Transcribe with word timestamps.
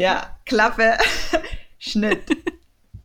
Ja, 0.00 0.34
Klappe, 0.46 0.96
Schnitt. 1.78 2.24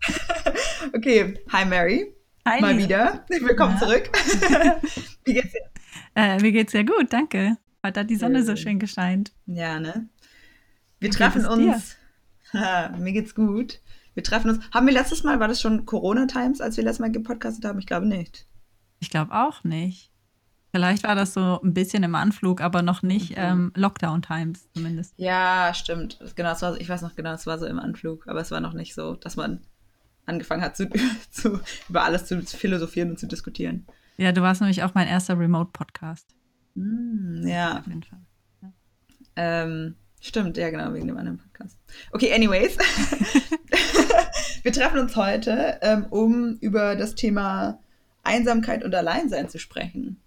okay, 0.96 1.38
hi 1.52 1.66
Mary. 1.66 2.16
Hi. 2.46 2.62
Mal 2.62 2.78
wieder. 2.78 3.25
Willkommen 3.28 3.73
ja. 3.73 3.79
zurück. 3.79 4.10
Wie 5.26 5.34
geht's 5.34 5.52
dir? 5.52 5.60
Äh, 6.16 6.39
mir 6.39 6.54
geht's 6.54 6.71
sehr 6.71 6.86
gut, 6.86 7.12
danke. 7.12 7.58
Heute 7.86 8.00
hat 8.00 8.09
die 8.09 8.16
Sonne 8.16 8.44
so 8.44 8.55
schön 8.55 8.80
gescheint. 8.80 9.34
Ja, 9.45 9.77
ne? 9.77 10.08
Wir 11.02 11.09
Wie 11.09 11.13
treffen 11.13 11.45
uns. 11.45 11.98
mir 12.54 13.12
geht's 13.12 13.36
gut. 13.36 13.82
Wir 14.14 14.23
treffen 14.23 14.52
uns. 14.52 14.64
Haben 14.73 14.88
wir 14.88 14.93
letztes 14.93 15.25
Mal, 15.25 15.41
war 15.41 15.50
das 15.50 15.59
schon 15.59 15.86
Corona-Times, 15.86 16.62
als 16.62 16.77
wir 16.77 16.86
letztes 16.86 17.02
Mal 17.02 17.12
gepodcastet 17.12 17.66
haben? 17.66 17.80
Ich 17.80 17.88
glaube 17.88 18.05
nicht. 18.05 18.48
Ich 19.02 19.09
glaube 19.09 19.34
auch 19.34 19.66
nicht. 19.66 20.14
Vielleicht 20.76 21.05
war 21.05 21.16
das 21.16 21.34
so 21.34 21.62
ein 21.64 21.73
bisschen 21.73 22.04
im 22.04 22.16
Anflug, 22.16 22.60
aber 22.60 22.82
noch 22.82 23.02
nicht 23.02 23.30
mhm. 23.30 23.38
ähm, 23.38 23.72
Lockdown-Times 23.76 24.68
zumindest. 24.73 25.13
Ja, 25.16 25.73
stimmt. 25.73 26.20
Genau, 26.36 26.49
war, 26.49 26.77
ich 26.82 26.90
weiß 26.90 27.02
noch 27.02 27.16
genau, 27.16 27.32
es 27.32 27.48
war 27.48 27.58
so 27.58 27.66
im 27.66 27.80
Anflug, 27.80 28.27
aber 28.27 28.41
es 28.41 28.52
war 28.52 28.59
noch 28.59 28.73
nicht 28.73 28.94
so, 28.94 29.16
dass 29.16 29.38
man 29.38 29.62
angefangen 30.26 30.62
hat, 30.62 30.76
zu, 30.76 30.90
zu, 31.32 31.62
über 31.88 32.04
alles 32.04 32.26
zu 32.26 32.41
philosophieren 32.41 33.12
und 33.12 33.18
zu 33.18 33.26
diskutieren. 33.26 33.88
Ja, 34.18 34.34
du 34.34 34.41
warst 34.41 34.59
nämlich 34.59 34.84
auch 34.84 34.94
mein 34.96 35.08
erster 35.08 35.40
Remote-Podcast. 35.40 36.35
Mm, 36.73 37.48
ja. 37.48 37.80
Auf 37.80 37.88
jeden 37.88 38.04
Fall. 38.04 38.20
Ja. 38.62 38.73
Ähm, 39.38 39.96
stimmt, 40.20 40.57
ja, 40.57 40.70
genau, 40.71 40.94
wegen 40.94 41.07
dem 41.07 41.18
anderen 41.18 41.38
Podcast. 41.38 41.77
Okay, 42.12 42.34
anyways. 42.34 42.77
Wir 44.63 44.73
treffen 44.73 44.99
uns 44.99 45.16
heute, 45.16 45.80
ähm, 45.82 46.07
um 46.10 46.57
über 46.60 46.98
das 46.98 47.16
Thema 47.16 47.80
Einsamkeit 48.23 48.84
und 48.84 48.94
Alleinsein 48.94 49.48
zu 49.48 49.57
sprechen. 49.57 50.20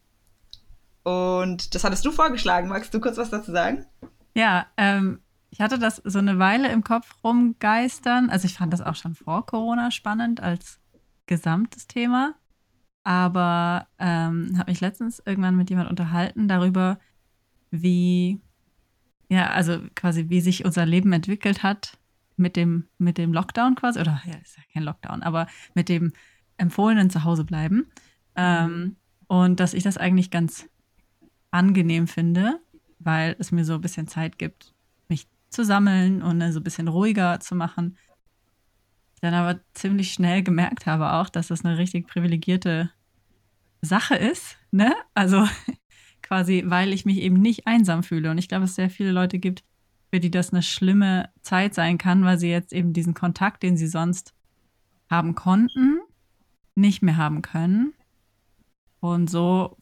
Und 1.09 1.75
das 1.75 1.85
hattest 1.85 2.05
du 2.05 2.11
vorgeschlagen. 2.11 2.69
Magst 2.69 2.93
du 2.93 3.01
kurz 3.01 3.17
was 3.17 3.31
dazu 3.31 3.51
sagen? 3.51 3.87
Ja, 4.35 4.67
ähm, 4.77 5.21
ich 5.49 5.63
hatte 5.63 5.79
das 5.79 6.03
so 6.05 6.19
eine 6.19 6.39
Weile 6.39 6.71
im 6.71 6.85
Kopf 6.85 7.15
rumgeistern. 7.25 8.29
Also 8.29 8.45
ich 8.45 8.53
fand 8.53 8.75
das 8.75 8.83
auch 8.83 8.95
schon 8.95 9.15
vor 9.15 9.47
Corona 9.47 9.91
spannend 9.91 10.43
als 10.43 10.79
gesamtes 11.25 11.87
Thema. 11.87 12.35
Aber 13.05 13.87
ähm, 13.99 14.53
habe 14.59 14.71
mich 14.71 14.83
letztens 14.83 15.23
irgendwann 15.25 15.57
mit 15.57 15.71
jemand 15.71 15.89
unterhalten 15.89 16.47
darüber, 16.47 16.99
wie, 17.71 18.43
ja, 19.31 19.49
also 19.49 19.81
quasi, 19.95 20.29
wie 20.29 20.43
sich 20.43 20.67
unser 20.67 20.85
Leben 20.85 21.15
entwickelt 21.15 21.63
hat 21.63 21.97
mit 22.37 22.55
dem, 22.55 22.87
mit 22.99 23.17
dem 23.17 23.33
Lockdown 23.33 23.77
quasi. 23.77 23.99
Oder 23.99 24.21
ja, 24.27 24.35
ist 24.43 24.59
ja 24.59 24.63
kein 24.75 24.83
Lockdown, 24.83 25.23
aber 25.23 25.47
mit 25.73 25.89
dem 25.89 26.13
empfohlenen 26.59 27.09
Zuhausebleiben. 27.09 27.91
Ähm, 28.37 28.97
und 29.27 29.59
dass 29.59 29.73
ich 29.73 29.85
das 29.85 29.97
eigentlich 29.97 30.31
ganz 30.31 30.69
angenehm 31.51 32.07
finde, 32.07 32.61
weil 32.99 33.37
es 33.39 33.53
mir 33.53 33.65
so 33.65 33.75
ein 33.75 33.81
bisschen 33.81 34.09
Zeit 34.09 34.39
gibt, 34.39 34.75
mich 35.09 35.27
zu 35.51 35.65
sammeln 35.65 36.23
und 36.23 36.41
so 36.53 36.61
ein 36.61 36.65
bisschen 36.65 36.89
ruhiger 36.89 37.41
zu 37.41 37.55
machen. 37.55 37.97
Dann 39.21 39.35
aber 39.35 39.61
ziemlich 39.75 40.13
schnell 40.13 40.43
gemerkt 40.43 40.87
habe 40.87 41.13
auch, 41.13 41.29
dass 41.29 41.49
das 41.49 41.65
eine 41.65 41.79
richtig 41.79 42.07
privilegierte 42.07 42.91
Sache 43.81 44.15
ist, 44.15 44.59
ne? 44.71 44.95
Also 45.15 45.49
quasi, 46.23 46.65
weil 46.67 46.93
ich 46.93 47.05
mich 47.05 47.19
eben 47.19 47.41
nicht 47.41 47.67
einsam 47.67 48.03
fühle. 48.03 48.31
Und 48.31 48.39
ich 48.39 48.49
glaube, 48.49 48.65
es 48.65 48.75
sehr 48.75 48.91
viele 48.91 49.13
Leute 49.13 49.39
gibt, 49.39 49.65
für 50.11 50.21
die 50.21 50.31
das 50.31 50.53
eine 50.53 50.63
schlimme 50.63 51.31
Zeit 51.43 51.75
sein 51.75 51.99
kann, 51.99 52.25
weil 52.25 52.39
sie 52.39 52.51
jetzt 52.51 52.73
eben 52.73 52.93
diesen 52.93 53.15
Kontakt, 53.15 53.63
den 53.63 53.77
sie 53.77 53.89
sonst 53.89 54.35
haben 55.11 55.35
konnten, 55.35 56.01
nicht 56.75 57.03
mehr 57.03 57.17
haben 57.17 57.43
können. 57.43 57.95
Und 59.01 59.31
so 59.31 59.78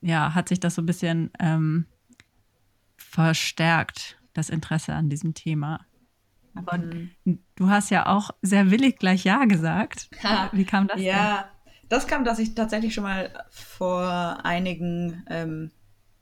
ja, 0.00 0.34
hat 0.34 0.48
sich 0.48 0.60
das 0.60 0.74
so 0.74 0.82
ein 0.82 0.86
bisschen 0.86 1.30
ähm, 1.38 1.86
verstärkt, 2.96 4.18
das 4.34 4.50
Interesse 4.50 4.94
an 4.94 5.08
diesem 5.08 5.34
Thema. 5.34 5.80
Aber 6.54 6.78
mhm. 6.78 7.10
du 7.56 7.68
hast 7.68 7.90
ja 7.90 8.06
auch 8.06 8.30
sehr 8.42 8.70
willig 8.70 8.98
gleich 8.98 9.24
Ja 9.24 9.44
gesagt. 9.44 10.10
Wie 10.52 10.64
kam 10.64 10.88
das? 10.88 11.00
Ja, 11.00 11.50
denn? 11.72 11.88
das 11.88 12.06
kam, 12.06 12.24
dass 12.24 12.38
ich 12.38 12.54
tatsächlich 12.54 12.94
schon 12.94 13.04
mal 13.04 13.30
vor 13.50 14.40
einigen 14.44 15.24
ähm, 15.28 15.70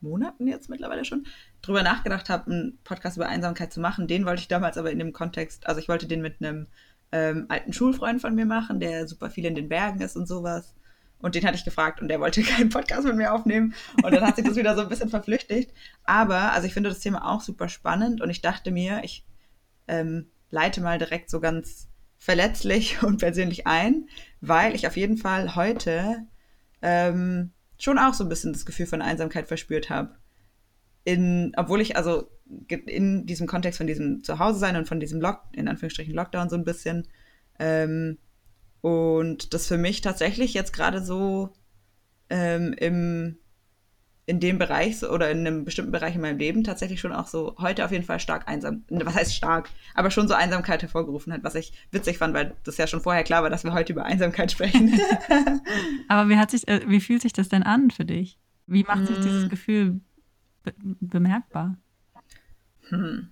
Monaten 0.00 0.46
jetzt 0.46 0.68
mittlerweile 0.68 1.04
schon 1.04 1.26
drüber 1.62 1.82
nachgedacht 1.82 2.28
habe, 2.28 2.50
einen 2.50 2.78
Podcast 2.84 3.16
über 3.16 3.28
Einsamkeit 3.28 3.72
zu 3.72 3.80
machen. 3.80 4.06
Den 4.06 4.26
wollte 4.26 4.42
ich 4.42 4.48
damals 4.48 4.78
aber 4.78 4.90
in 4.90 4.98
dem 4.98 5.12
Kontext, 5.12 5.66
also 5.66 5.80
ich 5.80 5.88
wollte 5.88 6.06
den 6.06 6.22
mit 6.22 6.40
einem 6.40 6.66
ähm, 7.10 7.46
alten 7.48 7.72
Schulfreund 7.72 8.20
von 8.20 8.34
mir 8.34 8.46
machen, 8.46 8.80
der 8.80 9.08
super 9.08 9.30
viel 9.30 9.44
in 9.44 9.54
den 9.54 9.68
Bergen 9.68 10.00
ist 10.00 10.16
und 10.16 10.26
sowas. 10.26 10.74
Und 11.20 11.34
den 11.34 11.44
hatte 11.44 11.56
ich 11.56 11.64
gefragt 11.64 12.00
und 12.00 12.08
der 12.08 12.20
wollte 12.20 12.42
keinen 12.44 12.68
Podcast 12.68 13.06
mit 13.06 13.16
mir 13.16 13.32
aufnehmen. 13.32 13.74
Und 14.02 14.12
dann 14.12 14.24
hat 14.24 14.36
sich 14.36 14.44
das 14.44 14.56
wieder 14.56 14.74
so 14.74 14.82
ein 14.82 14.88
bisschen 14.88 15.08
verflüchtigt. 15.08 15.72
Aber, 16.04 16.52
also 16.52 16.66
ich 16.66 16.74
finde 16.74 16.90
das 16.90 17.00
Thema 17.00 17.28
auch 17.28 17.40
super 17.40 17.68
spannend 17.68 18.20
und 18.20 18.30
ich 18.30 18.40
dachte 18.40 18.70
mir, 18.70 19.00
ich 19.02 19.24
ähm, 19.88 20.30
leite 20.50 20.80
mal 20.80 20.98
direkt 20.98 21.30
so 21.30 21.40
ganz 21.40 21.88
verletzlich 22.16 23.02
und 23.02 23.18
persönlich 23.18 23.66
ein, 23.66 24.08
weil 24.40 24.74
ich 24.74 24.86
auf 24.86 24.96
jeden 24.96 25.16
Fall 25.16 25.54
heute 25.54 26.26
ähm, 26.82 27.52
schon 27.78 27.98
auch 27.98 28.14
so 28.14 28.24
ein 28.24 28.28
bisschen 28.28 28.52
das 28.52 28.66
Gefühl 28.66 28.86
von 28.86 29.02
Einsamkeit 29.02 29.48
verspürt 29.48 29.90
habe. 29.90 30.16
In, 31.04 31.52
obwohl 31.56 31.80
ich 31.80 31.96
also 31.96 32.28
in 32.68 33.26
diesem 33.26 33.46
Kontext 33.46 33.78
von 33.78 33.86
diesem 33.86 34.22
Zuhause 34.22 34.58
sein 34.58 34.76
und 34.76 34.88
von 34.88 35.00
diesem 35.00 35.20
Lock, 35.20 35.42
in 35.52 35.68
Anführungsstrichen 35.68 36.14
Lockdown 36.14 36.50
so 36.50 36.56
ein 36.56 36.64
bisschen 36.64 37.06
ähm, 37.58 38.18
und 38.80 39.54
das 39.54 39.66
für 39.66 39.78
mich 39.78 40.00
tatsächlich 40.00 40.54
jetzt 40.54 40.72
gerade 40.72 41.02
so 41.04 41.52
ähm, 42.30 42.74
im, 42.74 43.36
in 44.26 44.40
dem 44.40 44.58
Bereich 44.58 45.02
oder 45.02 45.30
in 45.30 45.38
einem 45.38 45.64
bestimmten 45.64 45.90
Bereich 45.90 46.14
in 46.14 46.20
meinem 46.20 46.38
Leben 46.38 46.62
tatsächlich 46.62 47.00
schon 47.00 47.12
auch 47.12 47.26
so 47.26 47.56
heute 47.58 47.84
auf 47.84 47.92
jeden 47.92 48.04
Fall 48.04 48.20
stark 48.20 48.46
einsam, 48.46 48.84
was 48.88 49.14
heißt 49.14 49.34
stark, 49.34 49.70
aber 49.94 50.10
schon 50.10 50.28
so 50.28 50.34
Einsamkeit 50.34 50.82
hervorgerufen 50.82 51.32
hat, 51.32 51.44
was 51.44 51.54
ich 51.54 51.72
witzig 51.90 52.18
fand, 52.18 52.34
weil 52.34 52.54
das 52.64 52.76
ja 52.76 52.86
schon 52.86 53.00
vorher 53.00 53.24
klar 53.24 53.42
war, 53.42 53.50
dass 53.50 53.64
wir 53.64 53.72
heute 53.72 53.92
über 53.92 54.04
Einsamkeit 54.04 54.52
sprechen. 54.52 55.00
aber 56.08 56.28
wie 56.28 56.36
hat 56.36 56.50
sich, 56.50 56.68
äh, 56.68 56.82
wie 56.86 57.00
fühlt 57.00 57.22
sich 57.22 57.32
das 57.32 57.48
denn 57.48 57.62
an 57.62 57.90
für 57.90 58.04
dich? 58.04 58.38
Wie 58.66 58.84
macht 58.84 59.06
sich 59.06 59.16
dieses 59.16 59.44
hm. 59.44 59.48
Gefühl 59.48 60.00
be 60.62 60.74
bemerkbar? 61.00 61.78
Hm. 62.90 63.30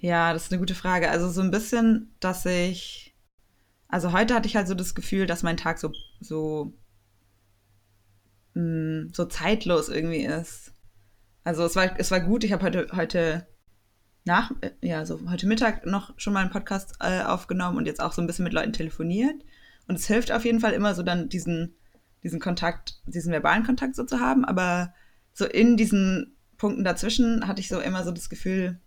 Ja, 0.00 0.32
das 0.32 0.44
ist 0.44 0.52
eine 0.52 0.60
gute 0.60 0.74
Frage. 0.74 1.10
Also 1.10 1.28
so 1.30 1.40
ein 1.40 1.50
bisschen, 1.50 2.12
dass 2.20 2.44
ich 2.44 3.07
also 3.88 4.12
heute 4.12 4.34
hatte 4.34 4.46
ich 4.46 4.56
halt 4.56 4.68
so 4.68 4.74
das 4.74 4.94
Gefühl, 4.94 5.26
dass 5.26 5.42
mein 5.42 5.56
Tag 5.56 5.78
so, 5.78 5.92
so, 6.20 6.74
mh, 8.54 8.62
mm, 8.62 9.12
so 9.14 9.24
zeitlos 9.24 9.88
irgendwie 9.88 10.24
ist. 10.24 10.74
Also 11.42 11.64
es 11.64 11.74
war, 11.74 11.98
es 11.98 12.10
war 12.10 12.20
gut, 12.20 12.44
ich 12.44 12.52
habe 12.52 12.64
heute, 12.64 12.88
heute 12.94 13.46
nach, 14.24 14.52
ja, 14.82 15.06
so 15.06 15.18
heute 15.30 15.46
Mittag 15.46 15.86
noch 15.86 16.12
schon 16.18 16.34
mal 16.34 16.40
einen 16.40 16.50
Podcast 16.50 16.96
äh, 17.00 17.22
aufgenommen 17.22 17.78
und 17.78 17.86
jetzt 17.86 18.00
auch 18.00 18.12
so 18.12 18.20
ein 18.20 18.26
bisschen 18.26 18.44
mit 18.44 18.52
Leuten 18.52 18.74
telefoniert. 18.74 19.42
Und 19.86 19.94
es 19.94 20.06
hilft 20.06 20.30
auf 20.30 20.44
jeden 20.44 20.60
Fall 20.60 20.74
immer 20.74 20.94
so 20.94 21.02
dann 21.02 21.30
diesen, 21.30 21.74
diesen 22.22 22.38
Kontakt, 22.38 23.00
diesen 23.06 23.32
verbalen 23.32 23.64
Kontakt 23.64 23.96
so 23.96 24.04
zu 24.04 24.20
haben. 24.20 24.44
Aber 24.44 24.92
so 25.32 25.46
in 25.46 25.78
diesen 25.78 26.36
Punkten 26.58 26.84
dazwischen 26.84 27.48
hatte 27.48 27.60
ich 27.60 27.68
so 27.68 27.80
immer 27.80 28.04
so 28.04 28.12
das 28.12 28.28
Gefühl, 28.28 28.78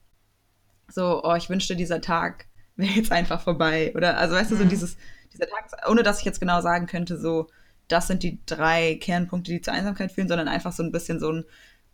so, 0.88 1.24
oh, 1.24 1.34
ich 1.34 1.50
wünschte, 1.50 1.76
dieser 1.76 2.02
Tag 2.02 2.46
wäre 2.82 2.92
jetzt 2.96 3.12
einfach 3.12 3.42
vorbei. 3.42 3.94
Oder, 3.96 4.18
also 4.18 4.36
weißt 4.36 4.52
du, 4.52 4.58
so 4.58 4.66
mhm. 4.66 4.70
dieses, 4.70 4.98
dieser 5.34 5.48
Tag, 5.48 5.90
ohne 5.90 6.04
dass 6.04 6.20
ich 6.20 6.26
jetzt 6.26 6.40
genau 6.40 6.62
sagen 6.62 6.88
könnte, 6.88 7.20
so, 7.20 7.48
das 7.88 8.08
sind 8.08 8.24
die 8.24 8.40
drei 8.46 8.96
Kernpunkte, 8.96 9.52
die 9.52 9.62
zur 9.62 9.74
Einsamkeit 9.74 10.12
führen, 10.12 10.28
sondern 10.28 10.48
einfach 10.48 10.72
so 10.72 10.84
ein 10.84 10.92
bisschen 10.92 11.20
so 11.20 11.32
ein 11.32 11.46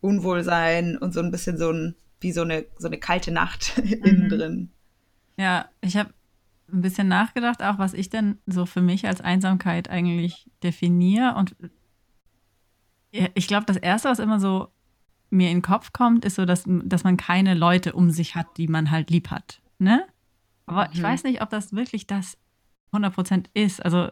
Unwohlsein 0.02 0.98
und 0.98 1.14
so 1.14 1.20
ein 1.20 1.32
bisschen 1.32 1.58
so 1.58 1.72
ein, 1.72 1.96
wie 2.20 2.32
so 2.32 2.42
eine, 2.42 2.66
so 2.78 2.88
eine 2.88 2.98
kalte 2.98 3.32
Nacht 3.32 3.78
mhm. 3.84 3.92
innen 3.92 4.30
drin. 4.30 4.70
Ja, 5.38 5.70
ich 5.82 5.98
habe 5.98 6.12
ein 6.72 6.82
bisschen 6.82 7.08
nachgedacht, 7.08 7.64
auch 7.64 7.80
was 7.80 7.94
ich 7.94 8.10
denn 8.10 8.40
so 8.46 8.66
für 8.66 8.82
mich 8.82 9.08
als 9.08 9.22
Einsamkeit 9.22 9.90
eigentlich 9.90 10.50
definiere. 10.64 11.36
Und 11.36 11.56
ich 13.12 13.48
glaube, 13.48 13.66
das 13.66 13.78
Erste, 13.78 14.10
was 14.10 14.20
immer 14.20 14.40
so 14.40 14.68
mir 15.30 15.50
in 15.50 15.58
den 15.58 15.62
Kopf 15.64 15.94
kommt, 15.94 16.26
ist 16.26 16.36
so, 16.36 16.46
dass, 16.46 16.64
dass 16.66 17.04
man 17.04 17.18
keine 17.18 17.54
Leute 17.54 17.94
um 17.94 18.12
sich 18.12 18.36
hat, 18.36 18.58
die 18.58 18.68
man 18.68 18.92
halt 18.92 19.10
lieb 19.10 19.30
hat. 19.30 19.62
Ne? 19.80 20.06
Aber 20.68 20.86
mhm. 20.86 20.92
ich 20.94 21.02
weiß 21.02 21.24
nicht, 21.24 21.42
ob 21.42 21.50
das 21.50 21.74
wirklich 21.74 22.06
das 22.06 22.38
100% 22.94 23.46
ist. 23.54 23.84
Also 23.84 24.10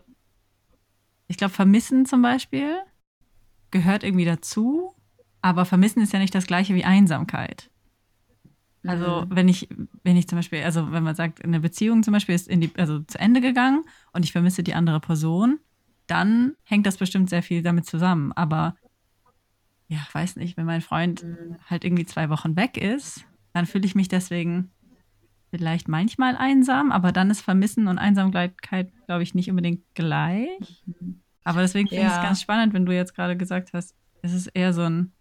ich 1.27 1.37
glaube, 1.37 1.53
Vermissen 1.53 2.05
zum 2.05 2.21
Beispiel 2.21 2.77
gehört 3.71 4.03
irgendwie 4.03 4.25
dazu, 4.25 4.95
aber 5.41 5.65
Vermissen 5.65 6.01
ist 6.01 6.13
ja 6.13 6.19
nicht 6.19 6.33
das 6.33 6.47
gleiche 6.47 6.73
wie 6.73 6.85
Einsamkeit. 6.85 7.69
Also 8.87 9.21
mhm. 9.21 9.35
wenn 9.35 9.47
ich, 9.47 9.67
wenn 10.03 10.17
ich 10.17 10.27
zum 10.27 10.37
Beispiel, 10.37 10.63
also 10.63 10.91
wenn 10.91 11.03
man 11.03 11.15
sagt, 11.15 11.43
eine 11.43 11.59
Beziehung 11.59 12.03
zum 12.03 12.13
Beispiel 12.13 12.35
ist 12.35 12.47
in 12.47 12.61
die, 12.61 12.71
also 12.77 12.99
zu 12.99 13.19
Ende 13.19 13.41
gegangen 13.41 13.83
und 14.13 14.25
ich 14.25 14.31
vermisse 14.31 14.63
die 14.63 14.75
andere 14.75 14.99
Person, 14.99 15.59
dann 16.07 16.55
hängt 16.63 16.85
das 16.85 16.97
bestimmt 16.97 17.29
sehr 17.29 17.41
viel 17.41 17.63
damit 17.63 17.85
zusammen. 17.85 18.31
Aber 18.33 18.75
ja, 19.87 19.99
weiß 20.13 20.35
nicht, 20.35 20.57
wenn 20.57 20.65
mein 20.65 20.81
Freund 20.81 21.23
mhm. 21.23 21.57
halt 21.67 21.83
irgendwie 21.83 22.05
zwei 22.05 22.29
Wochen 22.29 22.55
weg 22.55 22.77
ist, 22.77 23.25
dann 23.53 23.65
fühle 23.65 23.85
ich 23.85 23.95
mich 23.95 24.07
deswegen 24.07 24.71
vielleicht 25.57 25.87
manchmal 25.87 26.35
einsam, 26.35 26.91
aber 26.91 27.11
dann 27.13 27.29
ist 27.29 27.41
Vermissen 27.41 27.87
und 27.87 27.97
Einsamkeit, 27.97 28.91
glaube 29.05 29.23
ich, 29.23 29.33
nicht 29.33 29.49
unbedingt 29.49 29.83
gleich. 29.93 30.83
Aber 31.45 31.61
deswegen 31.61 31.87
finde 31.87 32.03
ja. 32.03 32.09
ich 32.09 32.15
es 32.15 32.21
ganz 32.21 32.41
spannend, 32.41 32.73
wenn 32.73 32.85
du 32.85 32.93
jetzt 32.93 33.15
gerade 33.15 33.37
gesagt 33.37 33.71
hast, 33.73 33.95
es 34.21 34.33
ist 34.33 34.47
eher 34.47 34.73
so 34.73 34.81
ein 34.81 35.13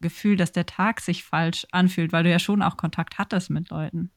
Gefühl, 0.00 0.36
dass 0.36 0.52
der 0.52 0.64
Tag 0.64 1.00
sich 1.00 1.24
falsch 1.24 1.66
anfühlt, 1.72 2.12
weil 2.12 2.24
du 2.24 2.30
ja 2.30 2.38
schon 2.38 2.62
auch 2.62 2.76
Kontakt 2.76 3.18
hattest 3.18 3.50
mit 3.50 3.70
Leuten. 3.70 4.10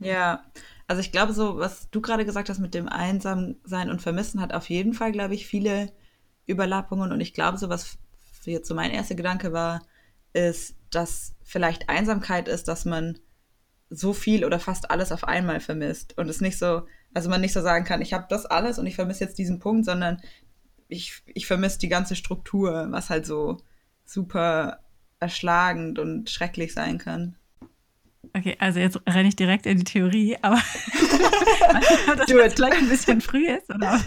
Ja, 0.00 0.44
also 0.88 1.00
ich 1.00 1.12
glaube, 1.12 1.34
so, 1.34 1.58
was 1.58 1.90
du 1.90 2.00
gerade 2.00 2.24
gesagt 2.24 2.48
hast 2.48 2.58
mit 2.58 2.74
dem 2.74 2.88
Einsamsein 2.88 3.90
und 3.90 4.02
Vermissen, 4.02 4.40
hat 4.40 4.52
auf 4.52 4.70
jeden 4.70 4.94
Fall, 4.94 5.12
glaube 5.12 5.34
ich, 5.34 5.46
viele 5.46 5.92
Überlappungen. 6.46 7.12
Und 7.12 7.20
ich 7.20 7.34
glaube, 7.34 7.58
so 7.58 7.68
was 7.68 7.98
jetzt 8.44 8.66
so 8.66 8.74
mein 8.74 8.90
erster 8.90 9.14
Gedanke 9.14 9.52
war, 9.52 9.82
ist, 10.32 10.74
dass 10.90 11.34
vielleicht 11.44 11.88
Einsamkeit 11.88 12.48
ist, 12.48 12.66
dass 12.66 12.84
man 12.84 13.18
so 13.90 14.12
viel 14.12 14.44
oder 14.44 14.60
fast 14.60 14.90
alles 14.90 15.12
auf 15.12 15.24
einmal 15.24 15.60
vermisst. 15.60 16.16
Und 16.16 16.28
es 16.28 16.40
nicht 16.40 16.58
so, 16.58 16.86
also 17.12 17.28
man 17.28 17.40
nicht 17.40 17.52
so 17.52 17.60
sagen 17.60 17.84
kann, 17.84 18.00
ich 18.00 18.12
habe 18.12 18.26
das 18.30 18.46
alles 18.46 18.78
und 18.78 18.86
ich 18.86 18.94
vermisse 18.94 19.24
jetzt 19.24 19.38
diesen 19.38 19.58
Punkt, 19.58 19.84
sondern 19.84 20.22
ich, 20.88 21.22
ich 21.26 21.46
vermisse 21.46 21.78
die 21.80 21.88
ganze 21.88 22.16
Struktur, 22.16 22.86
was 22.90 23.10
halt 23.10 23.26
so 23.26 23.58
super 24.04 24.80
erschlagend 25.18 25.98
und 25.98 26.30
schrecklich 26.30 26.72
sein 26.72 26.98
kann. 26.98 27.36
Okay, 28.32 28.56
also 28.60 28.78
jetzt 28.78 29.00
renne 29.08 29.28
ich 29.28 29.36
direkt 29.36 29.66
in 29.66 29.78
die 29.78 29.84
Theorie, 29.84 30.36
aber 30.40 30.56
das 32.16 32.30
it. 32.30 32.52
vielleicht 32.54 32.76
ein 32.76 32.88
bisschen 32.88 33.20
früh 33.20 33.46
ist. 33.46 33.70
Oder? 33.70 34.00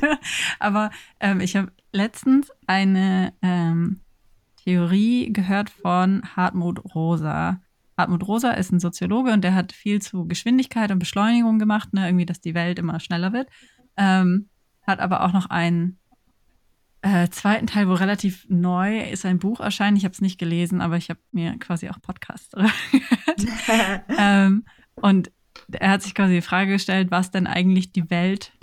Aber 0.60 0.92
ähm, 1.20 1.42
ich 1.42 1.56
habe 1.56 1.72
letztens 1.92 2.50
eine 2.68 3.34
ähm, 3.42 4.02
Theorie 4.64 5.34
gehört 5.34 5.70
von 5.70 6.24
Hartmut 6.36 6.96
Rosa. 6.96 7.62
Hartmut 7.98 8.28
Rosa 8.28 8.52
ist 8.52 8.72
ein 8.72 8.80
Soziologe 8.80 9.32
und 9.32 9.44
der 9.44 9.54
hat 9.54 9.72
viel 9.72 10.02
zu 10.02 10.26
Geschwindigkeit 10.26 10.92
und 10.92 11.00
Beschleunigung 11.00 11.60
gemacht, 11.60 11.94
ne? 11.94 12.08
irgendwie, 12.08 12.26
dass 12.26 12.42
die 12.42 12.56
Welt 12.56 12.80
immer 12.80 13.00
schneller 13.00 13.34
wird. 13.34 13.50
Ähm, 13.98 14.50
hat 14.82 15.00
aber 15.00 15.24
auch 15.24 15.34
noch 15.34 15.50
einen 15.50 16.00
äh, 17.02 17.30
zweiten 17.30 17.68
Teil, 17.68 17.88
wo 17.88 17.94
relativ 17.94 18.46
neu 18.50 19.02
ist 19.02 19.26
ein 19.26 19.40
Buch 19.40 19.60
erscheint. 19.60 19.98
Ich 19.98 20.06
habe 20.06 20.14
es 20.14 20.22
nicht 20.22 20.40
gelesen, 20.40 20.82
aber 20.82 20.98
ich 20.98 21.10
habe 21.10 21.20
mir 21.32 21.58
quasi 21.60 21.90
auch 21.90 22.02
Podcasts 22.02 22.52
gehört. 22.52 24.04
ähm, 24.18 24.66
und 24.96 25.32
er 25.72 25.92
hat 25.92 26.02
sich 26.02 26.16
quasi 26.16 26.36
die 26.36 26.42
Frage 26.42 26.72
gestellt, 26.72 27.12
was 27.12 27.30
denn 27.30 27.46
eigentlich 27.46 27.92
die 27.92 28.10
Welt 28.10 28.54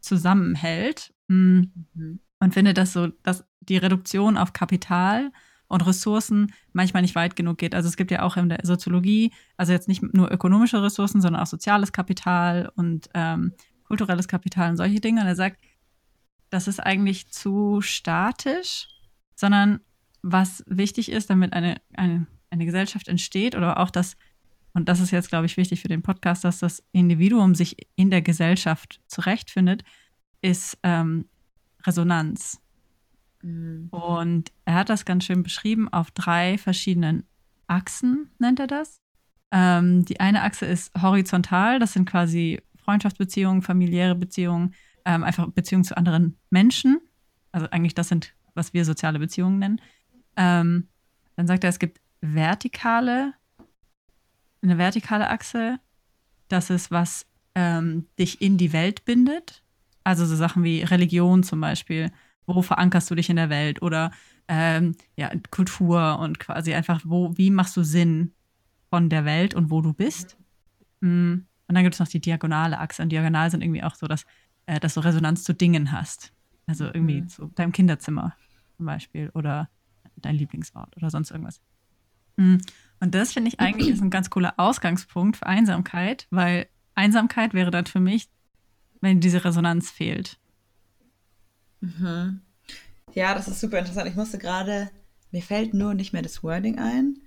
zusammenhält. 0.00 1.14
Mhm. 1.28 2.20
Und 2.38 2.54
findet, 2.54 2.76
dass 2.76 2.92
so, 2.92 3.08
dass 3.22 3.46
die 3.60 3.78
Reduktion 3.78 4.36
auf 4.36 4.52
Kapital 4.52 5.32
und 5.68 5.86
Ressourcen 5.86 6.52
manchmal 6.72 7.02
nicht 7.02 7.14
weit 7.14 7.36
genug 7.36 7.58
geht. 7.58 7.74
Also 7.74 7.88
es 7.88 7.96
gibt 7.96 8.10
ja 8.10 8.22
auch 8.22 8.36
in 8.36 8.48
der 8.48 8.60
Soziologie, 8.62 9.32
also 9.56 9.72
jetzt 9.72 9.88
nicht 9.88 10.02
nur 10.02 10.30
ökonomische 10.30 10.82
Ressourcen, 10.82 11.20
sondern 11.20 11.42
auch 11.42 11.46
soziales 11.46 11.92
Kapital 11.92 12.70
und 12.76 13.08
ähm, 13.14 13.52
kulturelles 13.84 14.28
Kapital 14.28 14.70
und 14.70 14.76
solche 14.76 15.00
Dinge. 15.00 15.20
Und 15.20 15.26
er 15.26 15.36
sagt, 15.36 15.60
das 16.50 16.68
ist 16.68 16.80
eigentlich 16.80 17.30
zu 17.30 17.80
statisch, 17.80 18.88
sondern 19.34 19.80
was 20.22 20.64
wichtig 20.66 21.10
ist, 21.10 21.30
damit 21.30 21.52
eine, 21.52 21.80
eine, 21.94 22.26
eine 22.50 22.64
Gesellschaft 22.64 23.08
entsteht 23.08 23.54
oder 23.54 23.78
auch 23.78 23.90
das, 23.90 24.16
und 24.72 24.88
das 24.88 25.00
ist 25.00 25.10
jetzt, 25.10 25.28
glaube 25.28 25.46
ich, 25.46 25.56
wichtig 25.56 25.80
für 25.80 25.88
den 25.88 26.02
Podcast, 26.02 26.44
dass 26.44 26.58
das 26.58 26.82
Individuum 26.92 27.54
sich 27.54 27.76
in 27.96 28.10
der 28.10 28.22
Gesellschaft 28.22 29.00
zurechtfindet, 29.06 29.82
ist 30.42 30.78
ähm, 30.82 31.28
Resonanz. 31.84 32.60
Mhm. 33.42 33.88
Und 33.90 34.52
er 34.64 34.74
hat 34.74 34.88
das 34.88 35.04
ganz 35.04 35.24
schön 35.24 35.42
beschrieben 35.42 35.92
auf 35.92 36.10
drei 36.10 36.58
verschiedenen 36.58 37.24
Achsen, 37.66 38.30
nennt 38.38 38.60
er 38.60 38.66
das. 38.66 39.00
Ähm, 39.52 40.04
die 40.04 40.20
eine 40.20 40.42
Achse 40.42 40.66
ist 40.66 40.92
horizontal, 41.00 41.78
das 41.78 41.92
sind 41.92 42.08
quasi 42.08 42.60
Freundschaftsbeziehungen, 42.76 43.62
familiäre 43.62 44.14
Beziehungen, 44.14 44.74
ähm, 45.04 45.24
einfach 45.24 45.48
Beziehungen 45.48 45.84
zu 45.84 45.96
anderen 45.96 46.36
Menschen. 46.50 47.00
Also 47.52 47.68
eigentlich 47.70 47.94
das 47.94 48.08
sind, 48.08 48.34
was 48.54 48.74
wir 48.74 48.84
soziale 48.84 49.18
Beziehungen 49.18 49.58
nennen. 49.58 49.80
Ähm, 50.36 50.88
dann 51.36 51.46
sagt 51.46 51.64
er, 51.64 51.70
es 51.70 51.78
gibt 51.78 52.00
vertikale, 52.20 53.34
eine 54.62 54.78
vertikale 54.78 55.30
Achse. 55.30 55.78
Das 56.48 56.70
ist, 56.70 56.90
was 56.90 57.26
ähm, 57.54 58.06
dich 58.18 58.40
in 58.40 58.58
die 58.58 58.72
Welt 58.72 59.04
bindet. 59.04 59.62
Also 60.04 60.24
so 60.26 60.36
Sachen 60.36 60.62
wie 60.62 60.82
Religion 60.82 61.42
zum 61.42 61.60
Beispiel. 61.60 62.12
Wo 62.46 62.62
verankerst 62.62 63.10
du 63.10 63.14
dich 63.14 63.28
in 63.30 63.36
der 63.36 63.50
Welt? 63.50 63.82
Oder 63.82 64.10
ähm, 64.48 64.94
ja, 65.16 65.30
Kultur 65.50 66.18
und 66.20 66.38
quasi 66.38 66.74
einfach, 66.74 67.00
wo, 67.04 67.36
wie 67.36 67.50
machst 67.50 67.76
du 67.76 67.82
Sinn 67.82 68.32
von 68.90 69.08
der 69.08 69.24
Welt 69.24 69.54
und 69.54 69.70
wo 69.70 69.80
du 69.80 69.92
bist? 69.92 70.36
Mm. 71.00 71.34
Und 71.68 71.74
dann 71.74 71.82
gibt 71.82 71.94
es 71.94 72.00
noch 72.00 72.08
die 72.08 72.20
diagonale 72.20 72.78
Achse. 72.78 73.02
Und 73.02 73.10
diagonal 73.10 73.50
sind 73.50 73.62
irgendwie 73.62 73.82
auch 73.82 73.96
so, 73.96 74.06
dass, 74.06 74.24
äh, 74.66 74.78
dass 74.78 74.94
du 74.94 75.00
Resonanz 75.00 75.42
zu 75.42 75.52
Dingen 75.52 75.90
hast. 75.90 76.32
Also 76.66 76.86
irgendwie 76.86 77.22
mhm. 77.22 77.28
zu 77.28 77.46
deinem 77.54 77.72
Kinderzimmer 77.72 78.34
zum 78.76 78.86
Beispiel 78.86 79.30
oder 79.34 79.68
dein 80.16 80.36
Lieblingsort 80.36 80.96
oder 80.96 81.10
sonst 81.10 81.30
irgendwas. 81.30 81.60
Mm. 82.36 82.56
Und 83.00 83.14
das 83.14 83.32
finde 83.32 83.48
ich 83.48 83.60
eigentlich 83.60 83.88
ist 83.88 84.00
ein 84.00 84.10
ganz 84.10 84.30
cooler 84.30 84.54
Ausgangspunkt 84.56 85.38
für 85.38 85.46
Einsamkeit, 85.46 86.26
weil 86.30 86.66
Einsamkeit 86.94 87.52
wäre 87.52 87.70
dann 87.70 87.86
für 87.86 88.00
mich, 88.00 88.28
wenn 89.00 89.20
diese 89.20 89.44
Resonanz 89.44 89.90
fehlt. 89.90 90.38
Mhm. 91.80 92.40
Ja, 93.14 93.34
das 93.34 93.48
ist 93.48 93.60
super 93.60 93.78
interessant. 93.78 94.08
Ich 94.08 94.16
musste 94.16 94.38
gerade, 94.38 94.90
mir 95.30 95.42
fällt 95.42 95.74
nur 95.74 95.94
nicht 95.94 96.12
mehr 96.12 96.22
das 96.22 96.42
Wording 96.42 96.78
ein, 96.78 97.18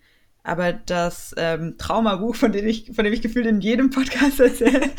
aber 0.43 0.73
das 0.73 1.33
ähm, 1.37 1.77
Traumabuch, 1.77 2.35
von 2.35 2.51
dem 2.51 2.67
ich, 2.67 2.91
von 2.93 3.03
dem 3.03 3.13
ich 3.13 3.21
gefühlt 3.21 3.45
in 3.45 3.61
jedem 3.61 3.89
Podcast 3.89 4.39
erzähle, 4.39 4.89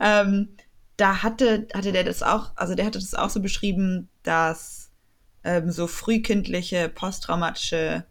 ähm, 0.00 0.48
da 0.96 1.22
hatte, 1.22 1.68
hatte 1.74 1.92
der 1.92 2.04
das 2.04 2.22
auch, 2.22 2.50
also 2.56 2.74
der 2.74 2.84
hatte 2.84 2.98
das 2.98 3.14
auch 3.14 3.30
so 3.30 3.40
beschrieben, 3.40 4.08
dass 4.22 4.90
ähm, 5.44 5.70
so 5.70 5.86
frühkindliche 5.86 6.88
posttraumatische, 6.88 8.04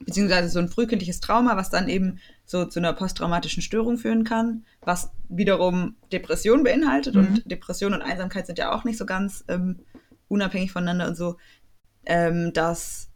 beziehungsweise 0.00 0.48
so 0.48 0.58
ein 0.58 0.68
frühkindliches 0.68 1.20
Trauma, 1.20 1.56
was 1.56 1.70
dann 1.70 1.88
eben 1.88 2.18
so 2.44 2.64
zu 2.64 2.80
einer 2.80 2.92
posttraumatischen 2.92 3.62
Störung 3.62 3.96
führen 3.96 4.24
kann, 4.24 4.64
was 4.80 5.10
wiederum 5.28 5.94
Depression 6.12 6.64
beinhaltet 6.64 7.14
mhm. 7.14 7.20
und 7.20 7.50
Depression 7.50 7.94
und 7.94 8.02
Einsamkeit 8.02 8.46
sind 8.46 8.58
ja 8.58 8.72
auch 8.72 8.82
nicht 8.82 8.98
so 8.98 9.06
ganz 9.06 9.44
ähm, 9.46 9.78
unabhängig 10.30 10.72
voneinander 10.72 11.08
und 11.08 11.16
so, 11.16 11.36
ähm, 12.06 12.52
dass 12.52 13.10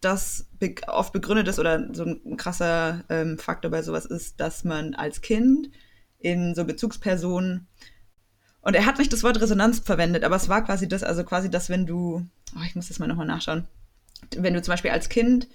das 0.00 0.48
oft 0.86 1.12
begründet 1.12 1.48
ist 1.48 1.58
oder 1.58 1.92
so 1.92 2.04
ein 2.04 2.36
krasser 2.36 3.04
ähm, 3.08 3.38
Faktor 3.38 3.70
bei 3.70 3.82
sowas 3.82 4.06
ist, 4.06 4.40
dass 4.40 4.64
man 4.64 4.94
als 4.94 5.20
Kind 5.20 5.70
in 6.18 6.54
so 6.54 6.64
Bezugspersonen 6.64 7.66
und 8.62 8.74
er 8.74 8.86
hat 8.86 8.98
nicht 8.98 9.12
das 9.12 9.22
Wort 9.22 9.40
Resonanz 9.40 9.80
verwendet, 9.80 10.22
aber 10.22 10.36
es 10.36 10.48
war 10.48 10.64
quasi 10.64 10.86
das, 10.86 11.02
also 11.02 11.24
quasi 11.24 11.50
das, 11.50 11.70
wenn 11.70 11.86
du, 11.86 12.26
oh, 12.54 12.62
ich 12.66 12.76
muss 12.76 12.88
das 12.88 12.98
mal 12.98 13.06
nochmal 13.06 13.26
nachschauen, 13.26 13.66
wenn 14.36 14.54
du 14.54 14.62
zum 14.62 14.72
Beispiel 14.72 14.90
als 14.90 15.08
Kind, 15.08 15.48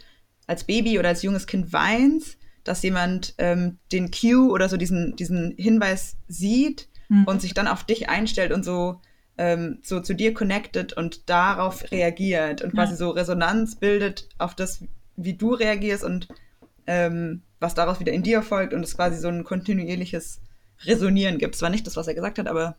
als 0.48 0.64
Baby 0.64 0.98
oder 0.98 1.10
als 1.10 1.22
junges 1.22 1.46
Kind 1.46 1.72
weinst, 1.72 2.38
dass 2.64 2.82
jemand 2.82 3.36
ähm, 3.38 3.78
den 3.92 4.10
Cue 4.10 4.50
oder 4.50 4.70
so 4.70 4.78
diesen, 4.78 5.16
diesen 5.16 5.54
Hinweis 5.56 6.18
sieht 6.28 6.88
mhm. 7.10 7.26
und 7.26 7.42
sich 7.42 7.54
dann 7.54 7.68
auf 7.68 7.84
dich 7.84 8.10
einstellt 8.10 8.52
und 8.52 8.66
so 8.66 9.02
ähm, 9.38 9.80
so 9.84 10.00
zu 10.00 10.14
dir 10.14 10.34
connected 10.34 10.94
und 10.94 11.30
darauf 11.30 11.92
reagiert 11.92 12.62
und 12.62 12.74
quasi 12.74 12.96
so 12.96 13.10
Resonanz 13.10 13.76
bildet 13.76 14.30
auf 14.38 14.56
das, 14.56 14.84
wie 15.18 15.34
du 15.34 15.54
reagierst 15.54 16.04
und 16.04 16.28
ähm, 16.88 17.42
was 17.60 17.74
daraus 17.74 18.00
wieder 18.00 18.14
in 18.14 18.24
dir 18.24 18.42
folgt 18.42 18.74
und 18.74 18.84
es 18.84 18.96
quasi 18.96 19.18
so 19.18 19.28
ein 19.28 19.44
kontinuierliches 19.44 20.42
Resonieren 20.84 21.38
gibt. 21.38 21.56
Es 21.56 21.62
war 21.62 21.70
nicht 21.70 21.88
das, 21.88 21.96
was 21.96 22.08
er 22.08 22.14
gesagt 22.14 22.38
hat, 22.38 22.48
aber. 22.48 22.76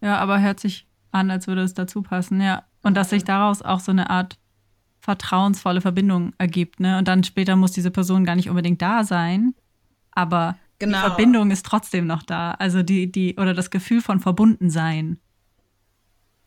Ja, 0.00 0.18
aber 0.18 0.40
hört 0.40 0.60
sich 0.60 0.86
an, 1.10 1.30
als 1.30 1.46
würde 1.46 1.62
es 1.62 1.74
dazu 1.74 2.02
passen, 2.02 2.40
ja. 2.40 2.64
Und 2.82 2.96
dass 2.96 3.10
sich 3.10 3.24
daraus 3.24 3.62
auch 3.62 3.80
so 3.80 3.90
eine 3.90 4.08
Art 4.08 4.38
vertrauensvolle 5.00 5.80
Verbindung 5.80 6.32
ergibt, 6.38 6.80
ne? 6.80 6.98
Und 6.98 7.08
dann 7.08 7.24
später 7.24 7.56
muss 7.56 7.72
diese 7.72 7.90
Person 7.90 8.24
gar 8.24 8.36
nicht 8.36 8.48
unbedingt 8.48 8.80
da 8.82 9.04
sein, 9.04 9.54
aber 10.12 10.56
genau. 10.78 10.98
die 10.98 11.06
Verbindung 11.06 11.50
ist 11.50 11.66
trotzdem 11.66 12.06
noch 12.06 12.22
da. 12.22 12.52
Also 12.52 12.82
die, 12.82 13.10
die, 13.10 13.36
oder 13.36 13.54
das 13.54 13.70
Gefühl 13.70 14.00
von 14.00 14.20
Verbundensein. 14.20 15.18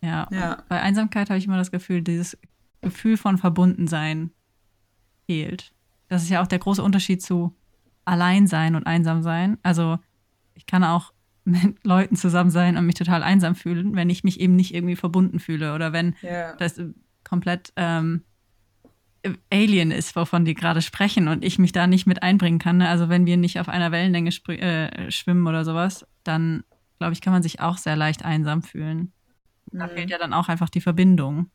Ja, 0.04 0.28
ja. 0.32 0.64
bei 0.68 0.82
Einsamkeit 0.82 1.30
habe 1.30 1.38
ich 1.38 1.46
immer 1.46 1.58
das 1.58 1.72
Gefühl, 1.72 2.02
dieses 2.02 2.38
Gefühl 2.82 3.16
von 3.16 3.38
Verbundensein 3.38 4.32
fehlt. 5.26 5.72
Das 6.10 6.24
ist 6.24 6.30
ja 6.30 6.42
auch 6.42 6.48
der 6.48 6.60
große 6.60 6.84
Unterschied 6.84 7.22
zu 7.22 7.56
Alleinsein 8.04 8.76
und 8.76 8.86
Einsamsein. 8.86 9.58
Also 9.64 9.98
ich 10.56 10.66
kann 10.66 10.84
auch 10.84 11.14
mit 11.46 11.84
Leuten 11.86 12.18
zusammen 12.18 12.50
sein 12.50 12.78
und 12.78 12.86
mich 12.86 12.96
total 12.96 13.24
einsam 13.24 13.56
fühlen, 13.56 13.96
wenn 13.96 14.10
ich 14.10 14.26
mich 14.26 14.40
eben 14.42 14.56
nicht 14.56 14.74
irgendwie 14.74 14.98
verbunden 14.98 15.40
fühle 15.40 15.74
oder 15.74 15.94
wenn 15.94 16.16
ja. 16.22 16.56
das 16.58 16.80
komplett 17.24 17.72
ähm, 17.78 18.24
Alien 19.50 19.92
ist, 19.92 20.18
wovon 20.18 20.44
die 20.44 20.54
gerade 20.54 20.82
sprechen 20.82 21.30
und 21.30 21.46
ich 21.46 21.60
mich 21.60 21.72
da 21.72 21.88
nicht 21.88 22.08
mit 22.08 22.24
einbringen 22.24 22.60
kann. 22.60 22.78
Ne? 22.78 22.90
Also 22.90 23.08
wenn 23.08 23.26
wir 23.26 23.38
nicht 23.38 23.60
auf 23.62 23.70
einer 23.70 23.94
Wellenlänge 23.94 24.32
äh, 24.50 25.12
schwimmen 25.12 25.48
oder 25.48 25.64
sowas, 25.64 26.06
dann 26.26 26.66
glaube 27.00 27.14
ich, 27.14 27.22
kann 27.22 27.32
man 27.32 27.44
sich 27.44 27.62
auch 27.62 27.78
sehr 27.78 27.96
leicht 27.96 28.26
einsam 28.26 28.62
fühlen. 28.62 29.14
Da 29.74 29.88
fehlt 29.88 30.06
mhm. 30.06 30.12
ja 30.12 30.18
dann 30.18 30.34
auch 30.34 30.50
einfach 30.50 30.70
die 30.70 30.82
Verbindung. 30.82 31.50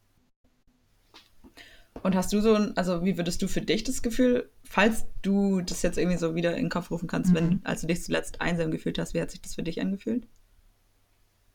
Und 2.02 2.14
hast 2.14 2.32
du 2.32 2.40
so 2.40 2.54
ein, 2.54 2.76
also 2.76 3.04
wie 3.04 3.16
würdest 3.16 3.42
du 3.42 3.48
für 3.48 3.60
dich 3.60 3.84
das 3.84 4.02
Gefühl, 4.02 4.50
falls 4.62 5.06
du 5.22 5.60
das 5.60 5.82
jetzt 5.82 5.98
irgendwie 5.98 6.16
so 6.16 6.34
wieder 6.34 6.52
in 6.56 6.64
den 6.64 6.70
Kopf 6.70 6.90
rufen 6.90 7.08
kannst, 7.08 7.32
mhm. 7.32 7.36
wenn, 7.36 7.60
als 7.64 7.80
du 7.80 7.86
dich 7.86 8.02
zuletzt 8.02 8.40
einsam 8.40 8.70
gefühlt 8.70 8.98
hast, 8.98 9.14
wie 9.14 9.20
hat 9.20 9.30
sich 9.30 9.42
das 9.42 9.54
für 9.54 9.62
dich 9.62 9.80
angefühlt? 9.80 10.26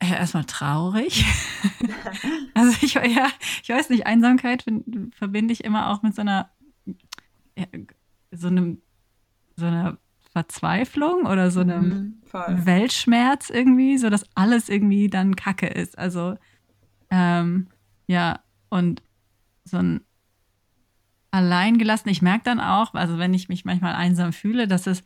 Ja, 0.02 0.16
erstmal 0.16 0.44
traurig. 0.44 1.26
also 2.54 2.78
ich, 2.82 2.96
ja, 2.96 3.28
ich 3.62 3.70
weiß 3.70 3.90
nicht, 3.90 4.06
Einsamkeit 4.06 4.66
verbinde 5.12 5.54
ich 5.54 5.64
immer 5.64 5.90
auch 5.92 6.02
mit 6.02 6.14
so 6.14 6.22
einer, 6.22 6.50
ja, 7.58 7.66
so 8.32 8.48
einem, 8.48 8.82
so 9.56 9.66
einer 9.66 9.98
Verzweiflung 10.34 11.26
oder 11.26 11.52
so 11.52 11.62
einem 11.62 12.22
mhm, 12.34 12.66
Weltschmerz 12.66 13.50
irgendwie, 13.50 13.98
so 13.98 14.10
dass 14.10 14.26
alles 14.36 14.68
irgendwie 14.68 15.08
dann 15.08 15.36
Kacke 15.36 15.68
ist. 15.68 15.98
Also 15.98 16.36
ähm, 17.14 17.68
ja, 18.08 18.40
und 18.70 19.04
so 19.66 19.78
ein 19.78 20.02
alleingelassen. 21.30 22.10
Ich 22.10 22.22
merke 22.22 22.44
dann 22.44 22.60
auch, 22.60 22.96
also 22.96 23.20
wenn 23.20 23.34
ich 23.34 23.50
mich 23.50 23.66
manchmal 23.66 23.94
einsam 23.94 24.34
fühle, 24.34 24.68
dass 24.68 24.88
es 24.88 25.04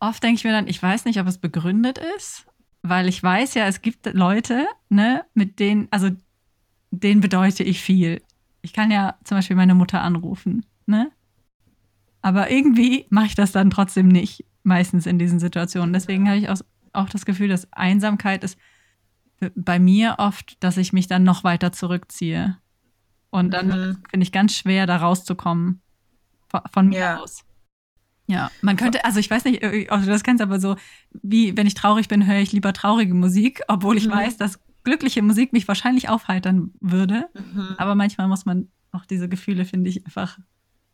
oft 0.00 0.22
denke 0.22 0.36
ich 0.36 0.44
mir 0.44 0.52
dann, 0.52 0.68
ich 0.68 0.82
weiß 0.82 1.06
nicht, 1.06 1.18
ob 1.18 1.26
es 1.26 1.38
begründet 1.38 1.98
ist, 2.16 2.46
weil 2.82 3.08
ich 3.08 3.22
weiß 3.22 3.54
ja, 3.54 3.66
es 3.66 3.80
gibt 3.80 4.12
Leute, 4.12 4.66
ne, 4.90 5.24
mit 5.32 5.60
denen, 5.60 5.88
also 5.90 6.10
denen 6.90 7.20
bedeute 7.22 7.62
ich 7.62 7.80
viel. 7.80 8.20
Ich 8.60 8.74
kann 8.74 8.90
ja 8.90 9.16
zum 9.24 9.38
Beispiel 9.38 9.56
meine 9.56 9.74
Mutter 9.74 10.02
anrufen, 10.02 10.66
ne? 10.86 11.10
Aber 12.20 12.50
irgendwie 12.50 13.06
mache 13.08 13.26
ich 13.26 13.34
das 13.34 13.52
dann 13.52 13.70
trotzdem 13.70 14.08
nicht, 14.08 14.44
meistens 14.62 15.06
in 15.06 15.18
diesen 15.18 15.40
Situationen. 15.40 15.92
Deswegen 15.92 16.28
habe 16.28 16.38
ich 16.38 16.48
auch, 16.48 16.60
auch 16.92 17.08
das 17.08 17.24
Gefühl, 17.24 17.48
dass 17.48 17.72
Einsamkeit 17.72 18.44
ist 18.44 18.58
bei 19.54 19.78
mir 19.78 20.16
oft, 20.18 20.62
dass 20.62 20.76
ich 20.76 20.92
mich 20.92 21.06
dann 21.06 21.24
noch 21.24 21.44
weiter 21.44 21.72
zurückziehe. 21.72 22.58
Und 23.30 23.52
dann 23.52 23.68
mhm. 23.68 23.98
finde 24.10 24.24
ich 24.24 24.32
ganz 24.32 24.54
schwer, 24.54 24.86
da 24.86 24.96
rauszukommen. 24.96 25.80
Von, 26.48 26.60
von 26.70 26.88
mir 26.88 26.98
ja. 26.98 27.18
aus. 27.18 27.44
Ja, 28.26 28.50
man 28.60 28.76
könnte, 28.76 29.04
also 29.04 29.18
ich 29.18 29.30
weiß 29.30 29.44
nicht, 29.44 29.62
äh, 29.62 29.86
ob 29.90 30.00
du 30.00 30.06
das 30.06 30.22
kennst, 30.22 30.42
aber 30.42 30.60
so, 30.60 30.76
wie 31.22 31.56
wenn 31.56 31.66
ich 31.66 31.74
traurig 31.74 32.08
bin, 32.08 32.26
höre 32.26 32.38
ich 32.38 32.52
lieber 32.52 32.72
traurige 32.72 33.14
Musik, 33.14 33.62
obwohl 33.68 33.96
ich 33.96 34.06
mhm. 34.06 34.12
weiß, 34.12 34.36
dass 34.36 34.60
glückliche 34.84 35.22
Musik 35.22 35.52
mich 35.52 35.66
wahrscheinlich 35.68 36.08
aufheitern 36.08 36.72
würde. 36.80 37.28
Mhm. 37.34 37.74
Aber 37.78 37.94
manchmal 37.94 38.28
muss 38.28 38.44
man 38.44 38.68
auch 38.92 39.06
diese 39.06 39.28
Gefühle, 39.28 39.64
finde 39.64 39.90
ich, 39.90 40.04
einfach 40.04 40.38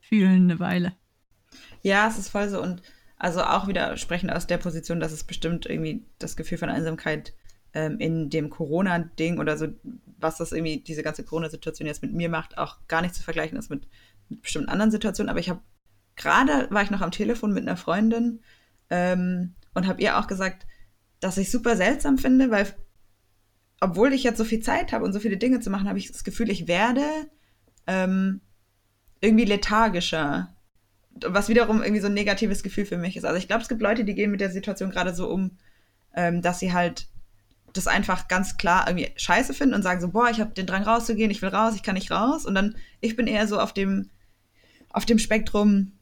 fühlen 0.01 0.45
eine 0.45 0.59
Weile. 0.59 0.95
Ja, 1.83 2.09
es 2.09 2.19
ist 2.19 2.29
voll 2.29 2.49
so. 2.49 2.63
Und 2.63 2.83
also 3.19 3.43
auch 3.43 3.67
wieder 3.67 3.97
sprechend 3.97 4.33
aus 4.33 4.47
der 4.47 4.59
Position, 4.59 5.01
dass 5.01 5.13
es 5.13 5.25
bestimmt 5.25 5.67
irgendwie 5.67 6.05
das 6.19 6.37
Gefühl 6.37 6.59
von 6.59 6.71
Einsamkeit 6.71 7.35
ähm, 7.75 7.99
in 7.99 8.31
dem 8.31 8.51
Corona-Ding 8.51 9.39
oder 9.39 9.57
so, 9.57 9.69
was 10.19 10.39
das 10.39 10.53
irgendwie, 10.53 10.81
diese 10.81 11.03
ganze 11.03 11.25
Corona-Situation 11.25 11.87
jetzt 11.87 12.03
mit 12.03 12.13
mir 12.13 12.29
macht, 12.29 12.59
auch 12.59 12.79
gar 12.89 13.03
nicht 13.03 13.15
zu 13.15 13.23
vergleichen 13.23 13.59
ist 13.59 13.71
mit, 13.71 13.87
mit 14.29 14.43
bestimmten 14.43 14.69
anderen 14.69 14.91
Situationen. 14.91 15.31
Aber 15.31 15.41
ich 15.41 15.49
habe 15.49 15.61
gerade 16.17 16.69
war 16.71 16.83
ich 16.83 16.91
noch 16.91 17.01
am 17.01 17.11
Telefon 17.11 17.53
mit 17.53 17.63
einer 17.63 17.77
Freundin 17.77 18.41
ähm, 18.91 19.55
und 19.75 19.87
habe 19.87 20.03
ihr 20.03 20.19
auch 20.19 20.27
gesagt, 20.27 20.67
dass 21.21 21.39
ich 21.39 21.51
super 21.51 21.77
seltsam 21.77 22.19
finde, 22.19 22.51
weil 22.51 22.67
obwohl 23.81 24.13
ich 24.13 24.25
jetzt 24.25 24.39
so 24.39 24.45
viel 24.45 24.61
Zeit 24.61 24.93
habe 24.93 25.05
und 25.05 25.13
so 25.13 25.21
viele 25.21 25.37
Dinge 25.37 25.61
zu 25.61 25.71
machen, 25.71 25.89
habe 25.89 25.99
ich 25.99 26.11
das 26.11 26.25
Gefühl, 26.25 26.51
ich 26.51 26.67
werde 26.67 27.03
ähm, 27.87 28.41
irgendwie 29.21 29.45
lethargischer. 29.45 30.55
Was 31.27 31.49
wiederum 31.49 31.83
irgendwie 31.83 32.01
so 32.01 32.07
ein 32.07 32.15
negatives 32.15 32.63
Gefühl 32.63 32.87
für 32.87 32.97
mich 32.97 33.17
ist. 33.17 33.25
Also 33.25 33.39
ich 33.39 33.49
glaube, 33.49 33.63
es 33.63 33.69
gibt 33.69 33.83
Leute, 33.83 34.05
die 34.05 34.15
gehen 34.15 34.31
mit 34.31 34.41
der 34.41 34.51
Situation 34.51 34.91
gerade 34.91 35.15
so 35.15 35.29
um, 35.29 35.59
ähm, 36.15 36.43
dass 36.43 36.61
sie 36.61 36.73
halt 36.73 37.09
das 37.73 37.87
einfach 37.87 38.29
ganz 38.29 38.57
klar 38.57 38.87
irgendwie 38.89 39.11
scheiße 39.17 39.55
finden 39.55 39.75
und 39.75 39.83
sagen 39.83 40.01
so, 40.01 40.09
boah, 40.09 40.31
ich 40.31 40.41
habe 40.41 40.55
den 40.55 40.67
Drang 40.67 40.83
rauszugehen, 40.83 41.31
ich 41.31 41.43
will 41.43 41.51
raus, 41.51 41.75
ich 41.75 41.83
kann 41.83 41.95
nicht 41.95 42.11
raus. 42.11 42.47
Und 42.47 42.55
dann, 42.55 42.77
ich 43.01 43.17
bin 43.17 43.27
eher 43.27 43.47
so 43.47 43.61
auf 43.61 43.73
dem, 43.73 44.11
auf 44.91 45.05
dem 45.05 45.19
Spektrum, 45.19 45.93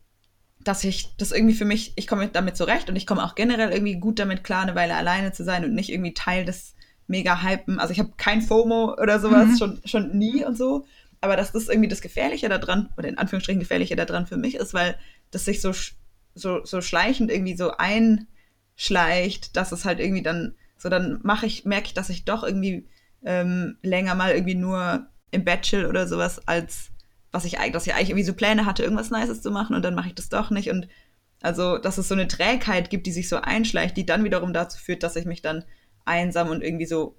dass 0.61 0.82
ich 0.85 1.16
das 1.16 1.32
irgendwie 1.32 1.54
für 1.54 1.64
mich, 1.64 1.92
ich 1.96 2.06
komme 2.06 2.28
damit 2.28 2.56
zurecht 2.56 2.88
und 2.88 2.96
ich 2.96 3.06
komme 3.06 3.25
auch 3.25 3.35
generell 3.35 3.70
irgendwie 3.70 3.96
gut 3.96 4.18
damit 4.18 4.42
klar, 4.42 4.62
eine 4.62 4.75
Weile 4.75 4.96
alleine 4.96 5.32
zu 5.32 5.44
sein 5.44 5.64
und 5.64 5.75
nicht 5.75 5.90
irgendwie 5.90 6.14
Teil 6.14 6.44
des 6.44 6.75
mega 7.06 7.42
Hypen. 7.42 7.78
Also 7.78 7.92
ich 7.92 8.00
habe 8.00 8.12
kein 8.16 8.42
FOMO 8.42 8.96
oder 9.00 9.20
sowas, 9.20 9.46
mhm. 9.46 9.56
schon, 9.56 9.80
schon 9.85 10.18
nie 10.18 10.44
und 10.44 10.56
so. 10.56 10.85
Aber 11.20 11.37
dass 11.37 11.52
das 11.52 11.68
irgendwie 11.68 11.88
das 11.88 12.00
Gefährliche 12.00 12.49
daran, 12.49 12.90
oder 12.96 13.08
in 13.08 13.18
Anführungsstrichen 13.18 13.61
Gefährliche 13.61 13.96
daran 13.96 14.26
für 14.26 14.37
mich 14.37 14.56
ist, 14.56 14.75
weil 14.75 14.99
das 15.30 15.44
sich 15.44 15.61
so, 15.61 15.73
so, 16.35 16.64
so 16.64 16.80
schleichend 16.80 17.30
irgendwie 17.30 17.56
so 17.56 17.73
einschleicht, 17.76 19.56
dass 19.56 19.73
es 19.73 19.85
halt 19.85 20.00
irgendwie 20.00 20.23
dann, 20.23 20.56
so 20.76 20.88
dann 20.88 21.21
mache 21.23 21.47
ich, 21.47 21.64
merke 21.64 21.87
ich, 21.87 21.95
dass 21.95 22.11
ich 22.11 22.25
doch 22.25 22.42
irgendwie 22.45 22.88
ähm, 23.25 23.76
länger 23.83 24.14
mal 24.14 24.33
irgendwie 24.33 24.54
nur 24.54 25.06
im 25.30 25.45
chill 25.62 25.87
oder 25.87 26.06
sowas, 26.06 26.47
als 26.47 26.90
was 27.33 27.45
ich 27.45 27.59
eigentlich, 27.59 27.73
dass 27.73 27.87
ich 27.87 27.95
eigentlich 27.95 28.11
irgendwie 28.11 28.25
so 28.25 28.35
Pläne 28.35 28.66
hatte, 28.66 28.83
irgendwas 28.83 29.11
Nices 29.11 29.42
zu 29.42 29.50
machen 29.50 29.76
und 29.76 29.85
dann 29.85 29.95
mache 29.95 30.09
ich 30.09 30.14
das 30.14 30.28
doch 30.28 30.50
nicht. 30.50 30.71
Und 30.71 30.88
also, 31.42 31.78
dass 31.78 31.99
es 31.99 32.09
so 32.09 32.14
eine 32.14 32.28
Trägheit 32.28 32.88
gibt, 32.88 33.06
die 33.06 33.12
sich 33.12 33.28
so 33.28 33.37
einschleicht, 33.37 33.97
die 33.97 34.06
dann 34.06 34.25
wiederum 34.25 34.52
dazu 34.52 34.78
führt, 34.78 35.02
dass 35.02 35.16
ich 35.16 35.26
mich 35.26 35.42
dann 35.42 35.64
einsam 36.04 36.49
und 36.49 36.62
irgendwie 36.62 36.87
so, 36.87 37.18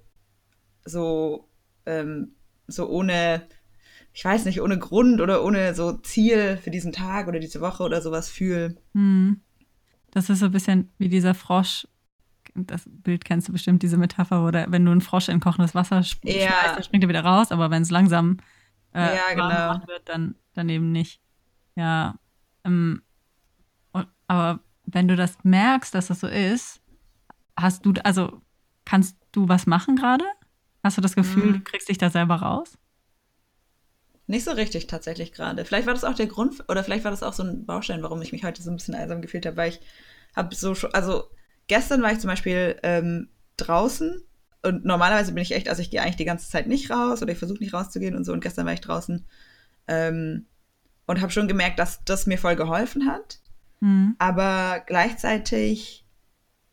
so, 0.84 1.48
ähm, 1.86 2.32
so 2.66 2.88
ohne, 2.88 3.42
ich 4.12 4.24
weiß 4.24 4.44
nicht, 4.46 4.60
ohne 4.60 4.78
Grund 4.78 5.20
oder 5.20 5.44
ohne 5.44 5.74
so 5.74 5.92
Ziel 5.92 6.56
für 6.56 6.70
diesen 6.70 6.92
Tag 6.92 7.28
oder 7.28 7.38
diese 7.38 7.60
Woche 7.60 7.84
oder 7.84 8.02
sowas 8.02 8.28
fühle. 8.28 8.76
Hm. 8.94 9.40
Das 10.10 10.30
ist 10.30 10.40
so 10.40 10.46
ein 10.46 10.52
bisschen 10.52 10.90
wie 10.98 11.08
dieser 11.08 11.34
Frosch. 11.34 11.86
Das 12.54 12.84
Bild 12.86 13.24
kennst 13.24 13.48
du 13.48 13.52
bestimmt, 13.52 13.82
diese 13.82 13.96
Metapher, 13.96 14.42
wo 14.42 14.50
der, 14.50 14.70
wenn 14.70 14.84
du 14.84 14.92
einen 14.92 15.00
Frosch 15.00 15.28
in 15.28 15.40
kochendes 15.40 15.74
Wasser 15.74 16.00
sp 16.04 16.22
ja. 16.24 16.48
schmeißt, 16.48 16.76
dann 16.76 16.82
springt 16.82 17.04
er 17.04 17.08
wieder 17.08 17.24
raus, 17.24 17.52
aber 17.52 17.70
wenn 17.70 17.82
es 17.82 17.90
langsam 17.90 18.38
äh, 18.94 19.16
ja, 19.16 19.34
genau. 19.34 19.86
wird, 19.86 20.08
dann, 20.08 20.34
dann 20.54 20.68
eben 20.68 20.92
nicht. 20.92 21.20
Ja. 21.76 22.16
Ähm, 22.64 23.02
und, 23.92 24.08
aber 24.26 24.60
wenn 24.84 25.08
du 25.08 25.16
das 25.16 25.38
merkst, 25.42 25.94
dass 25.94 26.08
das 26.08 26.20
so 26.20 26.26
ist, 26.26 26.80
hast 27.56 27.84
du, 27.84 27.92
also 28.04 28.40
Kannst 28.88 29.18
du 29.32 29.50
was 29.50 29.66
machen 29.66 29.96
gerade? 29.96 30.24
Hast 30.82 30.96
du 30.96 31.02
das 31.02 31.14
Gefühl, 31.14 31.42
hm. 31.42 31.52
du 31.52 31.60
kriegst 31.60 31.90
dich 31.90 31.98
da 31.98 32.08
selber 32.08 32.36
raus? 32.36 32.78
Nicht 34.26 34.44
so 34.44 34.52
richtig 34.52 34.86
tatsächlich 34.86 35.32
gerade. 35.32 35.66
Vielleicht 35.66 35.86
war 35.86 35.92
das 35.92 36.04
auch 36.04 36.14
der 36.14 36.26
Grund, 36.26 36.64
oder 36.68 36.82
vielleicht 36.82 37.04
war 37.04 37.10
das 37.10 37.22
auch 37.22 37.34
so 37.34 37.42
ein 37.42 37.66
Baustein, 37.66 38.02
warum 38.02 38.22
ich 38.22 38.32
mich 38.32 38.44
heute 38.44 38.62
so 38.62 38.70
ein 38.70 38.76
bisschen 38.76 38.94
einsam 38.94 39.20
gefühlt 39.20 39.44
habe, 39.44 39.58
weil 39.58 39.72
ich 39.72 39.80
habe 40.34 40.54
so, 40.54 40.74
also 40.94 41.24
gestern 41.68 42.02
war 42.02 42.12
ich 42.12 42.18
zum 42.18 42.28
Beispiel 42.28 42.76
ähm, 42.82 43.28
draußen 43.56 44.22
und 44.62 44.84
normalerweise 44.84 45.32
bin 45.32 45.42
ich 45.42 45.52
echt, 45.52 45.68
also 45.68 45.80
ich 45.82 45.90
gehe 45.90 46.02
eigentlich 46.02 46.16
die 46.16 46.24
ganze 46.24 46.50
Zeit 46.50 46.66
nicht 46.66 46.90
raus 46.90 47.22
oder 47.22 47.32
ich 47.32 47.38
versuche 47.38 47.60
nicht 47.60 47.74
rauszugehen 47.74 48.16
und 48.16 48.24
so 48.24 48.32
und 48.32 48.40
gestern 48.40 48.66
war 48.66 48.72
ich 48.72 48.80
draußen 48.80 49.24
ähm, 49.86 50.46
und 51.06 51.20
habe 51.20 51.32
schon 51.32 51.48
gemerkt, 51.48 51.78
dass 51.78 52.04
das 52.04 52.26
mir 52.26 52.38
voll 52.38 52.56
geholfen 52.56 53.06
hat. 53.06 53.38
Mhm. 53.80 54.16
Aber 54.18 54.82
gleichzeitig 54.86 56.04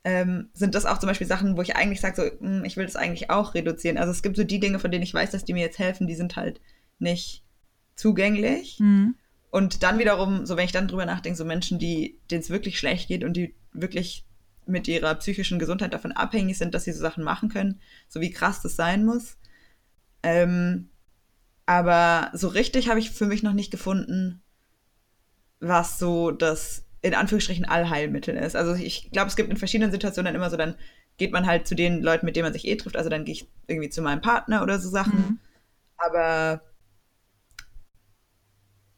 ähm, 0.04 0.50
sind 0.54 0.76
das 0.76 0.86
auch 0.86 1.00
zum 1.00 1.08
Beispiel 1.08 1.28
Sachen, 1.28 1.58
wo 1.58 1.62
ich 1.62 1.76
eigentlich 1.76 2.02
sage, 2.02 2.16
so, 2.16 2.24
mh, 2.24 2.58
hm, 2.58 2.66
ich 2.66 2.78
will 2.78 2.86
das 2.86 2.96
eigentlich 2.96 3.30
auch 3.30 3.54
reduzieren. 3.54 3.98
Also 3.98 4.12
es 4.12 4.22
gibt 4.22 4.38
so 4.38 4.44
die 4.44 4.60
Dinge, 4.60 4.80
von 4.80 4.92
denen 4.92 5.04
ich 5.04 5.14
weiß, 5.14 5.32
dass 5.32 5.46
die 5.46 5.54
mir 5.54 5.64
jetzt 5.64 5.80
helfen, 5.80 6.08
die 6.08 6.16
sind 6.16 6.36
halt 6.36 6.62
nicht 7.00 7.44
zugänglich. 7.96 8.80
Mhm. 8.80 9.16
Und 9.50 9.84
dann 9.84 10.00
wiederum, 10.00 10.46
so 10.46 10.58
wenn 10.58 10.66
ich 10.66 10.72
dann 10.72 10.88
drüber 10.88 11.06
nachdenke, 11.06 11.38
so 11.38 11.46
Menschen, 11.46 11.80
die 11.80 12.20
denen 12.30 12.42
es 12.42 12.50
wirklich 12.50 12.78
schlecht 12.78 13.08
geht 13.08 13.24
und 13.24 13.38
die 13.38 13.56
wirklich 13.72 14.25
mit 14.68 14.88
ihrer 14.88 15.16
psychischen 15.16 15.60
Gesundheit 15.60 15.94
davon 15.94 16.12
abhängig 16.12 16.58
sind, 16.58 16.74
dass 16.74 16.86
sie 16.86 16.92
so 16.92 17.00
Sachen 17.00 17.24
machen 17.24 17.50
können, 17.50 17.80
so 18.08 18.22
wie 18.22 18.32
krass 18.32 18.62
das 18.62 18.76
sein 18.76 19.06
muss. 19.06 19.38
Ähm, 20.24 20.90
aber 21.66 22.32
so 22.34 22.48
richtig 22.48 22.90
habe 22.90 23.00
ich 23.00 23.12
für 23.12 23.26
mich 23.26 23.44
noch 23.44 23.54
nicht 23.54 23.72
gefunden, 23.72 24.42
was 25.60 26.00
so 26.00 26.32
das 26.32 26.86
in 27.02 27.14
Anführungsstrichen 27.14 27.66
Allheilmittel 27.66 28.36
ist. 28.36 28.56
Also 28.56 28.74
ich 28.74 29.12
glaube, 29.12 29.28
es 29.28 29.36
gibt 29.36 29.50
in 29.50 29.58
verschiedenen 29.58 29.92
Situationen 29.92 30.26
dann 30.26 30.36
immer 30.36 30.50
so, 30.50 30.58
dann 30.58 30.76
geht 31.18 31.32
man 31.32 31.46
halt 31.46 31.68
zu 31.68 31.76
den 31.76 32.02
Leuten, 32.02 32.26
mit 32.26 32.36
denen 32.36 32.46
man 32.46 32.54
sich 32.54 32.68
eh 32.68 32.76
trifft. 32.76 32.98
Also 32.98 33.10
dann 33.10 33.26
gehe 33.26 33.34
ich 33.34 33.50
irgendwie 33.68 33.90
zu 33.90 34.02
meinem 34.02 34.22
Partner 34.22 34.64
oder 34.64 34.80
so 34.80 34.90
Sachen. 34.90 35.18
Mhm. 35.18 35.40
Aber 35.98 36.62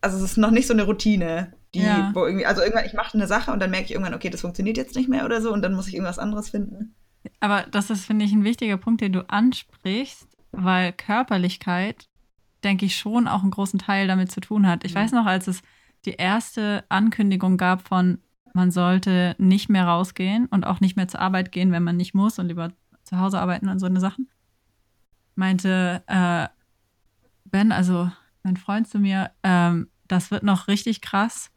also 0.01 0.17
es 0.17 0.23
ist 0.31 0.37
noch 0.37 0.51
nicht 0.51 0.67
so 0.67 0.73
eine 0.73 0.83
Routine, 0.83 1.53
die, 1.73 1.81
ja. 1.81 2.11
wo 2.13 2.25
irgendwie, 2.25 2.45
also 2.45 2.61
irgendwann, 2.61 2.85
ich 2.85 2.93
mache 2.93 3.13
eine 3.13 3.27
Sache 3.27 3.51
und 3.51 3.59
dann 3.59 3.71
merke 3.71 3.85
ich 3.85 3.91
irgendwann, 3.91 4.13
okay, 4.13 4.29
das 4.29 4.41
funktioniert 4.41 4.77
jetzt 4.77 4.95
nicht 4.95 5.09
mehr 5.09 5.25
oder 5.25 5.41
so 5.41 5.51
und 5.51 5.61
dann 5.61 5.73
muss 5.73 5.87
ich 5.87 5.95
irgendwas 5.95 6.19
anderes 6.19 6.49
finden. 6.49 6.95
Aber 7.39 7.63
das 7.63 7.89
ist, 7.89 8.05
finde 8.05 8.25
ich, 8.25 8.31
ein 8.31 8.43
wichtiger 8.43 8.77
Punkt, 8.77 9.01
den 9.01 9.13
du 9.13 9.29
ansprichst, 9.29 10.27
weil 10.51 10.93
Körperlichkeit, 10.93 12.07
denke 12.63 12.85
ich, 12.85 12.95
schon 12.95 13.27
auch 13.27 13.41
einen 13.41 13.51
großen 13.51 13.79
Teil 13.79 14.07
damit 14.07 14.31
zu 14.31 14.39
tun 14.39 14.67
hat. 14.67 14.85
Ich 14.85 14.93
mhm. 14.93 14.99
weiß 14.99 15.11
noch, 15.11 15.25
als 15.25 15.47
es 15.47 15.61
die 16.05 16.13
erste 16.13 16.85
Ankündigung 16.89 17.57
gab 17.57 17.87
von, 17.87 18.19
man 18.53 18.71
sollte 18.71 19.35
nicht 19.37 19.69
mehr 19.69 19.85
rausgehen 19.85 20.47
und 20.47 20.65
auch 20.65 20.79
nicht 20.79 20.95
mehr 20.95 21.07
zur 21.07 21.19
Arbeit 21.19 21.51
gehen, 21.51 21.71
wenn 21.71 21.83
man 21.83 21.97
nicht 21.97 22.13
muss 22.13 22.39
und 22.39 22.47
lieber 22.47 22.71
zu 23.03 23.19
Hause 23.19 23.39
arbeiten 23.39 23.69
und 23.69 23.79
so 23.79 23.85
eine 23.85 23.99
Sachen, 23.99 24.29
meinte 25.35 26.03
äh, 26.07 26.47
Ben, 27.45 27.71
also 27.71 28.09
mein 28.43 28.57
Freund 28.57 28.87
zu 28.87 28.99
mir, 28.99 29.31
ähm, 29.43 29.89
das 30.07 30.31
wird 30.31 30.43
noch 30.43 30.67
richtig 30.67 31.01
krass 31.01 31.51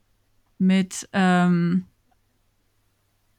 mit, 0.60 1.08
ähm, 1.12 1.86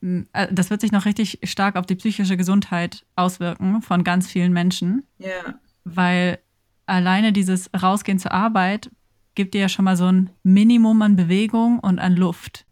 äh, 0.01 0.47
das 0.51 0.69
wird 0.69 0.81
sich 0.81 0.91
noch 0.91 1.05
richtig 1.05 1.39
stark 1.43 1.75
auf 1.75 1.85
die 1.85 1.95
psychische 1.95 2.35
Gesundheit 2.35 3.05
auswirken 3.15 3.81
von 3.81 4.03
ganz 4.03 4.27
vielen 4.27 4.51
Menschen. 4.51 5.03
Ja. 5.19 5.27
Yeah. 5.27 5.59
Weil 5.83 6.39
alleine 6.85 7.31
dieses 7.31 7.69
Rausgehen 7.79 8.19
zur 8.19 8.31
Arbeit 8.31 8.91
gibt 9.35 9.53
dir 9.53 9.61
ja 9.61 9.69
schon 9.69 9.85
mal 9.85 9.95
so 9.95 10.11
ein 10.11 10.29
Minimum 10.43 11.01
an 11.01 11.15
Bewegung 11.15 11.79
und 11.79 11.99
an 11.99 12.15
Luft. 12.15 12.65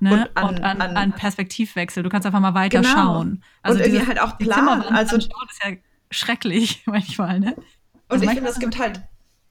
Ne? 0.00 0.12
Und, 0.12 0.36
an, 0.36 0.48
und 0.48 0.62
an, 0.62 0.80
an, 0.80 0.96
an, 0.96 1.12
Perspektivwechsel. 1.12 2.02
Du 2.02 2.08
kannst 2.08 2.24
einfach 2.24 2.40
mal 2.40 2.54
weiter 2.54 2.80
genau. 2.80 2.94
schauen. 2.94 3.42
Also 3.62 3.78
und 3.78 3.86
irgendwie 3.86 4.06
halt 4.06 4.20
auch 4.20 4.38
planen. 4.38 4.82
Also 4.82 5.16
das 5.16 5.26
ist 5.26 5.64
ja 5.64 5.72
schrecklich 6.10 6.82
manchmal, 6.86 7.40
ne? 7.40 7.54
Und 7.56 7.64
also 8.08 8.24
ich 8.24 8.30
finde, 8.30 8.48
es 8.48 8.58
gibt 8.58 8.78
halt, 8.78 9.02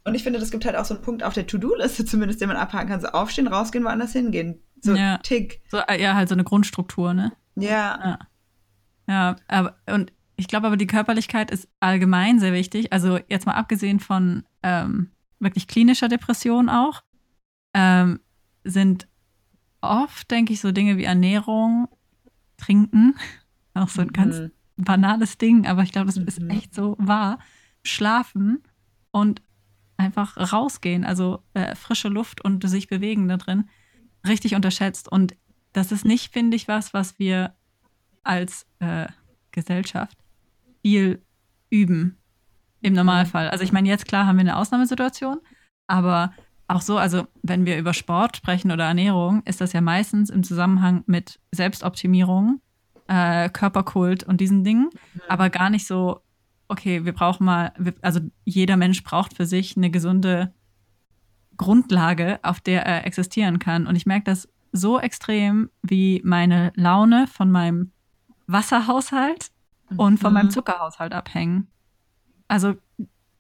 und 0.08 0.16
ich 0.16 0.24
finde, 0.24 0.40
das 0.40 0.50
gibt 0.52 0.66
halt 0.66 0.76
auch 0.76 0.86
so 0.86 0.94
einen 0.96 1.04
Punkt 1.04 1.24
auf 1.24 1.34
der 1.34 1.46
To-Do-Liste 1.48 2.06
zumindest, 2.06 2.42
den 2.42 2.48
man 2.48 2.58
abhaken 2.58 2.90
kann. 2.90 3.02
So 3.02 3.08
aufstehen, 3.08 3.48
rausgehen, 3.48 3.84
woanders 3.86 4.14
hingehen. 4.14 4.60
So 4.82 4.96
Ja. 4.96 5.18
Tick. 5.20 5.62
So, 5.70 5.78
äh, 5.80 6.02
ja, 6.02 6.16
halt 6.16 6.30
so 6.30 6.36
eine 6.36 6.44
Grundstruktur, 6.44 7.14
ne? 7.14 7.32
Ja. 7.56 8.00
Ja. 8.04 8.20
Ja, 9.10 9.36
aber 9.48 9.78
und 9.90 10.12
ich 10.36 10.48
glaube 10.48 10.68
aber, 10.68 10.78
die 10.78 10.88
Körperlichkeit 10.88 11.50
ist 11.52 11.68
allgemein 11.80 12.40
sehr 12.40 12.54
wichtig. 12.54 12.92
Also 12.94 13.20
jetzt 13.30 13.46
mal 13.46 13.54
abgesehen 13.56 14.00
von 14.00 14.44
ähm, 14.64 15.12
wirklich 15.40 15.68
klinischer 15.68 16.08
Depression 16.10 16.70
auch, 16.70 17.04
ähm, 17.74 18.20
sind 18.64 19.08
oft, 19.82 20.30
denke 20.30 20.54
ich, 20.54 20.60
so 20.62 20.72
Dinge 20.72 20.98
wie 20.98 21.06
Ernährung, 21.06 21.88
Trinken, 22.58 23.16
auch 23.74 23.90
so 23.90 24.02
ein 24.02 24.10
ganz 24.14 24.40
Mhm. 24.40 24.52
banales 24.78 25.38
Ding, 25.38 25.66
aber 25.68 25.84
ich 25.84 25.92
glaube, 25.92 26.08
das 26.08 26.18
ist 26.18 26.42
Mhm. 26.42 26.50
echt 26.50 26.76
so 26.76 26.96
wahr. 27.00 27.40
Schlafen 27.84 28.62
und 29.12 29.42
einfach 29.98 30.38
rausgehen, 30.54 31.04
also 31.04 31.44
äh, 31.54 31.76
frische 31.76 32.08
Luft 32.08 32.44
und 32.44 32.68
sich 32.68 32.88
bewegen 32.88 33.28
da 33.28 33.38
drin, 33.38 33.70
richtig 34.28 34.56
unterschätzt. 34.56 35.12
Und 35.12 35.36
das 35.74 35.92
ist 35.92 36.06
nicht, 36.06 36.32
finde 36.32 36.56
ich, 36.56 36.68
was, 36.68 36.94
was 36.94 37.20
wir 37.20 37.56
als 38.24 38.66
äh, 38.80 39.08
Gesellschaft 39.52 40.18
viel 40.82 41.24
üben 41.70 42.18
im 42.82 42.94
Normalfall. 42.94 43.50
Also 43.50 43.64
ich 43.64 43.72
meine, 43.72 43.90
jetzt 43.90 44.08
klar 44.08 44.28
haben 44.28 44.38
wir 44.38 44.42
eine 44.42 44.58
Ausnahmesituation, 44.58 45.40
aber 45.88 46.34
auch 46.68 46.82
so, 46.82 46.98
also 46.98 47.28
wenn 47.44 47.66
wir 47.66 47.78
über 47.78 47.94
Sport 47.94 48.38
sprechen 48.38 48.72
oder 48.72 48.86
Ernährung, 48.86 49.42
ist 49.46 49.62
das 49.62 49.74
ja 49.74 49.82
meistens 49.82 50.30
im 50.30 50.44
Zusammenhang 50.44 51.04
mit 51.08 51.40
Selbstoptimierung, 51.52 52.62
äh, 53.08 53.50
Körperkult 53.50 54.24
und 54.24 54.42
diesen 54.42 54.64
Dingen, 54.64 54.90
aber 55.28 55.50
gar 55.50 55.70
nicht 55.70 55.88
so, 55.88 56.22
okay, 56.68 57.06
wir 57.06 57.14
brauchen 57.14 57.46
mal, 57.46 57.72
also 58.02 58.20
jeder 58.46 58.78
Mensch 58.78 59.04
braucht 59.04 59.36
für 59.36 59.46
sich 59.46 59.78
eine 59.78 59.90
gesunde 59.90 60.54
Grundlage, 61.58 62.40
auf 62.44 62.60
der 62.60 62.86
er 62.86 63.06
existieren 63.06 63.60
kann. 63.60 63.88
Und 63.88 63.96
ich 63.96 64.06
merke 64.06 64.26
das 64.26 64.48
so 64.72 65.00
extrem, 65.00 65.70
wie 65.82 66.22
meine 66.24 66.72
Laune 66.76 67.28
von 67.28 67.50
meinem 67.52 67.92
Wasserhaushalt 68.48 69.52
und 69.96 70.20
von 70.20 70.34
meinem 70.34 70.48
Mhm. 70.48 70.52
Zuckerhaushalt 70.52 71.14
abhängen. 71.14 71.68
Also 72.48 72.76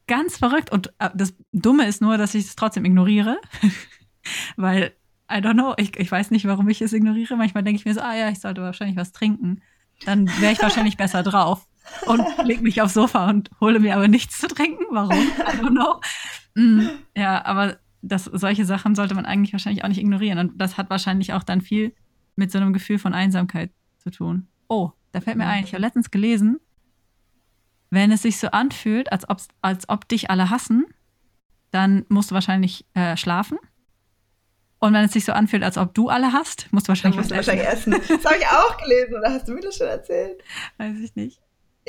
ganz 0.07 0.37
verrückt. 0.37 0.71
Und 0.71 0.93
äh, 0.99 1.09
das 1.13 1.35
Dumme 1.51 1.85
ist 1.87 2.01
nur, 2.01 2.17
dass 2.17 2.33
ich 2.33 2.45
es 2.45 2.55
trotzdem 2.55 2.85
ignoriere. 2.85 3.37
Weil, 4.55 4.93
I 5.31 5.35
don't 5.35 5.53
know, 5.53 5.73
ich, 5.77 5.97
ich 5.97 6.11
weiß 6.11 6.31
nicht, 6.31 6.45
warum 6.45 6.67
ich 6.69 6.81
es 6.81 6.93
ignoriere. 6.93 7.35
Manchmal 7.35 7.63
denke 7.63 7.79
ich 7.79 7.85
mir 7.85 7.93
so, 7.93 8.01
ah 8.01 8.15
ja, 8.15 8.29
ich 8.29 8.39
sollte 8.39 8.61
wahrscheinlich 8.61 8.97
was 8.97 9.11
trinken. 9.11 9.61
Dann 10.05 10.27
wäre 10.39 10.53
ich 10.53 10.61
wahrscheinlich 10.61 10.97
besser 10.97 11.23
drauf. 11.23 11.67
Und 12.05 12.23
leg 12.43 12.61
mich 12.61 12.81
aufs 12.81 12.93
Sofa 12.93 13.29
und 13.29 13.49
hole 13.59 13.79
mir 13.79 13.95
aber 13.95 14.07
nichts 14.07 14.39
zu 14.39 14.47
trinken. 14.47 14.85
Warum? 14.91 15.17
I 15.17 15.57
don't 15.59 15.71
know. 15.71 15.99
Mm, 16.55 16.87
ja, 17.15 17.43
aber 17.45 17.77
das, 18.01 18.25
solche 18.25 18.65
Sachen 18.65 18.95
sollte 18.95 19.15
man 19.15 19.25
eigentlich 19.25 19.53
wahrscheinlich 19.53 19.83
auch 19.83 19.89
nicht 19.89 19.99
ignorieren. 19.99 20.39
Und 20.39 20.57
das 20.57 20.77
hat 20.77 20.89
wahrscheinlich 20.89 21.33
auch 21.33 21.43
dann 21.43 21.61
viel 21.61 21.93
mit 22.35 22.51
so 22.51 22.57
einem 22.57 22.73
Gefühl 22.73 22.99
von 22.99 23.13
Einsamkeit 23.13 23.71
zu 23.97 24.11
tun. 24.11 24.47
Oh, 24.67 24.91
da 25.11 25.21
fällt 25.21 25.37
mir 25.37 25.47
ein, 25.47 25.63
ich 25.63 25.73
habe 25.73 25.81
letztens 25.81 26.11
gelesen, 26.11 26.59
wenn 27.89 28.11
es 28.11 28.21
sich 28.21 28.37
so 28.37 28.49
anfühlt, 28.49 29.11
als, 29.11 29.29
ob's, 29.29 29.47
als 29.61 29.87
ob 29.89 30.07
dich 30.07 30.29
alle 30.29 30.49
hassen, 30.49 30.85
dann 31.71 32.05
musst 32.09 32.31
du 32.31 32.35
wahrscheinlich 32.35 32.85
äh, 32.93 33.15
schlafen. 33.17 33.57
Und 34.79 34.93
wenn 34.93 35.05
es 35.05 35.13
sich 35.13 35.25
so 35.25 35.31
anfühlt, 35.31 35.63
als 35.63 35.77
ob 35.77 35.93
du 35.93 36.09
alle 36.09 36.33
hast, 36.33 36.71
musst 36.71 36.87
du 36.87 36.89
wahrscheinlich 36.89 37.17
musst 37.17 37.31
was 37.31 37.45
du 37.45 37.51
essen. 37.51 37.91
wahrscheinlich 37.91 38.01
essen. 38.01 38.21
Das 38.23 38.25
habe 38.25 38.39
ich 38.39 38.47
auch 38.47 38.77
gelesen, 38.77 39.15
oder 39.15 39.31
hast 39.31 39.47
du 39.47 39.53
mir 39.53 39.61
das 39.61 39.77
schon 39.77 39.87
erzählt? 39.87 40.43
Weiß 40.77 40.99
ich 40.99 41.15
nicht. 41.15 41.41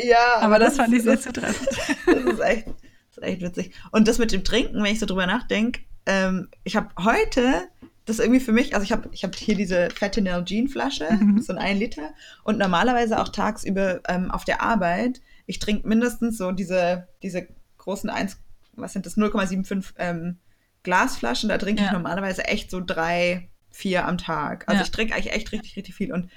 Ja, 0.05 0.37
Aber, 0.40 0.59
das, 0.59 0.76
fand 0.76 0.93
ist- 0.93 0.99
ich 1.00 1.05
sehr 1.05 1.14
das- 1.17 1.25
zutreffend. 1.25 1.69
Das 2.07 2.35
ist 2.35 2.40
echt, 2.40 2.67
das 2.69 3.17
ist 3.19 3.23
echt 3.23 3.43
witzig. 3.43 3.75
Und 3.90 4.07
das 4.09 4.19
mit 4.19 4.33
dem 4.33 4.45
Trinken, 4.45 4.83
wenn 4.83 4.93
ich 4.93 5.00
so 5.00 5.07
drüber 5.07 5.26
nachdenke, 5.26 5.81
ähm, 6.07 6.49
ich 6.64 6.76
habe 6.76 6.88
heute 7.02 7.69
das 8.05 8.19
irgendwie 8.21 8.40
für 8.40 8.52
mich, 8.52 8.75
also 8.75 8.85
ich 8.85 8.93
habe 8.93 9.09
ich 9.12 9.23
hab 9.25 9.35
hier 9.35 9.55
diese 9.55 9.90
Fette 9.90 10.23
Gin 10.47 10.69
Flasche, 10.69 11.09
Mhm. 11.12 11.43
so 11.43 11.52
ein 11.52 11.59
1 11.59 11.78
Liter, 11.78 12.14
und 12.44 12.57
normalerweise 12.59 13.20
auch 13.20 13.29
tagsüber 13.29 14.01
ähm, 14.09 14.31
auf 14.31 14.44
der 14.46 14.62
Arbeit. 14.62 15.20
Ich 15.46 15.59
trinke 15.59 15.87
mindestens 15.87 16.38
so 16.38 16.53
diese, 16.53 17.07
diese 17.23 17.49
großen 17.77 18.09
1, 18.09 18.38
was 18.75 18.92
sind 18.94 19.05
das, 19.05 19.16
0,75 19.18 19.92
ähm, 19.99 20.38
Glasflaschen, 20.85 21.49
da 21.51 21.59
trinke 21.59 21.83
ich 21.83 21.88
Ja. 21.88 21.92
normalerweise 21.92 22.44
echt 22.46 22.70
so 22.70 22.81
drei, 22.81 23.49
vier 23.70 24.07
am 24.07 24.16
Tag. 24.16 24.64
Also 24.68 24.79
Ja. 24.79 24.85
ich 24.85 24.90
trinke 24.90 25.14
eigentlich 25.14 25.35
echt 25.35 25.53
richtig, 25.53 25.77
richtig 25.77 25.94
viel. 25.94 26.12
Und 26.12 26.31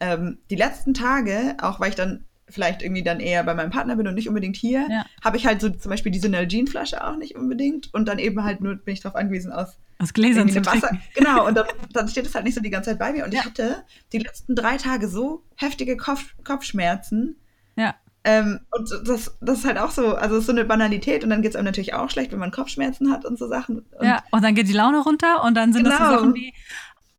ähm, 0.00 0.38
die 0.48 0.56
letzten 0.56 0.94
Tage, 0.94 1.56
auch 1.60 1.80
weil 1.80 1.90
ich 1.90 1.96
dann 1.96 2.24
vielleicht 2.50 2.82
irgendwie 2.82 3.02
dann 3.02 3.20
eher 3.20 3.42
bei 3.44 3.54
meinem 3.54 3.70
Partner 3.70 3.96
bin 3.96 4.06
und 4.06 4.14
nicht 4.14 4.28
unbedingt 4.28 4.56
hier, 4.56 4.86
Ja. 4.90 5.04
habe 5.24 5.36
ich 5.36 5.46
halt 5.46 5.60
so 5.60 5.68
zum 5.70 5.90
Beispiel 5.90 6.12
diese 6.12 6.28
Nalgene-Flasche 6.28 7.04
auch 7.06 7.16
nicht 7.16 7.36
unbedingt 7.36 7.92
und 7.94 8.06
dann 8.06 8.18
eben 8.18 8.42
halt 8.44 8.60
nur 8.60 8.74
bin 8.76 8.94
ich 8.94 9.00
darauf 9.00 9.16
angewiesen 9.16 9.52
aus 9.52 9.76
Aus 9.98 10.12
Gläsern 10.12 10.48
zu 10.48 10.64
Wasser. 10.64 10.88
trinken. 10.88 11.02
Genau, 11.14 11.46
und 11.46 11.54
dann, 11.56 11.66
dann 11.92 12.08
steht 12.08 12.26
es 12.26 12.34
halt 12.34 12.44
nicht 12.44 12.54
so 12.54 12.60
die 12.60 12.70
ganze 12.70 12.90
Zeit 12.90 12.98
bei 12.98 13.12
mir. 13.12 13.24
Und 13.24 13.32
Ja. 13.34 13.40
ich 13.40 13.46
hatte 13.46 13.84
die 14.12 14.18
letzten 14.18 14.54
drei 14.54 14.76
Tage 14.76 15.08
so 15.08 15.42
heftige 15.56 15.96
Kopf, 15.96 16.34
Kopfschmerzen. 16.44 17.36
Ja. 17.76 17.94
Ähm, 18.24 18.60
und 18.70 18.90
das, 19.08 19.34
das 19.40 19.60
ist 19.60 19.64
halt 19.64 19.78
auch 19.78 19.90
so, 19.90 20.14
also 20.14 20.34
es 20.36 20.40
ist 20.40 20.46
so 20.46 20.52
eine 20.52 20.64
Banalität 20.66 21.24
und 21.24 21.30
dann 21.30 21.40
geht 21.42 21.52
es 21.52 21.56
einem 21.56 21.64
natürlich 21.64 21.94
auch 21.94 22.10
schlecht, 22.10 22.32
wenn 22.32 22.38
man 22.38 22.50
Kopfschmerzen 22.50 23.10
hat 23.10 23.24
und 23.24 23.38
so 23.38 23.48
Sachen. 23.48 23.78
Und 23.98 24.04
Ja, 24.06 24.22
und 24.30 24.42
dann 24.44 24.54
geht 24.54 24.68
die 24.68 24.74
Laune 24.74 25.00
runter 25.02 25.42
und 25.42 25.54
dann 25.54 25.72
sind 25.72 25.84
das 25.86 25.96
so 25.96 26.04
Genau. 26.04 26.10
Sachen 26.18 26.34
wie, 26.34 26.52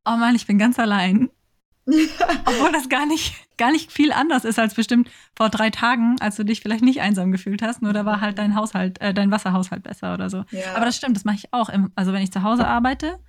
oh 0.05 0.17
Mann, 0.17 0.35
ich 0.35 0.45
bin 0.45 0.57
ganz 0.59 0.77
allein. 0.77 1.29
Obwohl 2.45 2.71
das 2.71 2.89
gar 2.89 3.05
nicht, 3.07 3.33
gar 3.61 3.71
nicht 3.71 3.91
viel 3.91 4.11
anders 4.11 4.43
ist 4.43 4.57
als 4.57 4.73
bestimmt 4.73 5.07
vor 5.35 5.49
drei 5.49 5.69
Tagen, 5.69 6.15
als 6.19 6.35
du 6.35 6.43
dich 6.43 6.61
vielleicht 6.61 6.83
nicht 6.83 6.99
einsam 7.01 7.31
gefühlt 7.31 7.61
hast, 7.61 7.83
nur 7.83 7.93
da 7.93 8.05
war 8.05 8.19
halt 8.19 8.39
dein 8.39 8.55
Haushalt, 8.55 8.99
äh, 9.01 9.13
dein 9.13 9.29
Wasserhaushalt 9.29 9.83
besser 9.83 10.15
oder 10.15 10.31
so. 10.31 10.43
Ja. 10.49 10.75
Aber 10.75 10.85
das 10.85 10.97
stimmt, 10.97 11.15
das 11.15 11.25
mache 11.25 11.35
ich 11.35 11.53
auch. 11.53 11.69
Im, 11.69 11.91
also 11.95 12.11
wenn 12.11 12.23
ich 12.23 12.31
zu 12.31 12.41
Hause 12.41 12.67
arbeite, 12.67 13.19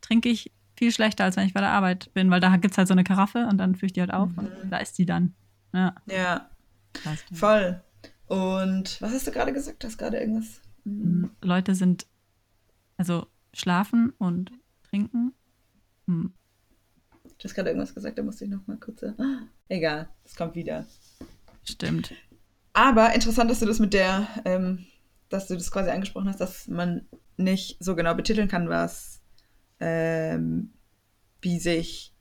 trinke 0.00 0.28
ich 0.28 0.52
viel 0.76 0.92
schlechter, 0.92 1.24
als 1.24 1.36
wenn 1.36 1.46
ich 1.46 1.54
bei 1.54 1.60
der 1.60 1.72
Arbeit 1.72 2.14
bin, 2.14 2.30
weil 2.30 2.38
da 2.40 2.56
gibt 2.56 2.72
es 2.72 2.78
halt 2.78 2.86
so 2.86 2.94
eine 2.94 3.02
Karaffe 3.04 3.46
und 3.50 3.58
dann 3.58 3.74
fülle 3.74 3.88
ich 3.88 3.92
die 3.94 4.00
halt 4.00 4.14
auf 4.14 4.30
Mhm. 4.30 4.38
und 4.62 4.70
da 4.70 4.76
ist 4.78 4.96
die 4.96 5.06
dann. 5.06 5.34
Ja. 5.74 5.94
ja, 6.06 6.48
voll. 7.32 7.82
Und 8.28 8.96
was 9.02 9.12
hast 9.12 9.26
du 9.26 9.32
gerade 9.32 9.52
gesagt? 9.52 9.82
Du 9.82 9.88
hast 9.88 9.98
gerade 9.98 10.18
irgendwas. 10.18 10.60
Mhm. 10.84 11.30
Leute 11.42 11.74
sind, 11.74 12.06
also 12.96 13.26
schlafen 13.52 14.12
und 14.18 14.52
trinken. 14.88 15.32
Du 17.40 17.44
hast 17.44 17.54
gerade 17.54 17.70
irgendwas 17.70 17.94
gesagt, 17.94 18.18
da 18.18 18.22
musste 18.22 18.44
ich 18.44 18.50
noch 18.50 18.66
mal 18.66 18.76
kurz. 18.76 19.02
äh, 19.02 19.12
egal, 19.68 20.08
es 20.24 20.36
kommt 20.36 20.54
wieder. 20.54 20.86
Stimmt. 21.64 22.12
Aber 22.74 23.14
interessant, 23.14 23.50
dass 23.50 23.60
du 23.60 23.66
das 23.66 23.78
mit 23.78 23.94
der, 23.94 24.28
ähm, 24.44 24.84
dass 25.30 25.48
du 25.48 25.54
das 25.54 25.70
quasi 25.70 25.90
angesprochen 25.90 26.28
hast, 26.28 26.40
dass 26.40 26.68
man 26.68 27.06
nicht 27.38 27.82
so 27.82 27.96
genau 27.96 28.14
betiteln 28.14 28.46
kann, 28.46 28.68
was, 28.68 29.22
ähm, 29.80 30.74
wie 31.40 31.58
sich 31.58 32.12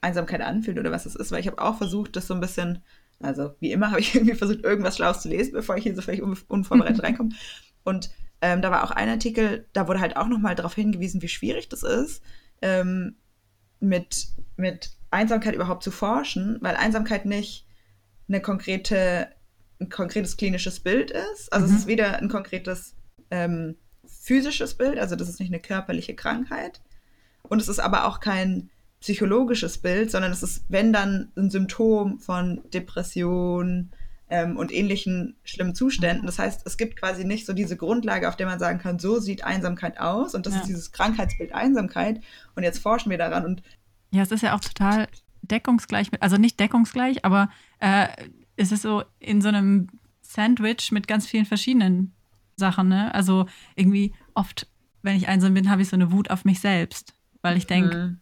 Einsamkeit 0.00 0.40
anfühlt 0.40 0.78
oder 0.78 0.90
was 0.90 1.04
es 1.04 1.16
ist, 1.16 1.30
weil 1.30 1.40
ich 1.40 1.46
habe 1.46 1.60
auch 1.60 1.76
versucht, 1.76 2.16
das 2.16 2.26
so 2.26 2.34
ein 2.34 2.40
bisschen, 2.40 2.82
also 3.20 3.54
wie 3.60 3.72
immer 3.72 3.90
habe 3.90 4.00
ich 4.00 4.14
irgendwie 4.14 4.34
versucht, 4.34 4.64
irgendwas 4.64 4.96
Schlaues 4.96 5.20
zu 5.20 5.28
lesen, 5.28 5.52
bevor 5.52 5.76
ich 5.76 5.82
hier 5.82 5.94
so 5.94 6.00
völlig 6.00 6.22
un 6.22 6.36
unvorbereitet 6.48 7.02
reinkomme. 7.02 7.30
Und 7.84 8.10
ähm, 8.40 8.62
da 8.62 8.70
war 8.70 8.84
auch 8.84 8.90
ein 8.90 9.08
Artikel, 9.08 9.66
da 9.74 9.86
wurde 9.86 10.00
halt 10.00 10.16
auch 10.16 10.28
nochmal 10.28 10.54
darauf 10.54 10.74
hingewiesen, 10.74 11.20
wie 11.20 11.28
schwierig 11.28 11.68
das 11.68 11.82
ist, 11.82 12.22
ähm, 12.62 13.16
mit, 13.80 14.28
mit 14.56 14.90
Einsamkeit 15.10 15.54
überhaupt 15.54 15.82
zu 15.82 15.90
forschen, 15.90 16.58
weil 16.60 16.76
Einsamkeit 16.76 17.24
nicht 17.26 17.66
eine 18.28 18.40
konkrete, 18.40 19.28
ein 19.80 19.88
konkretes 19.88 20.36
klinisches 20.36 20.80
Bild 20.80 21.10
ist. 21.10 21.52
Also 21.52 21.66
Mhm. 21.66 21.72
es 21.74 21.80
ist 21.80 21.86
weder 21.86 22.18
ein 22.18 22.28
konkretes 22.28 22.94
ähm, 23.30 23.76
physisches 24.06 24.74
Bild, 24.74 24.98
also 24.98 25.16
das 25.16 25.28
ist 25.28 25.40
nicht 25.40 25.52
eine 25.52 25.60
körperliche 25.60 26.14
Krankheit. 26.14 26.80
Und 27.42 27.60
es 27.60 27.68
ist 27.68 27.78
aber 27.78 28.06
auch 28.06 28.20
kein 28.20 28.70
psychologisches 29.00 29.78
Bild, 29.78 30.10
sondern 30.10 30.32
es 30.32 30.42
ist, 30.42 30.64
wenn 30.68 30.92
dann, 30.92 31.30
ein 31.36 31.50
Symptom 31.50 32.18
von 32.18 32.62
Depression 32.72 33.90
ähm, 34.30 34.56
und 34.56 34.72
ähnlichen 34.72 35.36
schlimmen 35.44 35.74
Zuständen. 35.76 36.26
Das 36.26 36.38
heißt, 36.40 36.62
es 36.66 36.76
gibt 36.76 36.96
quasi 36.96 37.24
nicht 37.24 37.46
so 37.46 37.52
diese 37.52 37.76
Grundlage, 37.76 38.28
auf 38.28 38.34
der 38.36 38.46
man 38.46 38.58
sagen 38.58 38.80
kann, 38.80 38.98
so 38.98 39.20
sieht 39.20 39.44
Einsamkeit 39.44 40.00
aus 40.00 40.34
und 40.34 40.46
das 40.46 40.54
Ja. 40.54 40.60
ist 40.60 40.68
dieses 40.68 40.90
Krankheitsbild 40.92 41.54
Einsamkeit 41.54 42.20
und 42.56 42.64
jetzt 42.64 42.80
forschen 42.80 43.10
wir 43.10 43.18
daran 43.18 43.44
und 43.44 43.62
Ja, 44.12 44.22
es 44.22 44.30
ist 44.30 44.42
ja 44.42 44.54
auch 44.54 44.60
total 44.60 45.08
deckungsgleich, 45.42 46.10
mit, 46.12 46.22
also 46.22 46.36
nicht 46.36 46.58
deckungsgleich, 46.58 47.24
aber 47.24 47.50
äh, 47.78 48.08
es 48.56 48.72
ist 48.72 48.82
so 48.82 49.04
in 49.18 49.40
so 49.40 49.48
einem 49.48 49.88
Sandwich 50.22 50.90
mit 50.92 51.06
ganz 51.06 51.26
vielen 51.26 51.44
verschiedenen 51.44 52.14
Sachen. 52.56 52.88
Ne? 52.88 53.14
Also 53.14 53.46
irgendwie 53.74 54.14
oft, 54.34 54.66
wenn 55.02 55.16
ich 55.16 55.28
einsam 55.28 55.54
bin, 55.54 55.70
habe 55.70 55.82
ich 55.82 55.88
so 55.88 55.96
eine 55.96 56.10
Wut 56.12 56.30
auf 56.30 56.44
mich 56.44 56.60
selbst, 56.60 57.14
weil 57.42 57.56
ich 57.56 57.66
denke, 57.66 57.96
Mhm. 57.98 58.20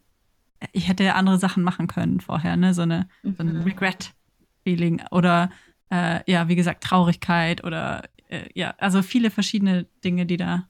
ich 0.72 0.88
hätte 0.88 1.14
andere 1.14 1.38
Sachen 1.38 1.62
machen 1.62 1.86
können 1.86 2.20
vorher, 2.20 2.56
ne? 2.56 2.74
so, 2.74 2.82
eine, 2.82 3.08
so 3.22 3.42
ein 3.42 3.56
Mhm. 3.56 3.62
Regret-Feeling 3.62 5.02
oder 5.10 5.50
äh, 5.90 6.20
ja, 6.30 6.48
wie 6.48 6.56
gesagt, 6.56 6.82
Traurigkeit 6.84 7.62
oder 7.64 8.02
äh, 8.28 8.48
ja, 8.54 8.74
also 8.78 9.02
viele 9.02 9.30
verschiedene 9.30 9.84
Dinge, 10.04 10.26
die 10.26 10.36
da 10.38 10.68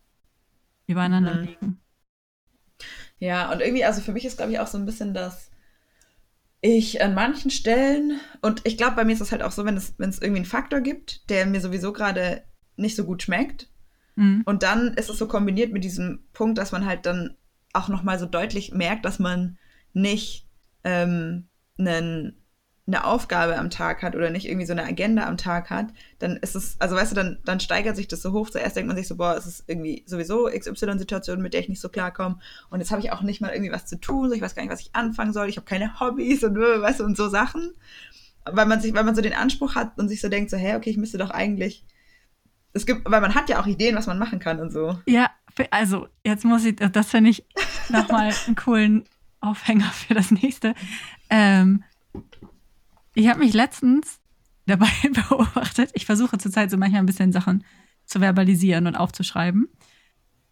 übereinander 0.86 1.36
Mhm. 1.38 1.44
liegen. 1.44 1.80
Ja, 3.18 3.50
und 3.52 3.60
irgendwie, 3.60 3.84
also 3.84 4.00
für 4.00 4.12
mich 4.12 4.24
ist, 4.24 4.36
glaube 4.36 4.52
ich, 4.52 4.58
auch 4.58 4.66
so 4.66 4.78
ein 4.78 4.86
bisschen 4.86 5.14
das, 5.14 5.50
ich 6.60 7.02
an 7.02 7.14
manchen 7.14 7.50
Stellen, 7.50 8.20
und 8.40 8.62
ich 8.64 8.76
glaube, 8.76 8.96
bei 8.96 9.04
mir 9.04 9.12
ist 9.12 9.20
es 9.20 9.32
halt 9.32 9.42
auch 9.42 9.52
so, 9.52 9.64
wenn 9.64 9.76
es, 9.76 9.94
wenn 9.98 10.10
es 10.10 10.20
irgendwie 10.20 10.40
einen 10.40 10.46
Faktor 10.46 10.80
gibt, 10.80 11.28
der 11.30 11.46
mir 11.46 11.60
sowieso 11.60 11.92
gerade 11.92 12.42
nicht 12.76 12.96
so 12.96 13.04
gut 13.04 13.22
schmeckt, 13.22 13.68
Mhm. 14.16 14.42
und 14.44 14.62
dann 14.62 14.94
ist 14.94 15.10
es 15.10 15.18
so 15.18 15.26
kombiniert 15.26 15.72
mit 15.72 15.82
diesem 15.82 16.20
Punkt, 16.32 16.56
dass 16.58 16.70
man 16.70 16.86
halt 16.86 17.04
dann 17.04 17.36
auch 17.72 17.88
nochmal 17.88 18.16
so 18.20 18.26
deutlich 18.26 18.72
merkt, 18.72 19.04
dass 19.04 19.18
man 19.18 19.58
nicht 19.92 20.46
ähm, 20.84 21.48
einen 21.78 22.43
eine 22.86 23.04
Aufgabe 23.04 23.56
am 23.56 23.70
Tag 23.70 24.02
hat 24.02 24.14
oder 24.14 24.28
nicht 24.28 24.46
irgendwie 24.46 24.66
so 24.66 24.72
eine 24.72 24.84
Agenda 24.84 25.26
am 25.26 25.38
Tag 25.38 25.70
hat, 25.70 25.86
dann 26.18 26.36
ist 26.36 26.54
es, 26.54 26.76
also 26.80 26.94
weißt 26.94 27.12
du, 27.12 27.16
dann, 27.16 27.38
dann 27.44 27.58
steigert 27.58 27.96
sich 27.96 28.08
das 28.08 28.20
so 28.20 28.32
hoch. 28.32 28.50
Zuerst 28.50 28.76
denkt 28.76 28.88
man 28.88 28.96
sich 28.96 29.08
so, 29.08 29.16
boah, 29.16 29.34
es 29.36 29.46
ist 29.46 29.64
irgendwie 29.66 30.04
sowieso 30.06 30.50
XY-Situation, 30.50 31.40
mit 31.40 31.54
der 31.54 31.60
ich 31.60 31.70
nicht 31.70 31.80
so 31.80 31.88
klarkomme. 31.88 32.38
Und 32.68 32.80
jetzt 32.80 32.90
habe 32.90 33.00
ich 33.00 33.10
auch 33.10 33.22
nicht 33.22 33.40
mal 33.40 33.52
irgendwie 33.52 33.72
was 33.72 33.86
zu 33.86 33.98
tun, 33.98 34.28
so 34.28 34.34
ich 34.34 34.42
weiß 34.42 34.54
gar 34.54 34.62
nicht, 34.62 34.72
was 34.72 34.80
ich 34.80 34.94
anfangen 34.94 35.32
soll, 35.32 35.48
ich 35.48 35.56
habe 35.56 35.64
keine 35.64 35.98
Hobbys 35.98 36.44
und 36.44 36.56
weißt 36.56 37.00
du, 37.00 37.04
und 37.04 37.16
so 37.16 37.28
Sachen. 37.28 37.72
Weil 38.44 38.66
man 38.66 38.82
sich, 38.82 38.92
weil 38.92 39.04
man 39.04 39.14
so 39.14 39.22
den 39.22 39.32
Anspruch 39.32 39.74
hat 39.74 39.98
und 39.98 40.10
sich 40.10 40.20
so 40.20 40.28
denkt, 40.28 40.50
so, 40.50 40.58
hä, 40.58 40.74
okay, 40.74 40.90
ich 40.90 40.98
müsste 40.98 41.16
doch 41.16 41.30
eigentlich. 41.30 41.86
Es 42.74 42.84
gibt, 42.84 43.10
weil 43.10 43.22
man 43.22 43.34
hat 43.34 43.48
ja 43.48 43.62
auch 43.62 43.66
Ideen, 43.66 43.96
was 43.96 44.06
man 44.06 44.18
machen 44.18 44.40
kann 44.40 44.60
und 44.60 44.70
so. 44.70 44.98
Ja, 45.06 45.30
also 45.70 46.08
jetzt 46.22 46.44
muss 46.44 46.66
ich, 46.66 46.76
das 46.76 47.10
finde 47.10 47.30
ich 47.30 47.46
nochmal 47.88 48.34
einen 48.46 48.56
coolen 48.56 49.04
Aufhänger 49.40 49.90
für 49.92 50.12
das 50.12 50.30
nächste. 50.30 50.74
Ähm, 51.30 51.82
ich 53.14 53.28
habe 53.28 53.40
mich 53.40 53.54
letztens 53.54 54.20
dabei 54.66 54.90
beobachtet. 55.28 55.90
Ich 55.94 56.06
versuche 56.06 56.38
zurzeit 56.38 56.70
so 56.70 56.76
manchmal 56.76 57.02
ein 57.02 57.06
bisschen 57.06 57.32
Sachen 57.32 57.64
zu 58.04 58.20
verbalisieren 58.20 58.86
und 58.86 58.96
aufzuschreiben, 58.96 59.68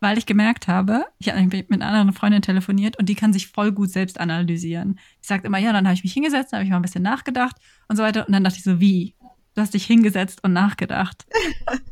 weil 0.01 0.18
ich 0.18 0.27
gemerkt 0.27 0.68
habe, 0.68 1.05
ich 1.18 1.29
habe 1.29 1.42
mit 1.42 1.70
einer 1.70 1.87
anderen 1.87 2.12
Freundin 2.12 2.42
telefoniert 2.42 2.98
und 2.98 3.09
die 3.09 3.14
kann 3.14 3.33
sich 3.33 3.48
voll 3.48 3.72
gut 3.72 3.90
selbst 3.90 4.18
analysieren. 4.18 4.98
Ich 5.20 5.29
sagte 5.29 5.48
immer, 5.48 5.59
ja, 5.59 5.72
dann 5.72 5.87
habe 5.87 5.94
ich 5.94 6.05
mich 6.05 6.14
hingesetzt, 6.14 6.53
dann 6.53 6.59
habe 6.59 6.64
ich 6.64 6.70
mal 6.70 6.77
ein 6.77 6.83
bisschen 6.83 7.03
nachgedacht 7.03 7.57
und 7.88 7.96
so 7.96 8.03
weiter. 8.03 8.27
Und 8.27 8.33
dann 8.33 8.44
dachte 8.44 8.57
ich 8.57 8.64
so, 8.64 8.81
wie? 8.81 9.14
Du 9.55 9.61
hast 9.61 9.75
dich 9.75 9.85
hingesetzt 9.85 10.42
und 10.42 10.55
nachgedacht. 10.55 11.27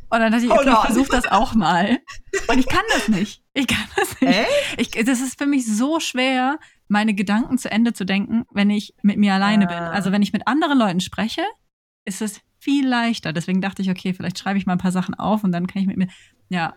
Und 0.09 0.19
dann 0.19 0.31
dachte 0.31 0.45
ich, 0.45 0.51
okay, 0.51 0.71
ich 0.71 0.79
versuche 0.79 1.11
das 1.11 1.27
auch 1.27 1.53
mal. 1.53 1.99
Und 2.47 2.57
ich 2.57 2.67
kann 2.67 2.83
das 2.91 3.07
nicht. 3.07 3.43
Ich 3.53 3.67
kann 3.67 3.87
das 3.95 4.19
nicht. 4.19 4.47
Ich, 4.77 5.05
das 5.05 5.21
ist 5.21 5.37
für 5.37 5.45
mich 5.45 5.67
so 5.67 5.99
schwer, 5.99 6.57
meine 6.91 7.13
Gedanken 7.13 7.57
zu 7.57 7.71
Ende 7.71 7.93
zu 7.93 8.05
denken, 8.05 8.43
wenn 8.51 8.69
ich 8.69 8.93
mit 9.01 9.17
mir 9.17 9.33
alleine 9.33 9.65
ah. 9.69 9.73
bin. 9.73 9.77
Also 9.77 10.11
wenn 10.11 10.21
ich 10.21 10.33
mit 10.33 10.45
anderen 10.45 10.77
Leuten 10.77 10.99
spreche, 10.99 11.41
ist 12.03 12.21
es 12.21 12.41
viel 12.59 12.85
leichter. 12.85 13.31
Deswegen 13.31 13.61
dachte 13.61 13.81
ich, 13.81 13.89
okay, 13.89 14.13
vielleicht 14.13 14.37
schreibe 14.37 14.59
ich 14.59 14.65
mal 14.65 14.73
ein 14.73 14.77
paar 14.77 14.91
Sachen 14.91 15.15
auf 15.15 15.45
und 15.45 15.53
dann 15.53 15.67
kann 15.67 15.81
ich 15.81 15.87
mit 15.87 15.95
mir. 15.95 16.09
Ja. 16.49 16.75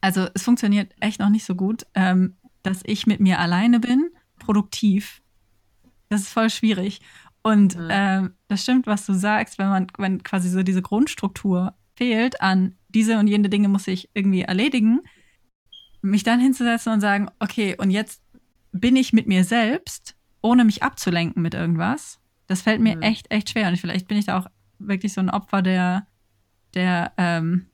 Also 0.00 0.26
es 0.34 0.42
funktioniert 0.42 0.92
echt 0.98 1.20
noch 1.20 1.28
nicht 1.28 1.44
so 1.44 1.54
gut, 1.54 1.86
ähm, 1.94 2.36
dass 2.64 2.82
ich 2.84 3.06
mit 3.06 3.20
mir 3.20 3.38
alleine 3.38 3.78
bin, 3.78 4.10
produktiv. 4.40 5.22
Das 6.08 6.22
ist 6.22 6.32
voll 6.32 6.50
schwierig. 6.50 7.00
Und 7.42 7.76
mhm. 7.76 7.88
ähm, 7.90 8.34
das 8.48 8.62
stimmt, 8.62 8.88
was 8.88 9.06
du 9.06 9.12
sagst, 9.12 9.58
wenn 9.58 9.68
man, 9.68 9.86
wenn 9.96 10.24
quasi 10.24 10.48
so 10.48 10.64
diese 10.64 10.82
Grundstruktur 10.82 11.74
fehlt 11.94 12.40
an 12.40 12.74
diese 12.88 13.18
und 13.20 13.28
jene 13.28 13.48
Dinge 13.48 13.68
muss 13.68 13.86
ich 13.86 14.10
irgendwie 14.12 14.42
erledigen, 14.42 15.02
mich 16.02 16.24
dann 16.24 16.40
hinzusetzen 16.40 16.92
und 16.92 17.00
sagen, 17.00 17.28
okay, 17.38 17.76
und 17.78 17.90
jetzt 17.90 18.23
bin 18.74 18.96
ich 18.96 19.12
mit 19.12 19.26
mir 19.26 19.44
selbst, 19.44 20.16
ohne 20.42 20.64
mich 20.64 20.82
abzulenken 20.82 21.40
mit 21.40 21.54
irgendwas. 21.54 22.18
Das 22.48 22.60
fällt 22.60 22.80
mir 22.80 22.96
mhm. 22.96 23.02
echt, 23.02 23.30
echt 23.30 23.50
schwer. 23.50 23.68
Und 23.68 23.78
vielleicht 23.78 24.08
bin 24.08 24.18
ich 24.18 24.26
da 24.26 24.38
auch 24.38 24.46
wirklich 24.78 25.12
so 25.12 25.20
ein 25.20 25.30
Opfer 25.30 25.62
der, 25.62 26.06
der 26.74 27.12
ähm, 27.16 27.66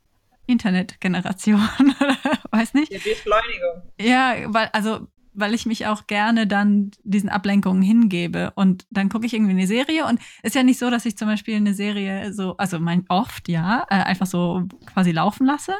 Internetgeneration 0.47 1.61
oder 2.01 2.17
weiß 2.51 2.75
nicht. 2.75 2.93
Die 2.93 2.99
Beschleunigung. 2.99 3.91
Ja, 3.99 4.35
weil, 4.49 4.69
also, 4.75 5.09
weil 5.33 5.55
ich 5.55 5.65
mich 5.65 5.87
auch 5.87 6.07
gerne 6.07 6.47
dann 6.47 6.91
diesen 7.03 7.31
Ablenkungen 7.31 7.83
hingebe. 7.83 8.53
Und 8.55 8.87
dann 8.91 9.09
gucke 9.09 9.25
ich 9.25 9.33
irgendwie 9.33 9.53
eine 9.53 9.67
Serie 9.67 10.07
und 10.07 10.21
ist 10.43 10.55
ja 10.55 10.63
nicht 10.63 10.79
so, 10.79 10.91
dass 10.91 11.07
ich 11.07 11.17
zum 11.17 11.29
Beispiel 11.29 11.57
eine 11.57 11.73
Serie 11.73 12.35
so, 12.35 12.59
also 12.59 12.79
mein 12.79 13.07
oft, 13.09 13.49
ja, 13.49 13.87
äh, 13.89 13.95
einfach 13.95 14.27
so 14.27 14.65
quasi 14.87 15.13
laufen 15.13 15.47
lasse. 15.47 15.75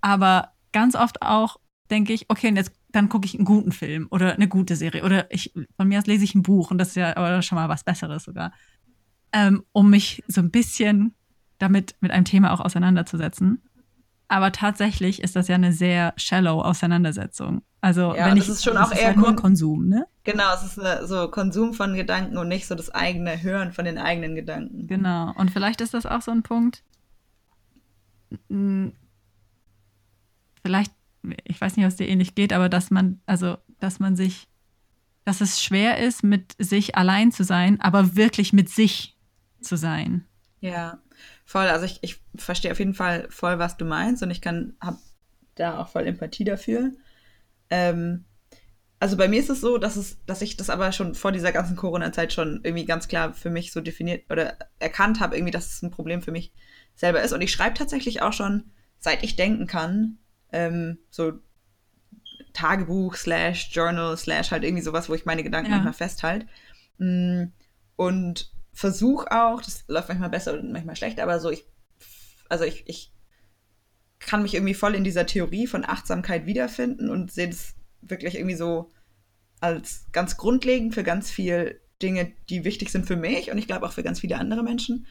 Aber 0.00 0.52
ganz 0.72 0.96
oft 0.96 1.22
auch 1.22 1.58
denke 1.90 2.12
ich, 2.12 2.28
okay, 2.28 2.48
und 2.48 2.56
jetzt 2.56 2.72
dann 2.92 3.08
gucke 3.08 3.26
ich 3.26 3.34
einen 3.34 3.44
guten 3.44 3.72
Film 3.72 4.06
oder 4.10 4.34
eine 4.34 4.48
gute 4.48 4.76
Serie 4.76 5.04
oder 5.04 5.30
ich, 5.32 5.52
von 5.76 5.88
mir 5.88 5.98
aus 5.98 6.06
lese 6.06 6.24
ich 6.24 6.34
ein 6.34 6.42
Buch 6.42 6.70
und 6.70 6.78
das 6.78 6.88
ist 6.88 6.96
ja 6.96 7.16
aber 7.16 7.42
schon 7.42 7.56
mal 7.56 7.68
was 7.68 7.84
Besseres 7.84 8.24
sogar, 8.24 8.52
ähm, 9.32 9.64
um 9.72 9.90
mich 9.90 10.22
so 10.28 10.40
ein 10.40 10.50
bisschen 10.50 11.14
damit 11.58 11.96
mit 12.00 12.10
einem 12.10 12.24
Thema 12.24 12.52
auch 12.52 12.60
auseinanderzusetzen. 12.60 13.62
Aber 14.28 14.50
tatsächlich 14.50 15.22
ist 15.22 15.36
das 15.36 15.48
ja 15.48 15.56
eine 15.56 15.72
sehr 15.72 16.14
shallow 16.16 16.62
Auseinandersetzung. 16.62 17.62
Also 17.82 18.14
ja, 18.14 18.26
wenn 18.26 18.36
ich, 18.36 18.46
das 18.46 18.56
ist 18.56 18.64
schon 18.64 18.76
auch 18.76 18.92
eher 18.92 19.08
halt 19.08 19.16
nur 19.16 19.36
Konsum, 19.36 19.88
ne? 19.88 20.06
Genau, 20.24 20.54
es 20.54 20.62
ist 20.62 20.78
eine, 20.78 21.06
so 21.06 21.28
Konsum 21.28 21.74
von 21.74 21.94
Gedanken 21.94 22.38
und 22.38 22.48
nicht 22.48 22.66
so 22.66 22.74
das 22.74 22.90
eigene 22.90 23.42
Hören 23.42 23.72
von 23.72 23.84
den 23.84 23.98
eigenen 23.98 24.34
Gedanken. 24.34 24.86
Genau. 24.86 25.32
Und 25.34 25.50
vielleicht 25.50 25.80
ist 25.80 25.92
das 25.92 26.06
auch 26.06 26.22
so 26.22 26.30
ein 26.30 26.42
Punkt. 26.42 26.82
Vielleicht 30.62 30.92
ich 31.44 31.60
weiß 31.60 31.76
nicht, 31.76 31.86
was 31.86 31.96
dir 31.96 32.08
ähnlich 32.08 32.34
geht, 32.34 32.52
aber 32.52 32.68
dass 32.68 32.90
man, 32.90 33.20
also, 33.26 33.56
dass 33.78 34.00
man 34.00 34.16
sich, 34.16 34.48
dass 35.24 35.40
es 35.40 35.62
schwer 35.62 35.98
ist, 35.98 36.22
mit 36.22 36.54
sich 36.58 36.96
allein 36.96 37.32
zu 37.32 37.44
sein, 37.44 37.80
aber 37.80 38.16
wirklich 38.16 38.52
mit 38.52 38.68
sich 38.68 39.16
zu 39.60 39.76
sein. 39.76 40.26
Ja, 40.60 41.00
voll. 41.44 41.66
Also 41.66 41.86
ich, 41.86 41.98
ich 42.02 42.20
verstehe 42.34 42.72
auf 42.72 42.78
jeden 42.78 42.94
Fall 42.94 43.26
voll, 43.30 43.58
was 43.58 43.76
du 43.76 43.84
meinst 43.84 44.22
und 44.22 44.30
ich 44.30 44.40
kann, 44.40 44.74
habe 44.80 44.98
da 45.54 45.78
auch 45.78 45.88
voll 45.88 46.06
Empathie 46.06 46.44
dafür. 46.44 46.92
Ähm, 47.70 48.24
also 49.02 49.16
bei 49.16 49.26
mir 49.26 49.40
ist 49.40 49.50
es 49.50 49.60
so, 49.60 49.78
dass 49.78 49.96
es, 49.96 50.24
dass 50.26 50.42
ich 50.42 50.56
das 50.56 50.70
aber 50.70 50.92
schon 50.92 51.16
vor 51.16 51.32
dieser 51.32 51.50
ganzen 51.50 51.74
Corona-Zeit 51.74 52.32
schon 52.32 52.60
irgendwie 52.62 52.84
ganz 52.84 53.08
klar 53.08 53.34
für 53.34 53.50
mich 53.50 53.72
so 53.72 53.80
definiert 53.80 54.30
oder 54.30 54.56
erkannt 54.78 55.18
habe, 55.18 55.36
irgendwie, 55.36 55.50
dass 55.50 55.72
es 55.72 55.82
ein 55.82 55.90
Problem 55.90 56.22
für 56.22 56.30
mich 56.30 56.52
selber 56.94 57.20
ist. 57.22 57.32
Und 57.32 57.40
ich 57.40 57.50
schreibe 57.50 57.74
tatsächlich 57.74 58.22
auch 58.22 58.32
schon, 58.32 58.70
seit 58.98 59.24
ich 59.24 59.34
denken 59.34 59.66
kann, 59.66 60.18
ähm, 60.52 60.98
so 61.10 61.32
Tagebuch 62.52 63.16
slash 63.16 63.70
Journal 63.72 64.16
slash 64.16 64.50
halt 64.50 64.64
irgendwie 64.64 64.82
sowas, 64.82 65.08
wo 65.08 65.14
ich 65.14 65.24
meine 65.24 65.42
Gedanken 65.42 65.70
ja. 65.70 65.76
manchmal 65.76 65.94
festhalte. 65.94 66.46
Mm, 66.98 67.44
und 67.96 68.52
versuche 68.72 69.30
auch, 69.30 69.62
das 69.62 69.84
läuft 69.88 70.08
manchmal 70.08 70.30
besser 70.30 70.54
und 70.54 70.72
manchmal 70.72 70.96
schlechter, 70.96 71.22
aber 71.22 71.40
so 71.40 71.50
ich, 71.50 71.64
also 72.48 72.64
ich, 72.64 72.84
ich 72.86 73.12
kann 74.18 74.42
mich 74.42 74.54
irgendwie 74.54 74.74
voll 74.74 74.94
in 74.94 75.04
dieser 75.04 75.26
Theorie 75.26 75.66
von 75.66 75.84
Achtsamkeit 75.84 76.46
wiederfinden 76.46 77.10
und 77.10 77.32
sehe 77.32 77.48
das 77.48 77.74
wirklich 78.00 78.36
irgendwie 78.36 78.56
so 78.56 78.92
als 79.60 80.06
ganz 80.12 80.36
grundlegend 80.36 80.94
für 80.94 81.04
ganz 81.04 81.30
viele 81.30 81.80
Dinge, 82.00 82.32
die 82.48 82.64
wichtig 82.64 82.90
sind 82.90 83.06
für 83.06 83.16
mich 83.16 83.50
und 83.50 83.58
ich 83.58 83.66
glaube 83.66 83.86
auch 83.86 83.92
für 83.92 84.02
ganz 84.02 84.20
viele 84.20 84.38
andere 84.38 84.62
Menschen. 84.62 85.06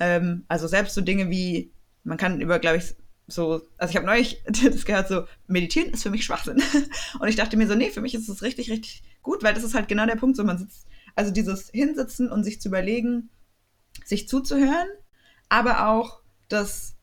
Ähm, 0.00 0.44
also 0.48 0.66
selbst 0.66 0.94
so 0.94 1.00
Dinge 1.00 1.30
wie, 1.30 1.72
man 2.02 2.18
kann 2.18 2.40
über, 2.40 2.58
glaube 2.58 2.78
ich, 2.78 2.94
so, 3.26 3.62
also 3.78 3.90
ich 3.90 3.96
habe 3.96 4.06
neulich 4.06 4.42
das 4.46 4.84
gehört, 4.84 5.08
so, 5.08 5.24
meditieren 5.46 5.92
ist 5.92 6.02
für 6.02 6.10
mich 6.10 6.24
Schwachsinn. 6.24 6.62
Und 7.20 7.28
ich 7.28 7.36
dachte 7.36 7.56
mir 7.56 7.66
so, 7.66 7.74
nee, 7.74 7.90
für 7.90 8.00
mich 8.00 8.14
ist 8.14 8.28
es 8.28 8.42
richtig, 8.42 8.70
richtig 8.70 9.02
gut, 9.22 9.42
weil 9.42 9.54
das 9.54 9.64
ist 9.64 9.74
halt 9.74 9.88
genau 9.88 10.06
der 10.06 10.16
Punkt, 10.16 10.36
so 10.36 10.44
man 10.44 10.58
sitzt, 10.58 10.86
also 11.14 11.30
dieses 11.30 11.70
Hinsitzen 11.70 12.30
und 12.30 12.44
sich 12.44 12.60
zu 12.60 12.68
überlegen, 12.68 13.30
sich 14.04 14.28
zuzuhören, 14.28 14.88
aber 15.48 15.88
auch 15.88 16.20
das, 16.48 16.96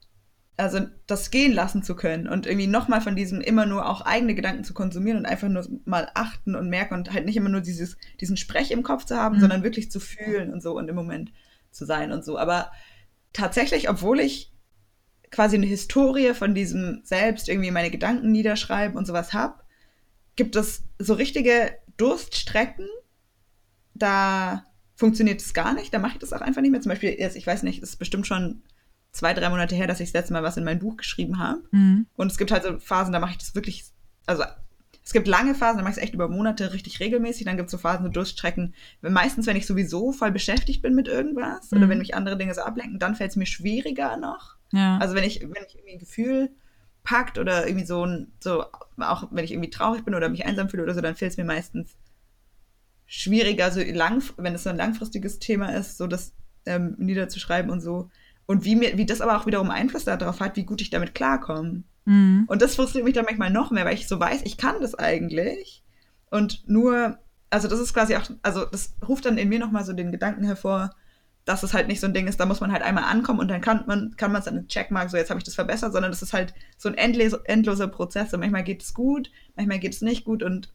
also 0.57 0.81
das 1.07 1.31
gehen 1.31 1.53
lassen 1.53 1.83
zu 1.83 1.95
können 1.95 2.27
und 2.27 2.47
irgendwie 2.47 2.67
nochmal 2.67 3.01
von 3.01 3.15
diesem 3.15 3.39
immer 3.39 3.65
nur 3.65 3.87
auch 3.87 4.01
eigene 4.01 4.35
Gedanken 4.35 4.63
zu 4.63 4.73
konsumieren 4.73 5.19
und 5.19 5.25
einfach 5.25 5.47
nur 5.47 5.65
mal 5.85 6.09
achten 6.15 6.55
und 6.55 6.69
merken 6.69 6.95
und 6.95 7.13
halt 7.13 7.25
nicht 7.25 7.37
immer 7.37 7.49
nur 7.49 7.61
dieses, 7.61 7.97
diesen 8.19 8.37
Sprech 8.37 8.71
im 8.71 8.83
Kopf 8.83 9.05
zu 9.05 9.15
haben, 9.15 9.37
mhm. 9.37 9.41
sondern 9.41 9.63
wirklich 9.63 9.91
zu 9.91 9.99
fühlen 9.99 10.51
und 10.51 10.61
so 10.61 10.75
und 10.75 10.89
im 10.89 10.95
Moment 10.95 11.31
zu 11.71 11.85
sein 11.85 12.11
und 12.11 12.25
so. 12.25 12.37
Aber 12.37 12.71
tatsächlich, 13.31 13.89
obwohl 13.89 14.19
ich 14.19 14.51
quasi 15.31 15.55
eine 15.55 15.65
Historie 15.65 16.33
von 16.33 16.55
diesem 16.55 17.01
selbst 17.03 17.49
irgendwie 17.49 17.71
meine 17.71 17.91
Gedanken 17.91 18.31
niederschreiben 18.31 18.97
und 18.97 19.05
sowas 19.05 19.33
habe, 19.33 19.61
gibt 20.35 20.55
es 20.55 20.83
so 20.97 21.13
richtige 21.13 21.73
Durststrecken, 21.97 22.87
da 23.93 24.65
funktioniert 24.95 25.41
es 25.41 25.53
gar 25.53 25.73
nicht, 25.73 25.93
da 25.93 25.99
mache 25.99 26.13
ich 26.13 26.19
das 26.19 26.33
auch 26.33 26.41
einfach 26.41 26.61
nicht 26.61 26.71
mehr. 26.71 26.81
Zum 26.81 26.89
Beispiel, 26.89 27.11
ich 27.11 27.47
weiß 27.47 27.63
nicht, 27.63 27.81
es 27.83 27.91
ist 27.91 27.95
bestimmt 27.97 28.27
schon 28.27 28.63
zwei, 29.11 29.33
drei 29.33 29.49
Monate 29.49 29.75
her, 29.75 29.87
dass 29.87 29.99
ich 29.99 30.09
das 30.09 30.13
letzte 30.13 30.33
Mal 30.33 30.43
was 30.43 30.57
in 30.57 30.63
mein 30.63 30.79
Buch 30.79 30.97
geschrieben 30.97 31.39
habe. 31.39 31.63
Mhm. 31.71 32.05
Und 32.15 32.31
es 32.31 32.37
gibt 32.37 32.51
halt 32.51 32.63
so 32.63 32.79
Phasen, 32.79 33.13
da 33.13 33.19
mache 33.19 33.31
ich 33.31 33.37
das 33.37 33.55
wirklich, 33.55 33.85
also 34.25 34.43
es 35.09 35.13
gibt 35.13 35.27
lange 35.27 35.55
Phasen, 35.55 35.77
da 35.77 35.83
mache 35.83 35.93
ich 35.93 35.97
es 35.97 36.03
echt 36.03 36.13
über 36.13 36.27
Monate 36.27 36.71
richtig 36.71 36.99
regelmäßig. 36.99 37.43
Dann 37.43 37.57
gibt 37.57 37.69
es 37.69 37.71
so 37.71 37.79
Phasen, 37.79 38.05
so 38.05 38.11
Durststrecken. 38.11 38.75
Meistens, 39.01 39.47
wenn 39.47 39.57
ich 39.57 39.65
sowieso 39.65 40.11
voll 40.11 40.31
beschäftigt 40.31 40.83
bin 40.83 40.93
mit 40.93 41.07
irgendwas 41.07 41.71
mhm. 41.71 41.79
oder 41.79 41.89
wenn 41.89 41.97
mich 41.97 42.13
andere 42.13 42.37
Dinge 42.37 42.53
so 42.53 42.61
ablenken, 42.61 42.99
dann 42.99 43.15
fällt 43.15 43.31
es 43.31 43.35
mir 43.35 43.47
schwieriger 43.47 44.17
noch. 44.17 44.57
Ja. 44.71 44.99
Also 44.99 45.15
wenn 45.15 45.23
ich, 45.23 45.41
wenn 45.41 45.65
ich 45.67 45.73
irgendwie 45.73 45.93
ein 45.93 45.97
Gefühl 45.99 46.51
packt 47.03 47.39
oder 47.39 47.65
irgendwie 47.65 47.87
so 47.87 48.05
ein, 48.05 48.31
so, 48.39 48.65
auch 48.99 49.29
wenn 49.31 49.43
ich 49.43 49.51
irgendwie 49.51 49.71
traurig 49.71 50.05
bin 50.05 50.13
oder 50.13 50.29
mich 50.29 50.45
einsam 50.45 50.69
fühle 50.69 50.83
oder 50.83 50.93
so, 50.93 51.01
dann 51.01 51.15
fällt 51.15 51.31
es 51.31 51.37
mir 51.37 51.43
meistens 51.43 51.97
schwieriger, 53.07 53.71
so 53.71 53.81
lang, 53.81 54.21
wenn 54.37 54.53
es 54.53 54.61
so 54.61 54.69
ein 54.69 54.77
langfristiges 54.77 55.39
Thema 55.39 55.69
ist, 55.69 55.97
so 55.97 56.05
das 56.05 56.35
ähm, 56.67 56.93
niederzuschreiben 56.99 57.71
und 57.71 57.81
so. 57.81 58.11
Und 58.49 58.65
wie 58.65 58.75
mir, 58.75 58.97
wie 58.97 59.05
das 59.05 59.21
aber 59.21 59.37
auch 59.37 59.45
wiederum 59.45 59.69
Einfluss 59.69 60.05
darauf 60.05 60.39
hat, 60.39 60.55
wie 60.55 60.65
gut 60.65 60.81
ich 60.81 60.89
damit 60.89 61.13
klarkomme. 61.13 61.83
Mhm. 62.05 62.45
Und 62.47 62.63
das 62.63 62.77
frustriert 62.77 63.05
mich 63.05 63.13
dann 63.13 63.25
manchmal 63.25 63.51
noch 63.51 63.69
mehr, 63.69 63.85
weil 63.85 63.93
ich 63.93 64.07
so 64.07 64.19
weiß, 64.19 64.41
ich 64.43 64.57
kann 64.57 64.81
das 64.81 64.95
eigentlich. 64.95 65.83
Und 66.31 66.67
nur, 66.67 67.19
also 67.51 67.67
das 67.67 67.79
ist 67.79 67.93
quasi 67.93 68.15
auch, 68.15 68.27
also 68.41 68.65
das 68.65 68.95
ruft 69.07 69.25
dann 69.25 69.37
in 69.37 69.49
mir 69.49 69.59
nochmal 69.59 69.85
so 69.85 69.93
den 69.93 70.11
Gedanken 70.11 70.45
hervor, 70.45 70.89
dass 71.45 71.61
es 71.61 71.75
halt 71.75 71.87
nicht 71.87 71.99
so 71.99 72.07
ein 72.07 72.13
Ding 72.15 72.25
ist, 72.25 72.39
da 72.39 72.47
muss 72.47 72.59
man 72.59 72.71
halt 72.71 72.81
einmal 72.81 73.03
ankommen 73.03 73.39
und 73.39 73.49
dann 73.49 73.61
kann 73.61 73.83
man 73.85 74.15
kann 74.17 74.31
man 74.31 74.39
es 74.39 74.45
dann 74.45 74.67
Checkmark, 74.67 75.11
so 75.11 75.17
jetzt 75.17 75.29
habe 75.29 75.37
ich 75.37 75.43
das 75.43 75.53
verbessert, 75.53 75.93
sondern 75.93 76.11
das 76.11 76.23
ist 76.23 76.33
halt 76.33 76.55
so 76.75 76.89
ein 76.89 76.95
endlos, 76.95 77.33
endloser 77.33 77.87
Prozess 77.87 78.33
und 78.33 78.39
manchmal 78.39 78.63
geht 78.63 78.81
es 78.81 78.95
gut, 78.95 79.29
manchmal 79.55 79.77
geht 79.77 79.93
es 79.93 80.01
nicht 80.01 80.25
gut 80.25 80.41
und 80.41 80.73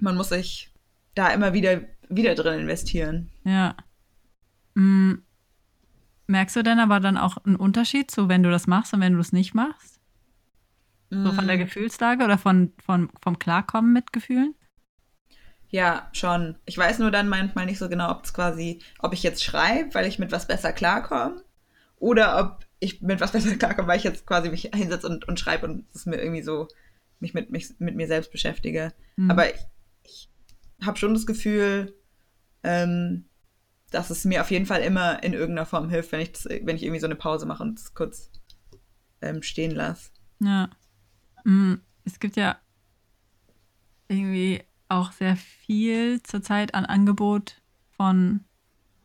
man 0.00 0.16
muss 0.16 0.30
sich 0.30 0.72
da 1.14 1.28
immer 1.28 1.52
wieder, 1.52 1.82
wieder 2.08 2.34
drin 2.34 2.58
investieren. 2.58 3.30
Ja. 3.44 3.76
Mhm. 4.74 5.22
Merkst 6.28 6.56
du 6.56 6.62
denn 6.62 6.78
aber 6.78 7.00
dann 7.00 7.16
auch 7.16 7.38
einen 7.44 7.56
Unterschied, 7.56 8.10
so 8.10 8.28
wenn 8.28 8.42
du 8.42 8.50
das 8.50 8.66
machst 8.66 8.92
und 8.92 9.00
wenn 9.00 9.14
du 9.14 9.20
es 9.20 9.32
nicht 9.32 9.54
machst? 9.54 9.98
So 11.22 11.32
von 11.32 11.46
der 11.46 11.56
Mm, 11.56 11.58
Gefühlslage 11.58 12.22
oder 12.24 12.36
von, 12.38 12.72
von, 12.84 13.10
vom 13.22 13.38
Klarkommen 13.38 13.92
mit 13.94 14.12
Gefühlen? 14.12 14.54
Ja, 15.70 16.08
schon. 16.12 16.56
Ich 16.66 16.78
weiß 16.78 16.98
nur 16.98 17.10
dann 17.10 17.28
manchmal 17.28 17.66
nicht 17.66 17.78
so 17.78 17.88
genau, 17.88 18.10
ob 18.10 18.24
es 18.24 18.32
quasi, 18.34 18.80
ob 18.98 19.12
ich 19.12 19.22
jetzt 19.22 19.44
schreibe, 19.44 19.94
weil 19.94 20.06
ich 20.06 20.18
mit 20.18 20.32
was 20.32 20.46
besser 20.46 20.72
klarkomme, 20.72 21.42
oder 21.96 22.38
ob 22.38 22.66
ich 22.80 23.02
mit 23.02 23.20
was 23.20 23.32
besser 23.34 23.56
klarkomme, 23.56 23.88
weil 23.88 23.98
ich 23.98 24.04
jetzt 24.04 24.26
quasi 24.26 24.50
mich 24.50 24.70
hinsetze 24.74 25.08
und, 25.08 25.26
und 25.28 25.40
schreibe 25.40 25.66
und 25.66 25.86
es 25.94 26.06
mir 26.06 26.16
irgendwie 26.18 26.42
so 26.42 26.68
mich 27.20 27.34
mit, 27.34 27.50
mich 27.50 27.74
mit 27.78 27.96
mir 27.96 28.06
selbst 28.06 28.32
beschäftige. 28.32 28.92
Mhm. 29.16 29.30
Aber 29.30 29.52
ich, 29.52 29.60
ich 30.04 30.28
habe 30.84 30.98
schon 30.98 31.14
das 31.14 31.26
Gefühl, 31.26 31.94
ähm, 32.62 33.27
dass 33.90 34.10
es 34.10 34.24
mir 34.24 34.40
auf 34.40 34.50
jeden 34.50 34.66
Fall 34.66 34.82
immer 34.82 35.22
in 35.22 35.32
irgendeiner 35.32 35.66
Form 35.66 35.88
hilft, 35.88 36.12
wenn 36.12 36.20
ich, 36.20 36.32
das, 36.32 36.44
wenn 36.44 36.76
ich 36.76 36.82
irgendwie 36.82 37.00
so 37.00 37.06
eine 37.06 37.16
Pause 37.16 37.46
mache 37.46 37.62
und 37.62 37.78
es 37.78 37.94
kurz 37.94 38.30
ähm, 39.22 39.42
stehen 39.42 39.70
lasse. 39.70 40.10
Ja. 40.40 40.70
Mhm. 41.44 41.80
Es 42.04 42.20
gibt 42.20 42.36
ja 42.36 42.58
irgendwie 44.08 44.62
auch 44.88 45.12
sehr 45.12 45.36
viel 45.36 46.22
zurzeit 46.22 46.74
an 46.74 46.86
Angebot 46.86 47.60
von 47.90 48.44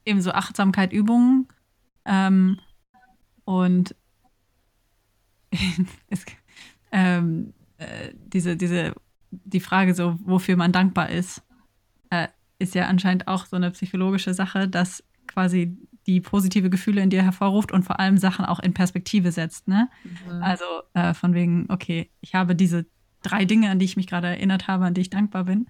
eben 0.06 0.22
so 0.22 0.32
Achtsamkeit-Übungen. 0.32 1.48
Ähm, 2.06 2.60
und 3.46 3.96
es, 6.10 6.26
ähm, 6.92 7.54
äh, 7.78 8.14
diese, 8.16 8.56
diese, 8.56 8.94
die 9.32 9.60
Frage 9.60 9.94
so, 9.94 10.18
wofür 10.24 10.56
man 10.56 10.72
dankbar 10.72 11.10
ist, 11.10 11.42
ist 12.64 12.76
ja 12.76 12.88
anscheinend 12.88 13.28
auch 13.28 13.46
so 13.46 13.56
eine 13.56 13.72
psychologische 13.72 14.34
Sache, 14.34 14.68
dass 14.68 15.04
quasi 15.28 15.78
die 16.08 16.20
positive 16.22 16.70
Gefühle 16.70 17.02
in 17.02 17.10
dir 17.10 17.24
hervorruft 17.24 17.72
und 17.72 17.84
vor 17.84 18.00
allem 18.00 18.18
Sachen 18.18 18.46
auch 18.46 18.60
in 18.60 18.74
Perspektive 18.74 19.32
setzt. 19.32 19.68
Ne? 19.68 19.90
Mhm. 20.04 20.44
Also 20.44 20.66
äh, 20.94 21.14
von 21.14 21.34
wegen, 21.34 21.66
okay, 21.70 22.10
ich 22.22 22.36
habe 22.36 22.56
diese 22.56 22.86
drei 23.22 23.46
Dinge, 23.46 23.70
an 23.70 23.80
die 23.80 23.86
ich 23.86 23.96
mich 23.96 24.08
gerade 24.08 24.28
erinnert 24.28 24.68
habe, 24.68 24.86
an 24.86 24.94
die 24.94 25.02
ich 25.02 25.10
dankbar 25.10 25.46
bin. 25.46 25.68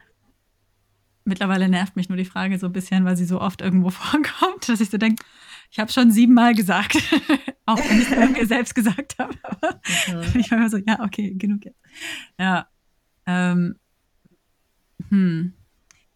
Mittlerweile 1.25 1.69
nervt 1.69 1.95
mich 1.95 2.09
nur 2.09 2.17
die 2.17 2.25
Frage 2.25 2.57
so 2.59 2.67
ein 2.67 2.73
bisschen, 2.73 3.05
weil 3.05 3.15
sie 3.15 3.25
so 3.25 3.39
oft 3.39 3.61
irgendwo 3.61 3.89
vorkommt, 3.91 4.67
dass 4.67 4.81
ich 4.81 4.89
so 4.89 4.97
denke, 4.97 5.23
ich 5.71 5.79
habe 5.79 5.91
schon 5.91 6.11
siebenmal 6.11 6.53
gesagt, 6.53 6.97
auch 7.65 7.77
wenn 7.77 8.01
ich 8.01 8.11
es 8.11 8.29
mir 8.29 8.45
selbst 8.45 8.75
gesagt 8.75 9.15
habe. 9.19 9.33
Mhm. 10.07 10.39
ich 10.39 10.51
war 10.51 10.57
immer 10.57 10.69
so, 10.69 10.77
ja, 10.77 10.99
okay, 11.01 11.33
genug 11.35 11.65
jetzt. 11.65 11.79
Ja. 12.39 12.67
Ähm, 13.25 13.75
hm. 15.09 15.53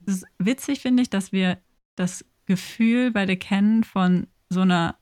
Es 0.08 0.16
ist 0.16 0.26
witzig, 0.40 0.80
finde 0.80 1.04
ich, 1.04 1.10
dass 1.10 1.32
wir 1.32 1.58
das 1.96 2.26
Gefühl 2.46 3.12
beide 3.12 3.38
kennen 3.38 3.84
von 3.84 4.28
so 4.50 4.62
einer 4.62 4.96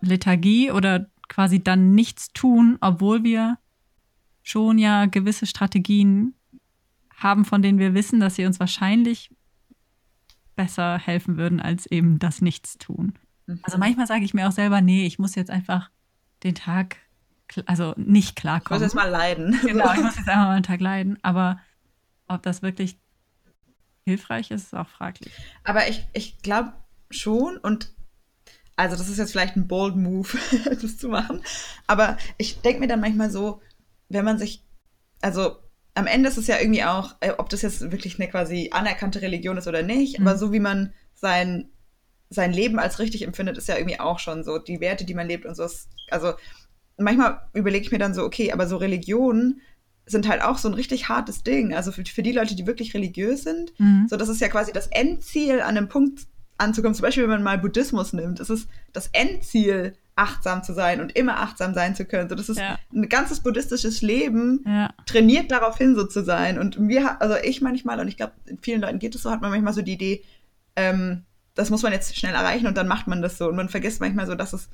Lethargie 0.00 0.70
oder 0.72 1.08
quasi 1.28 1.62
dann 1.62 1.94
nichts 1.94 2.32
tun, 2.32 2.76
obwohl 2.80 3.22
wir 3.22 3.58
schon 4.42 4.78
ja 4.78 5.06
gewisse 5.06 5.46
Strategien 5.46 6.34
haben, 7.14 7.44
von 7.44 7.62
denen 7.62 7.78
wir 7.78 7.94
wissen, 7.94 8.18
dass 8.20 8.34
sie 8.36 8.46
uns 8.46 8.58
wahrscheinlich 8.58 9.30
besser 10.56 10.98
helfen 10.98 11.36
würden, 11.36 11.60
als 11.60 11.86
eben 11.86 12.18
das 12.18 12.40
Nichtstun. 12.42 13.14
Also 13.62 13.78
manchmal 13.78 14.06
sage 14.06 14.24
ich 14.24 14.34
mir 14.34 14.48
auch 14.48 14.52
selber, 14.52 14.80
nee, 14.80 15.06
ich 15.06 15.18
muss 15.18 15.34
jetzt 15.34 15.50
einfach 15.50 15.90
den 16.42 16.54
Tag, 16.54 16.96
also 17.66 17.94
nicht 17.96 18.08
Ich 18.08 18.24
muss 18.28 18.34
klarkommen. 18.34 18.82
jetzt 18.82 18.94
mal 18.94 19.08
leiden. 19.08 19.56
Genau, 19.62 19.92
ich 19.94 20.02
muss 20.02 20.16
jetzt 20.16 20.28
einfach 20.28 20.46
mal 20.48 20.54
einen 20.56 20.62
Tag 20.64 20.80
leiden. 20.80 21.18
Aber 21.22 21.60
ob 22.26 22.42
das 22.42 22.62
wirklich 22.62 22.98
hilfreich 24.08 24.50
ist, 24.50 24.64
ist 24.64 24.74
auch 24.74 24.88
fraglich. 24.88 25.32
Aber 25.64 25.88
ich, 25.88 26.06
ich 26.12 26.38
glaube 26.42 26.72
schon 27.10 27.56
und 27.58 27.90
also 28.76 28.96
das 28.96 29.08
ist 29.08 29.18
jetzt 29.18 29.32
vielleicht 29.32 29.56
ein 29.56 29.66
bold 29.68 29.96
Move, 29.96 30.28
das 30.64 30.98
zu 30.98 31.08
machen. 31.08 31.42
Aber 31.86 32.16
ich 32.36 32.60
denke 32.60 32.80
mir 32.80 32.86
dann 32.86 33.00
manchmal 33.00 33.30
so, 33.30 33.60
wenn 34.08 34.24
man 34.24 34.38
sich, 34.38 34.64
also 35.20 35.56
am 35.94 36.06
Ende 36.06 36.28
ist 36.28 36.38
es 36.38 36.46
ja 36.46 36.58
irgendwie 36.60 36.84
auch, 36.84 37.16
äh, 37.20 37.32
ob 37.38 37.48
das 37.48 37.62
jetzt 37.62 37.90
wirklich 37.90 38.20
eine 38.20 38.30
quasi 38.30 38.70
anerkannte 38.72 39.20
Religion 39.20 39.56
ist 39.56 39.66
oder 39.66 39.82
nicht, 39.82 40.18
Mhm. 40.20 40.26
aber 40.28 40.38
so 40.38 40.52
wie 40.52 40.60
man 40.60 40.92
sein, 41.14 41.70
sein 42.30 42.52
Leben 42.52 42.78
als 42.78 43.00
richtig 43.00 43.22
empfindet, 43.22 43.58
ist 43.58 43.66
ja 43.68 43.76
irgendwie 43.76 43.98
auch 43.98 44.20
schon 44.20 44.44
so, 44.44 44.58
die 44.58 44.80
Werte, 44.80 45.04
die 45.04 45.14
man 45.14 45.26
lebt 45.26 45.44
und 45.44 45.56
so. 45.56 45.64
Ist, 45.64 45.88
also 46.10 46.34
manchmal 46.96 47.40
überlege 47.54 47.84
ich 47.84 47.90
mir 47.90 47.98
dann 47.98 48.14
so, 48.14 48.22
okay, 48.22 48.52
aber 48.52 48.68
so 48.68 48.76
Religionen 48.76 49.60
sind 50.08 50.28
halt 50.28 50.42
auch 50.42 50.58
so 50.58 50.68
ein 50.68 50.74
richtig 50.74 51.08
hartes 51.08 51.42
Ding. 51.42 51.74
Also 51.74 51.92
für, 51.92 52.04
für 52.04 52.22
die 52.22 52.32
Leute, 52.32 52.54
die 52.56 52.66
wirklich 52.66 52.94
religiös 52.94 53.44
sind, 53.44 53.72
Mhm. 53.78 54.06
so, 54.08 54.16
das 54.16 54.28
ist 54.28 54.40
ja 54.40 54.48
quasi 54.48 54.72
das 54.72 54.86
Endziel, 54.88 55.60
an 55.60 55.76
einem 55.76 55.88
Punkt 55.88 56.26
anzukommen. 56.56 56.94
Zum 56.94 57.02
Beispiel, 57.02 57.22
wenn 57.24 57.30
man 57.30 57.42
mal 57.42 57.58
Buddhismus 57.58 58.12
nimmt, 58.12 58.40
ist 58.40 58.50
es 58.50 58.66
das 58.92 59.08
Endziel, 59.12 59.94
achtsam 60.16 60.64
zu 60.64 60.72
sein 60.74 61.00
und 61.00 61.14
immer 61.16 61.38
achtsam 61.38 61.74
sein 61.74 61.94
zu 61.94 62.04
können. 62.04 62.28
So, 62.28 62.34
das 62.34 62.48
ist 62.48 62.58
Ja. 62.58 62.76
ein 62.92 63.08
ganzes 63.08 63.38
buddhistisches 63.40 64.02
Leben, 64.02 64.64
Ja, 64.66 64.92
trainiert 65.06 65.52
darauf 65.52 65.78
hin, 65.78 65.94
so 65.94 66.04
zu 66.06 66.24
sein. 66.24 66.58
Und 66.58 66.80
mir, 66.80 67.20
also 67.22 67.36
ich 67.44 67.60
manchmal, 67.60 68.00
und 68.00 68.08
ich 68.08 68.16
glaube, 68.16 68.32
vielen 68.60 68.80
Leuten 68.80 68.98
geht 68.98 69.14
es 69.14 69.22
so, 69.22 69.30
hat 69.30 69.40
man 69.42 69.50
manchmal 69.52 69.74
so 69.74 69.82
die 69.82 69.92
Idee, 69.92 70.24
ähm, 70.74 71.22
das 71.54 71.70
muss 71.70 71.82
man 71.82 71.92
jetzt 71.92 72.16
schnell 72.16 72.34
erreichen 72.34 72.66
und 72.66 72.76
dann 72.76 72.88
macht 72.88 73.06
man 73.06 73.22
das 73.22 73.38
so. 73.38 73.48
Und 73.48 73.54
man 73.56 73.68
vergisst 73.68 74.00
manchmal 74.00 74.26
so, 74.26 74.34
dass 74.34 74.52
es, 74.52 74.68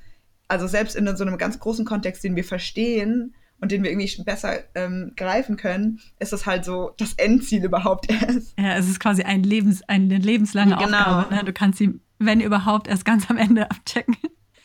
also 0.48 0.66
selbst 0.66 0.96
in 0.96 1.14
so 1.16 1.24
einem 1.24 1.36
ganz 1.38 1.58
großen 1.58 1.84
Kontext, 1.84 2.24
den 2.24 2.36
wir 2.36 2.44
verstehen 2.44 3.34
und 3.60 3.72
den 3.72 3.82
wir 3.82 3.90
irgendwie 3.90 4.22
besser 4.24 4.58
ähm, 4.74 5.12
greifen 5.16 5.56
können, 5.56 6.00
ist 6.18 6.32
es 6.32 6.44
halt 6.46 6.64
so 6.64 6.92
das 6.98 7.14
Endziel 7.14 7.64
überhaupt 7.64 8.10
erst. 8.10 8.58
ja, 8.58 8.74
es 8.76 8.88
ist 8.88 9.00
quasi 9.00 9.22
ein 9.22 9.42
Lebens, 9.42 9.82
eine 9.88 10.18
lebenslange 10.18 10.76
Genau. 10.76 10.98
Aufgabe. 10.98 11.34
Ne? 11.34 11.44
Du 11.44 11.52
kannst 11.52 11.78
sie, 11.78 11.98
wenn 12.18 12.40
überhaupt, 12.40 12.88
erst 12.88 13.04
ganz 13.04 13.30
am 13.30 13.36
Ende 13.36 13.70
abchecken. 13.70 14.16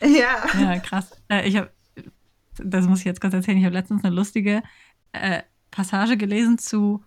Ja. 0.01 0.59
Ja, 0.59 0.79
krass. 0.79 1.11
Äh, 1.29 1.47
ich 1.47 1.57
habe, 1.57 1.71
das 2.57 2.87
muss 2.87 2.99
ich 2.99 3.05
jetzt 3.05 3.21
kurz 3.21 3.33
erzählen, 3.33 3.57
ich 3.57 3.65
habe 3.65 3.75
letztens 3.75 4.03
eine 4.03 4.15
lustige 4.15 4.63
äh, 5.13 5.41
Passage 5.71 6.17
gelesen 6.17 6.57
zu, 6.57 7.03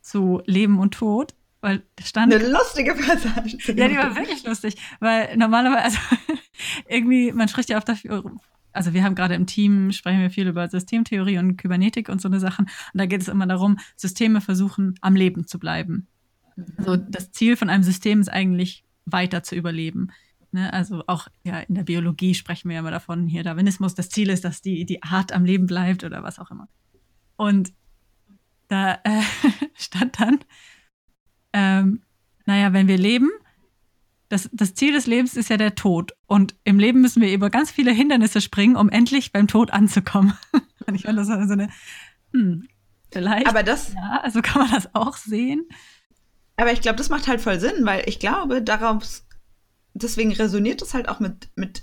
zu 0.00 0.42
Leben 0.46 0.78
und 0.78 0.94
Tod, 0.94 1.34
weil 1.60 1.82
stand 2.02 2.34
Eine 2.34 2.48
lustige 2.48 2.94
Passage. 2.94 3.56
Ja, 3.74 3.88
die 3.88 3.96
war 3.96 4.16
wirklich 4.16 4.44
lustig, 4.44 4.76
weil 5.00 5.36
normalerweise, 5.36 5.84
also 5.84 5.98
irgendwie, 6.88 7.32
man 7.32 7.48
spricht 7.48 7.68
ja 7.70 7.78
oft 7.78 7.88
dafür, 7.88 8.22
also 8.72 8.92
wir 8.92 9.04
haben 9.04 9.14
gerade 9.14 9.34
im 9.34 9.46
Team, 9.46 9.92
sprechen 9.92 10.20
wir 10.20 10.30
viel 10.30 10.48
über 10.48 10.68
Systemtheorie 10.68 11.38
und 11.38 11.56
Kybernetik 11.56 12.08
und 12.08 12.20
so 12.20 12.28
eine 12.28 12.40
Sachen. 12.40 12.66
Und 12.66 12.98
da 12.98 13.06
geht 13.06 13.20
es 13.20 13.28
immer 13.28 13.46
darum, 13.46 13.78
Systeme 13.96 14.40
versuchen, 14.40 14.94
am 15.00 15.16
Leben 15.16 15.46
zu 15.46 15.58
bleiben. 15.58 16.06
Also 16.76 16.96
das 16.96 17.32
Ziel 17.32 17.56
von 17.56 17.70
einem 17.70 17.82
System 17.82 18.20
ist 18.20 18.28
eigentlich, 18.28 18.84
weiter 19.04 19.42
zu 19.42 19.56
überleben. 19.56 20.12
Ne? 20.52 20.72
Also 20.72 21.02
auch 21.06 21.28
ja, 21.44 21.60
in 21.60 21.74
der 21.74 21.84
Biologie 21.84 22.34
sprechen 22.34 22.68
wir 22.68 22.74
ja 22.74 22.80
immer 22.80 22.90
davon, 22.90 23.26
hier 23.26 23.42
Darwinismus, 23.42 23.94
das 23.94 24.10
Ziel 24.10 24.30
ist, 24.30 24.44
dass 24.44 24.62
die, 24.62 24.84
die 24.84 25.02
Art 25.02 25.32
am 25.32 25.44
Leben 25.44 25.66
bleibt 25.66 26.04
oder 26.04 26.22
was 26.22 26.38
auch 26.38 26.50
immer. 26.50 26.68
Und 27.36 27.72
da 28.68 28.94
äh, 29.04 29.22
stand 29.74 30.20
dann, 30.20 30.38
ähm, 31.52 32.02
naja, 32.46 32.72
wenn 32.72 32.88
wir 32.88 32.98
leben, 32.98 33.30
das, 34.32 34.48
das 34.50 34.74
Ziel 34.74 34.94
des 34.94 35.06
Lebens 35.06 35.36
ist 35.36 35.50
ja 35.50 35.58
der 35.58 35.74
Tod. 35.74 36.16
Und 36.26 36.54
im 36.64 36.78
Leben 36.78 37.02
müssen 37.02 37.20
wir 37.20 37.30
über 37.34 37.50
ganz 37.50 37.70
viele 37.70 37.92
Hindernisse 37.92 38.40
springen, 38.40 38.76
um 38.76 38.88
endlich 38.88 39.30
beim 39.30 39.46
Tod 39.46 39.70
anzukommen. 39.70 40.32
Und 40.86 40.94
ich 40.94 41.02
fand 41.02 41.18
das 41.18 41.26
so 41.26 41.34
eine, 41.34 41.68
hm, 42.32 42.66
vielleicht. 43.10 43.46
Aber 43.46 43.62
das, 43.62 43.92
ja, 43.92 44.20
also 44.22 44.40
kann 44.40 44.62
man 44.62 44.70
das 44.70 44.94
auch 44.94 45.18
sehen. 45.18 45.68
aber 46.56 46.72
ich 46.72 46.80
glaube, 46.80 46.96
das 46.96 47.10
macht 47.10 47.28
halt 47.28 47.42
voll 47.42 47.60
Sinn, 47.60 47.84
weil 47.84 48.08
ich 48.08 48.20
glaube, 48.20 48.62
daraus, 48.62 49.26
deswegen 49.92 50.32
resoniert 50.32 50.80
das 50.80 50.94
halt 50.94 51.10
auch 51.10 51.20
mit, 51.20 51.50
mit 51.54 51.82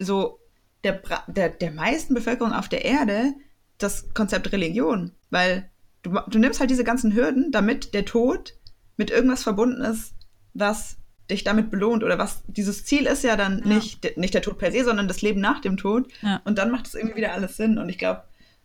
so 0.00 0.40
der, 0.82 1.00
der, 1.28 1.50
der 1.50 1.70
meisten 1.70 2.12
Bevölkerung 2.12 2.52
auf 2.52 2.68
der 2.68 2.84
Erde 2.84 3.34
das 3.78 4.12
Konzept 4.14 4.50
Religion. 4.50 5.12
Weil 5.30 5.70
du, 6.02 6.18
du 6.26 6.40
nimmst 6.40 6.58
halt 6.58 6.70
diese 6.70 6.82
ganzen 6.82 7.14
Hürden, 7.14 7.52
damit 7.52 7.94
der 7.94 8.04
Tod 8.04 8.54
mit 8.96 9.12
irgendwas 9.12 9.44
verbunden 9.44 9.80
ist, 9.82 10.16
was 10.54 10.96
dich 11.32 11.44
damit 11.44 11.70
belohnt 11.70 12.04
oder 12.04 12.18
was 12.18 12.42
dieses 12.46 12.84
Ziel 12.84 13.06
ist 13.06 13.24
ja 13.24 13.36
dann 13.36 13.58
Ja. 13.60 13.66
nicht, 13.74 14.16
nicht 14.16 14.34
der 14.34 14.42
Tod 14.42 14.58
per 14.58 14.70
se, 14.72 14.84
sondern 14.84 15.08
das 15.08 15.22
Leben 15.22 15.40
nach 15.40 15.60
dem 15.60 15.76
Tod. 15.76 16.08
Ja. 16.22 16.40
Und 16.44 16.58
dann 16.58 16.70
macht 16.70 16.86
es 16.86 16.94
irgendwie 16.94 17.16
wieder 17.16 17.32
alles 17.32 17.56
Sinn. 17.56 17.78
Und 17.78 17.88
ich 17.88 17.98
glaube, 17.98 18.22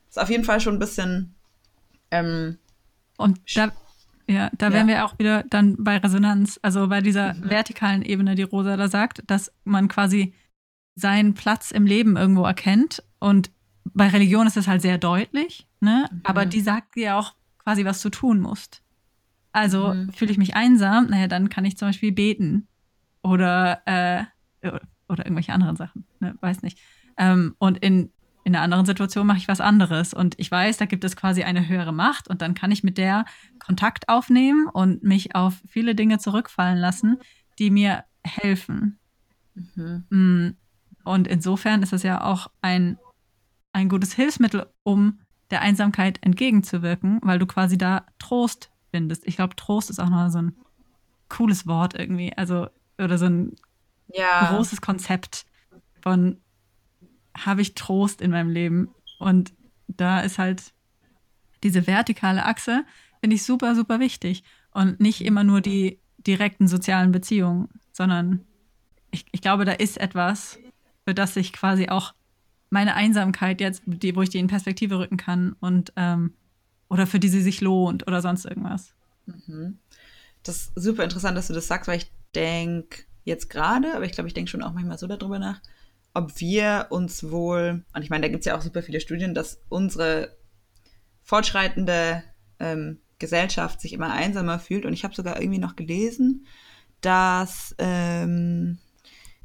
das 0.08 0.18
ist 0.18 0.22
auf 0.24 0.30
jeden 0.30 0.44
Fall 0.44 0.60
schon 0.62 0.76
ein 0.76 0.80
bisschen 0.80 1.34
ähm, 2.12 2.58
Und 3.18 3.40
da, 3.56 3.72
ja, 4.28 4.50
da 4.58 4.68
Ja. 4.68 4.74
wären 4.74 4.88
wir 4.88 5.04
auch 5.06 5.18
wieder 5.20 5.44
dann 5.50 5.76
bei 5.80 5.98
Resonanz, 5.98 6.60
also 6.62 6.88
bei 6.88 7.02
dieser 7.02 7.34
Mhm. 7.34 7.50
vertikalen 7.50 8.02
Ebene, 8.04 8.36
die 8.36 8.44
Rosa 8.44 8.78
da 8.78 8.88
sagt, 8.88 9.24
dass 9.28 9.52
man 9.64 9.88
quasi 9.88 10.34
seinen 10.96 11.34
Platz 11.34 11.72
im 11.72 11.86
Leben 11.86 12.16
irgendwo 12.18 12.44
erkennt. 12.46 13.04
Und 13.20 13.52
bei 13.94 14.08
Religion 14.08 14.48
ist 14.48 14.58
das 14.58 14.68
halt 14.68 14.82
sehr 14.82 14.98
deutlich, 14.98 15.68
ne? 15.80 16.08
Mhm. 16.12 16.22
Aber 16.24 16.46
die 16.46 16.62
sagt 16.62 16.96
dir 16.96 17.18
auch 17.18 17.34
quasi, 17.64 17.86
was 17.86 18.02
du 18.02 18.10
tun 18.10 18.40
musst. 18.40 18.82
Also 19.58 19.92
Mhm. 19.96 20.14
fühle 20.14 20.32
ich 20.32 20.38
mich 20.38 20.56
einsam, 20.56 21.08
naja, 21.08 21.28
dann 21.28 21.50
kann 21.50 21.66
ich 21.66 21.78
zum 21.78 21.88
Beispiel 21.88 22.12
beten 22.12 22.68
oder, 23.24 23.82
äh, 23.86 24.24
oder 25.10 25.26
irgendwelche 25.26 25.52
anderen 25.52 25.76
Sachen, 25.76 26.06
ne? 26.20 26.36
weiß 26.42 26.62
nicht. 26.62 26.78
Ähm, 27.18 27.56
und 27.58 27.80
in, 27.80 28.12
in 28.44 28.56
einer 28.56 28.64
anderen 28.64 28.86
Situation 28.86 29.26
mache 29.26 29.40
ich 29.40 29.48
was 29.48 29.60
anderes. 29.60 30.14
Und 30.14 30.36
ich 30.38 30.52
weiß, 30.52 30.78
da 30.78 30.86
gibt 30.86 31.04
es 31.04 31.16
quasi 31.16 31.42
eine 31.42 31.68
höhere 31.68 31.92
Macht 31.92 32.28
und 32.28 32.44
dann 32.44 32.54
kann 32.54 32.70
ich 32.70 32.84
mit 32.84 33.00
der 33.00 33.26
Kontakt 33.58 34.10
aufnehmen 34.10 34.68
und 34.72 35.02
mich 35.02 35.34
auf 35.34 35.60
viele 35.68 35.96
Dinge 35.96 36.20
zurückfallen 36.20 36.78
lassen, 36.78 37.18
die 37.58 37.72
mir 37.72 38.04
helfen. 38.24 39.00
Mhm. 39.56 40.04
Mm, 40.12 40.56
und 41.04 41.28
insofern 41.28 41.82
ist 41.82 41.94
es 41.94 42.04
ja 42.04 42.24
auch 42.24 42.52
ein, 42.62 43.00
ein 43.74 43.90
gutes 43.90 44.14
Hilfsmittel, 44.14 44.68
um 44.84 45.20
der 45.50 45.62
Einsamkeit 45.62 46.20
entgegenzuwirken, 46.22 47.22
weil 47.24 47.40
du 47.40 47.48
quasi 47.48 47.80
da 47.80 48.06
Trost 48.20 48.70
findest. 48.92 49.26
Ich 49.28 49.36
glaube, 49.36 49.56
Trost 49.56 49.90
ist 49.90 50.00
auch 50.00 50.10
noch 50.10 50.30
so 50.30 50.40
ein 50.40 50.56
cooles 51.30 51.68
Wort 51.68 51.94
irgendwie. 51.98 52.36
Also, 52.36 52.68
oder 52.98 53.18
so 53.18 53.26
ein 53.26 53.56
ja. 54.14 54.52
großes 54.52 54.82
Konzept 54.82 55.46
von 56.02 56.38
habe 57.38 57.62
ich 57.62 57.76
Trost 57.76 58.22
in 58.22 58.32
meinem 58.32 58.50
Leben. 58.50 58.90
Und 59.20 59.54
da 59.88 60.22
ist 60.22 60.38
halt 60.38 60.74
diese 61.64 61.88
vertikale 61.88 62.46
Achse, 62.46 62.86
finde 63.20 63.36
ich 63.36 63.44
super, 63.44 63.76
super 63.76 64.00
wichtig. 64.00 64.44
Und 64.72 65.00
nicht 65.00 65.22
immer 65.22 65.44
nur 65.44 65.62
die 65.62 66.00
direkten 66.26 66.68
sozialen 66.68 67.12
Beziehungen, 67.12 67.70
sondern 67.94 68.46
ich, 69.12 69.26
ich 69.32 69.42
glaube, 69.42 69.66
da 69.66 69.72
ist 69.72 69.98
etwas, 69.98 70.60
für 71.06 71.14
das 71.14 71.36
ich 71.36 71.54
quasi 71.54 71.90
auch 71.90 72.14
meine 72.70 72.96
Einsamkeit 72.96 73.62
jetzt, 73.62 73.82
die, 73.86 74.16
wo 74.16 74.22
ich 74.22 74.30
die 74.30 74.40
in 74.40 74.48
Perspektive 74.48 75.00
rücken 75.00 75.18
kann 75.18 75.56
und 75.60 75.94
ähm, 75.96 76.34
oder 76.90 77.08
für 77.08 77.20
die 77.20 77.30
sie 77.30 77.42
sich 77.42 77.62
lohnt 77.62 78.08
oder 78.08 78.22
sonst 78.22 78.46
irgendwas. 78.46 78.94
Mhm. 79.26 79.78
Das 80.44 80.56
ist 80.56 80.72
super 80.76 81.04
interessant, 81.04 81.38
dass 81.38 81.48
du 81.48 81.54
das 81.54 81.68
sagst, 81.68 81.88
weil 81.88 81.98
ich 81.98 82.12
denke 82.36 83.04
jetzt 83.24 83.50
gerade, 83.50 83.96
aber 83.96 84.06
ich 84.06 84.14
glaube, 84.14 84.28
ich 84.28 84.34
denke 84.34 84.50
schon 84.50 84.64
auch 84.64 84.74
manchmal 84.74 84.98
so 84.98 85.08
darüber 85.08 85.40
nach, 85.40 85.62
ob 86.14 86.40
wir 86.40 86.88
uns 86.90 87.30
wohl, 87.30 87.84
und 87.94 88.02
ich 88.02 88.10
meine, 88.10 88.22
da 88.24 88.30
gibt 88.30 88.40
es 88.40 88.46
ja 88.46 88.58
auch 88.58 88.62
super 88.62 88.82
viele 88.82 89.02
Studien, 89.02 89.34
dass 89.34 89.60
unsere 89.70 90.36
fortschreitende 91.24 92.24
ähm, 92.60 93.00
Gesellschaft 93.20 93.82
sich 93.82 93.94
immer 93.94 94.12
einsamer 94.12 94.60
fühlt. 94.60 94.86
Und 94.86 94.94
ich 94.94 95.04
habe 95.04 95.14
sogar 95.14 95.42
irgendwie 95.42 95.60
noch 95.60 95.76
gelesen, 95.76 96.48
dass 97.02 97.76
ähm, 97.78 98.78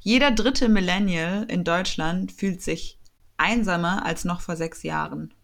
jeder 0.01 0.31
dritte 0.31 0.69
Millennial 0.69 1.45
in 1.49 1.65
Deutschland 1.65 2.33
fühlt 2.33 2.63
sich 2.63 2.99
einsamer 3.37 4.07
als 4.07 4.25
noch 4.25 4.41
vor 4.41 4.57
sechs 4.57 4.83
Jahren. 4.83 5.35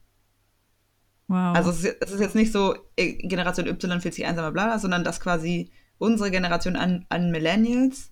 Wow. 1.28 1.54
Also 1.56 1.70
es 1.70 1.84
ist, 1.84 1.96
es 2.00 2.10
ist 2.10 2.20
jetzt 2.20 2.34
nicht 2.34 2.52
so, 2.52 2.74
äh, 2.96 3.12
Generation 3.14 3.66
Y 3.66 4.00
fühlt 4.00 4.14
sich 4.14 4.26
einsamer, 4.26 4.50
bla, 4.50 4.66
bla, 4.66 4.78
sondern 4.78 5.04
dass 5.04 5.20
quasi 5.20 5.70
unsere 5.98 6.30
Generation 6.30 6.76
an, 6.76 7.06
an 7.08 7.30
Millennials 7.30 8.10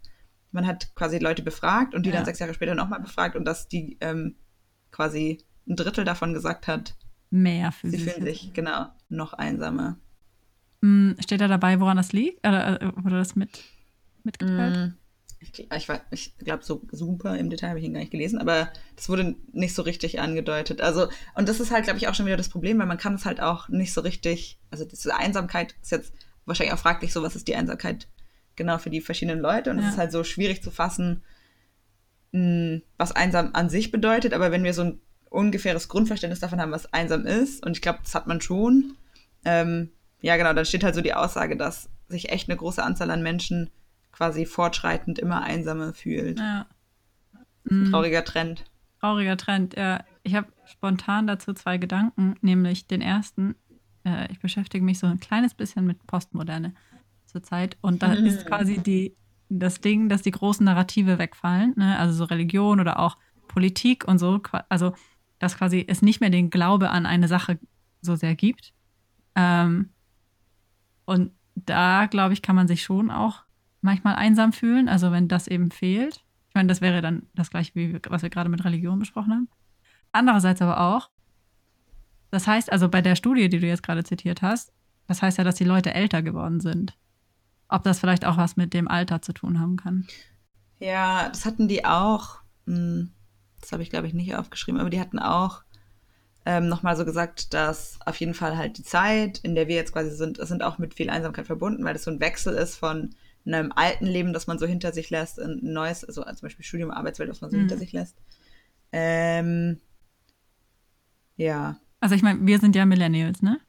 man 0.56 0.66
hat 0.66 0.94
quasi 0.96 1.18
Leute 1.18 1.42
befragt 1.42 1.94
und 1.94 2.04
die 2.04 2.10
ja. 2.10 2.16
dann 2.16 2.24
sechs 2.24 2.40
Jahre 2.40 2.54
später 2.54 2.74
nochmal 2.74 3.00
befragt 3.00 3.36
und 3.36 3.44
dass 3.44 3.68
die 3.68 3.98
ähm, 4.00 4.34
quasi 4.90 5.44
ein 5.68 5.76
Drittel 5.76 6.04
davon 6.04 6.34
gesagt 6.34 6.66
hat, 6.66 6.96
mehr 7.30 7.70
für 7.72 7.90
sie 7.90 7.98
fühlen 7.98 8.24
sich 8.24 8.52
genau 8.52 8.86
noch 9.08 9.34
einsamer. 9.34 9.98
Mm, 10.80 11.12
steht 11.20 11.40
da 11.40 11.48
dabei, 11.48 11.80
woran 11.80 11.96
das 11.96 12.12
liegt? 12.12 12.46
Oder 12.46 12.80
äh, 12.80 12.92
wurde 12.96 13.18
das 13.18 13.36
mit, 13.36 13.64
mitgeteilt? 14.24 14.94
Ich, 15.38 15.68
ich, 15.70 15.88
ich 16.10 16.38
glaube, 16.38 16.64
so 16.64 16.82
super 16.90 17.36
im 17.36 17.50
Detail 17.50 17.70
habe 17.70 17.78
ich 17.78 17.84
ihn 17.84 17.92
gar 17.92 18.00
nicht 18.00 18.10
gelesen, 18.10 18.38
aber 18.38 18.70
das 18.96 19.08
wurde 19.08 19.36
nicht 19.52 19.74
so 19.74 19.82
richtig 19.82 20.18
angedeutet. 20.18 20.80
Also, 20.80 21.08
und 21.34 21.48
das 21.48 21.60
ist 21.60 21.70
halt, 21.70 21.84
glaube 21.84 21.98
ich, 21.98 22.08
auch 22.08 22.14
schon 22.14 22.26
wieder 22.26 22.36
das 22.36 22.48
Problem, 22.48 22.78
weil 22.78 22.86
man 22.86 22.98
kann 22.98 23.14
es 23.14 23.26
halt 23.26 23.40
auch 23.40 23.68
nicht 23.68 23.92
so 23.92 24.00
richtig, 24.00 24.58
also 24.70 24.84
diese 24.84 25.14
Einsamkeit 25.14 25.74
ist 25.82 25.92
jetzt 25.92 26.12
wahrscheinlich 26.46 26.74
auch 26.74 26.78
fraglich 26.78 27.12
so, 27.12 27.22
was 27.22 27.36
ist 27.36 27.48
die 27.48 27.56
Einsamkeit 27.56 28.08
genau 28.56 28.78
für 28.78 28.90
die 28.90 29.00
verschiedenen 29.00 29.40
Leute. 29.40 29.70
Und 29.70 29.78
ja. 29.78 29.84
es 29.84 29.92
ist 29.92 29.98
halt 29.98 30.12
so 30.12 30.24
schwierig 30.24 30.62
zu 30.62 30.70
fassen, 30.70 31.22
hm, 32.32 32.82
was 32.96 33.12
einsam 33.12 33.50
an 33.52 33.68
sich 33.68 33.90
bedeutet. 33.90 34.32
Aber 34.32 34.50
wenn 34.50 34.64
wir 34.64 34.74
so 34.74 34.82
ein 34.82 35.00
ungefähres 35.28 35.88
Grundverständnis 35.88 36.40
davon 36.40 36.60
haben, 36.60 36.72
was 36.72 36.92
einsam 36.92 37.26
ist, 37.26 37.64
und 37.64 37.76
ich 37.76 37.82
glaube, 37.82 37.98
das 38.02 38.14
hat 38.14 38.26
man 38.26 38.40
schon, 38.40 38.96
ähm, 39.44 39.90
ja 40.22 40.36
genau, 40.36 40.54
dann 40.54 40.64
steht 40.64 40.82
halt 40.82 40.94
so 40.94 41.02
die 41.02 41.14
Aussage, 41.14 41.56
dass 41.56 41.90
sich 42.08 42.30
echt 42.30 42.48
eine 42.48 42.56
große 42.56 42.82
Anzahl 42.82 43.10
an 43.10 43.22
Menschen 43.22 43.70
quasi 44.16 44.46
fortschreitend 44.46 45.18
immer 45.18 45.42
einsamer 45.42 45.92
fühlt. 45.92 46.38
Ja. 46.38 46.66
Mhm. 47.64 47.90
Trauriger 47.90 48.24
Trend. 48.24 48.64
Trauriger 49.00 49.36
Trend, 49.36 49.76
ja. 49.76 50.02
Ich 50.22 50.34
habe 50.34 50.48
spontan 50.64 51.26
dazu 51.26 51.52
zwei 51.52 51.76
Gedanken, 51.76 52.36
nämlich 52.40 52.86
den 52.86 53.02
ersten, 53.02 53.54
äh, 54.04 54.30
ich 54.32 54.40
beschäftige 54.40 54.84
mich 54.84 54.98
so 54.98 55.06
ein 55.06 55.20
kleines 55.20 55.54
bisschen 55.54 55.86
mit 55.86 56.06
Postmoderne 56.06 56.74
zurzeit. 57.26 57.76
Und 57.82 58.02
da 58.02 58.14
ist 58.14 58.44
mhm. 58.44 58.48
quasi 58.48 58.78
die, 58.78 59.14
das 59.48 59.80
Ding, 59.80 60.08
dass 60.08 60.22
die 60.22 60.30
großen 60.30 60.64
Narrative 60.64 61.18
wegfallen, 61.18 61.74
ne? 61.76 61.98
also 61.98 62.14
so 62.14 62.24
Religion 62.24 62.80
oder 62.80 62.98
auch 62.98 63.18
Politik 63.48 64.08
und 64.08 64.18
so. 64.18 64.40
Also, 64.70 64.94
dass 65.38 65.58
quasi 65.58 65.84
es 65.86 66.00
nicht 66.00 66.20
mehr 66.20 66.30
den 66.30 66.48
Glaube 66.48 66.88
an 66.90 67.04
eine 67.04 67.28
Sache 67.28 67.58
so 68.00 68.16
sehr 68.16 68.34
gibt. 68.34 68.72
Ähm, 69.34 69.90
und 71.04 71.32
da, 71.54 72.06
glaube 72.06 72.32
ich, 72.32 72.40
kann 72.40 72.56
man 72.56 72.66
sich 72.66 72.82
schon 72.82 73.10
auch 73.10 73.45
manchmal 73.86 74.16
einsam 74.16 74.52
fühlen, 74.52 74.88
also 74.88 75.10
wenn 75.12 75.28
das 75.28 75.46
eben 75.46 75.70
fehlt. 75.70 76.24
Ich 76.48 76.54
meine, 76.54 76.68
das 76.68 76.82
wäre 76.82 77.00
dann 77.00 77.22
das 77.34 77.50
gleiche, 77.50 77.74
wie 77.74 77.98
was 78.08 78.22
wir 78.22 78.30
gerade 78.30 78.50
mit 78.50 78.64
Religion 78.64 78.98
besprochen 78.98 79.32
haben. 79.32 79.48
Andererseits 80.12 80.60
aber 80.60 80.80
auch, 80.80 81.10
das 82.30 82.46
heißt 82.46 82.70
also 82.70 82.88
bei 82.88 83.00
der 83.00 83.16
Studie, 83.16 83.48
die 83.48 83.60
du 83.60 83.66
jetzt 83.66 83.82
gerade 83.82 84.04
zitiert 84.04 84.42
hast, 84.42 84.72
das 85.06 85.22
heißt 85.22 85.38
ja, 85.38 85.44
dass 85.44 85.54
die 85.54 85.64
Leute 85.64 85.94
älter 85.94 86.22
geworden 86.22 86.60
sind 86.60 86.96
ob 87.68 87.82
das 87.82 87.98
vielleicht 87.98 88.24
auch 88.24 88.36
was 88.36 88.56
mit 88.56 88.74
dem 88.74 88.88
Alter 88.88 89.22
zu 89.22 89.32
tun 89.32 89.60
haben 89.60 89.76
kann. 89.76 90.06
Ja, 90.78 91.28
das 91.28 91.44
hatten 91.44 91.68
die 91.68 91.84
auch. 91.84 92.40
Hm, 92.66 93.10
das 93.60 93.72
habe 93.72 93.82
ich, 93.82 93.90
glaube 93.90 94.06
ich, 94.06 94.14
nicht 94.14 94.34
aufgeschrieben, 94.36 94.80
aber 94.80 94.90
die 94.90 95.00
hatten 95.00 95.18
auch 95.18 95.62
ähm, 96.44 96.68
nochmal 96.68 96.96
so 96.96 97.04
gesagt, 97.04 97.54
dass 97.54 97.98
auf 98.04 98.16
jeden 98.20 98.34
Fall 98.34 98.56
halt 98.56 98.78
die 98.78 98.84
Zeit, 98.84 99.38
in 99.38 99.54
der 99.54 99.66
wir 99.66 99.74
jetzt 99.74 99.92
quasi 99.92 100.10
sind, 100.10 100.38
sind 100.46 100.62
auch 100.62 100.78
mit 100.78 100.94
viel 100.94 101.10
Einsamkeit 101.10 101.46
verbunden, 101.46 101.84
weil 101.84 101.94
das 101.94 102.04
so 102.04 102.10
ein 102.10 102.20
Wechsel 102.20 102.54
ist 102.54 102.76
von 102.76 103.14
einem 103.54 103.72
alten 103.72 104.06
Leben, 104.06 104.32
das 104.32 104.46
man 104.46 104.58
so 104.58 104.66
hinter 104.66 104.92
sich 104.92 105.10
lässt, 105.10 105.38
in 105.38 105.60
ein 105.62 105.72
neues, 105.72 106.04
also 106.04 106.22
zum 106.22 106.40
Beispiel 106.40 106.64
Studium, 106.64 106.90
Arbeitswelt, 106.90 107.30
das 107.30 107.40
man 107.40 107.50
so 107.50 107.56
mhm. 107.56 107.60
hinter 107.60 107.78
sich 107.78 107.92
lässt. 107.92 108.16
Ähm, 108.92 109.80
ja. 111.36 111.78
Also 112.00 112.14
ich 112.14 112.22
meine, 112.22 112.46
wir 112.46 112.58
sind 112.58 112.76
ja 112.76 112.86
Millennials, 112.86 113.42
ne? 113.42 113.60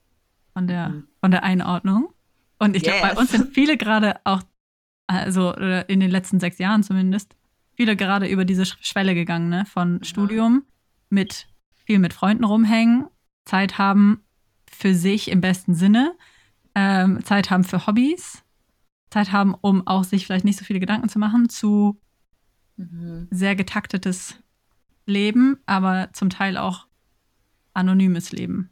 Von 0.54 0.68
der, 0.68 0.90
mhm. 0.90 1.08
von 1.20 1.32
der 1.32 1.44
Einordnung. 1.44 2.14
Und 2.60 2.76
ich 2.76 2.84
yes. 2.84 2.98
glaube, 2.98 3.16
bei 3.16 3.22
uns 3.22 3.32
sind 3.32 3.54
viele 3.54 3.78
gerade 3.78 4.20
auch, 4.24 4.42
also 5.08 5.54
in 5.54 6.00
den 6.00 6.12
letzten 6.12 6.40
sechs 6.40 6.58
Jahren 6.58 6.84
zumindest, 6.84 7.36
viele 7.76 7.96
gerade 7.96 8.28
über 8.28 8.46
diese 8.46 8.66
Schwelle 8.66 9.14
gegangen, 9.16 9.50
ne? 9.50 9.66
Von 9.66 9.96
mhm. 9.96 10.04
Studium 10.04 10.64
mit 11.10 11.48
viel 11.86 12.00
mit 12.00 12.14
Freunden 12.14 12.44
rumhängen, 12.44 13.08
Zeit 13.46 13.78
haben 13.78 14.24
für 14.70 14.94
sich 14.94 15.32
im 15.32 15.40
besten 15.40 15.74
Sinne, 15.74 16.16
ähm, 16.76 17.24
Zeit 17.24 17.50
haben 17.50 17.64
für 17.64 17.88
Hobbys, 17.88 18.44
Zeit 19.10 19.32
haben, 19.32 19.56
um 19.56 19.86
auch 19.88 20.04
sich 20.04 20.26
vielleicht 20.26 20.46
nicht 20.46 20.60
so 20.60 20.66
viele 20.66 20.80
Gedanken 20.80 21.10
zu 21.10 21.20
machen, 21.20 21.50
zu 21.50 22.00
mhm. 22.76 23.28
sehr 23.32 23.56
getaktetes 23.56 24.36
Leben, 25.06 25.58
aber 25.66 26.10
zum 26.14 26.30
Teil 26.30 26.58
auch 26.58 26.88
anonymes 27.74 28.32
Leben. 28.32 28.70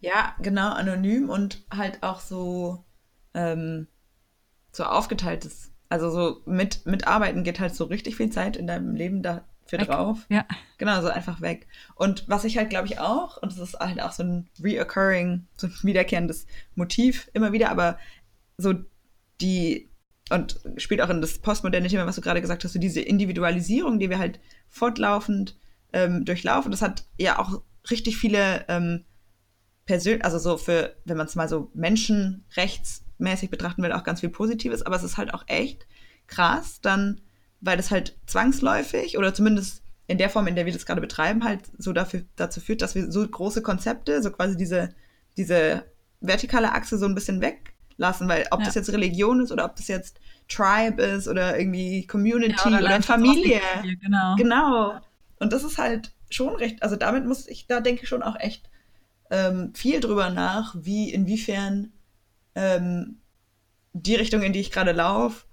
Ja, 0.00 0.34
genau, 0.42 0.70
anonym 0.70 1.30
und 1.30 1.64
halt 1.70 2.02
auch 2.02 2.20
so 2.20 2.84
ähm, 3.34 3.86
so 4.72 4.84
aufgeteilt 4.84 5.44
ist. 5.44 5.72
Also 5.88 6.10
so 6.10 6.42
mit, 6.46 6.86
mit 6.86 7.06
Arbeiten 7.06 7.44
geht 7.44 7.60
halt 7.60 7.74
so 7.74 7.84
richtig 7.84 8.16
viel 8.16 8.30
Zeit 8.30 8.56
in 8.56 8.66
deinem 8.66 8.94
Leben 8.94 9.22
dafür 9.22 9.44
weg. 9.78 9.86
drauf. 9.86 10.26
Ja. 10.30 10.46
Genau, 10.78 11.00
so 11.02 11.08
einfach 11.08 11.40
weg. 11.42 11.68
Und 11.94 12.24
was 12.28 12.44
ich 12.44 12.56
halt, 12.56 12.70
glaube 12.70 12.86
ich, 12.86 12.98
auch, 12.98 13.36
und 13.42 13.52
das 13.52 13.58
ist 13.58 13.78
halt 13.78 14.00
auch 14.00 14.12
so 14.12 14.22
ein 14.22 14.48
reoccurring, 14.62 15.46
so 15.56 15.66
ein 15.66 15.74
wiederkehrendes 15.82 16.46
Motiv 16.74 17.30
immer 17.34 17.52
wieder, 17.52 17.70
aber 17.70 17.98
so 18.56 18.74
die, 19.42 19.90
und 20.30 20.60
spielt 20.76 21.00
auch 21.02 21.10
in 21.10 21.20
das 21.20 21.38
postmoderne 21.38 21.88
Thema, 21.88 22.06
was 22.06 22.16
du 22.16 22.22
gerade 22.22 22.40
gesagt 22.40 22.64
hast, 22.64 22.72
so 22.72 22.78
diese 22.78 23.00
Individualisierung, 23.00 23.98
die 23.98 24.10
wir 24.10 24.18
halt 24.18 24.40
fortlaufend 24.68 25.56
ähm, 25.92 26.24
durchlaufen, 26.24 26.70
das 26.70 26.82
hat 26.82 27.04
ja 27.18 27.38
auch 27.38 27.62
richtig 27.90 28.16
viele 28.16 28.64
ähm, 28.68 29.04
persönlich, 29.84 30.24
also 30.24 30.38
so 30.38 30.56
für, 30.56 30.96
wenn 31.04 31.16
man 31.16 31.26
es 31.26 31.34
mal 31.34 31.48
so 31.48 31.70
menschenrechts 31.74 33.04
mäßig 33.18 33.50
betrachten 33.50 33.82
will, 33.82 33.92
auch 33.92 34.04
ganz 34.04 34.20
viel 34.20 34.30
Positives, 34.30 34.82
aber 34.82 34.96
es 34.96 35.02
ist 35.02 35.16
halt 35.16 35.34
auch 35.34 35.44
echt 35.48 35.86
krass, 36.26 36.80
dann, 36.80 37.20
weil 37.60 37.76
das 37.76 37.90
halt 37.90 38.16
zwangsläufig 38.26 39.18
oder 39.18 39.34
zumindest 39.34 39.82
in 40.06 40.18
der 40.18 40.30
Form, 40.30 40.46
in 40.46 40.56
der 40.56 40.66
wir 40.66 40.72
das 40.72 40.86
gerade 40.86 41.00
betreiben, 41.00 41.44
halt 41.44 41.60
so 41.78 41.92
dafür, 41.92 42.24
dazu 42.36 42.60
führt, 42.60 42.82
dass 42.82 42.94
wir 42.94 43.10
so 43.10 43.26
große 43.26 43.62
Konzepte, 43.62 44.22
so 44.22 44.30
quasi 44.30 44.56
diese, 44.56 44.94
diese 45.36 45.84
vertikale 46.20 46.72
Achse 46.72 46.98
so 46.98 47.06
ein 47.06 47.14
bisschen 47.14 47.40
weglassen, 48.02 48.28
weil 48.28 48.46
ob 48.50 48.60
ja. 48.60 48.66
das 48.66 48.74
jetzt 48.74 48.92
Religion 48.92 49.40
ist 49.40 49.52
oder 49.52 49.64
ob 49.64 49.76
das 49.76 49.88
jetzt 49.88 50.18
Tribe 50.48 51.00
ist 51.02 51.28
oder 51.28 51.58
irgendwie 51.58 52.06
Community 52.06 52.54
ja, 52.58 52.66
oder, 52.66 52.80
oder 52.80 53.02
Familie. 53.02 53.60
genau. 54.00 54.34
genau. 54.36 55.00
Und 55.38 55.52
das 55.52 55.64
ist 55.64 55.78
halt 55.78 56.12
schon 56.30 56.54
recht, 56.56 56.82
also 56.82 56.96
damit 56.96 57.26
muss 57.26 57.46
ich, 57.48 57.66
da 57.66 57.80
denke 57.80 58.02
ich 58.02 58.08
schon 58.08 58.22
auch 58.22 58.38
echt 58.38 58.68
ähm, 59.30 59.72
viel 59.74 60.00
drüber 60.00 60.30
nach, 60.30 60.74
wie, 60.78 61.12
inwiefern 61.12 61.92
ähm, 62.54 63.18
die 63.92 64.14
Richtung, 64.14 64.42
in 64.42 64.52
die 64.52 64.60
ich 64.60 64.70
gerade 64.70 64.92
laufe, 64.92 65.44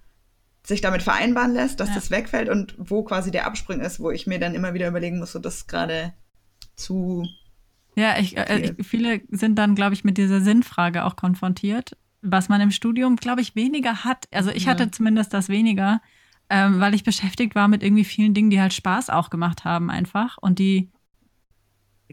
sich 0.64 0.82
damit 0.82 1.02
vereinbaren 1.02 1.54
lässt, 1.54 1.80
dass 1.80 1.90
ja. 1.90 1.96
das 1.96 2.12
wegfällt 2.12 2.50
und 2.50 2.76
wo 2.78 3.04
quasi 3.04 3.32
der 3.32 3.46
Abspring 3.46 3.80
ist, 3.80 4.00
wo 4.00 4.12
ich 4.12 4.28
mir 4.28 4.40
dann 4.40 4.56
immer 4.56 4.74
wieder 4.74 4.88
überlegen 4.88 5.20
muss, 5.20 5.32
so 5.32 5.40
das 5.40 5.68
gerade 5.68 6.14
zu. 6.76 7.26
Ja, 7.96 8.18
ich, 8.20 8.38
äh, 8.38 8.74
ich, 8.78 8.88
viele 8.88 9.22
sind 9.30 9.56
dann, 9.56 9.76
glaube 9.76 9.94
ich, 9.94 10.04
mit 10.04 10.18
dieser 10.18 10.42
Sinnfrage 10.42 11.06
auch 11.06 11.16
konfrontiert, 11.16 11.96
was 12.22 12.50
man 12.50 12.62
im 12.62 12.72
Studium, 12.72 13.16
glaube 13.16 13.42
ich, 13.42 13.56
weniger 13.56 14.04
hat. 14.04 14.28
Also 14.32 14.52
ich 14.52 14.66
ja. 14.66 14.72
hatte 14.72 14.92
zumindest 14.92 15.34
das 15.34 15.50
weniger, 15.50 16.02
ähm, 16.50 16.80
weil 16.80 16.94
ich 16.94 17.04
beschäftigt 17.04 17.56
war 17.56 17.68
mit 17.68 17.84
irgendwie 17.84 18.04
vielen 18.04 18.34
Dingen, 18.34 18.50
die 18.50 18.62
halt 18.62 18.74
Spaß 18.74 19.10
auch 19.10 19.30
gemacht 19.30 19.64
haben 19.64 19.90
einfach 19.90 20.38
und 20.38 20.60
die 20.60 20.90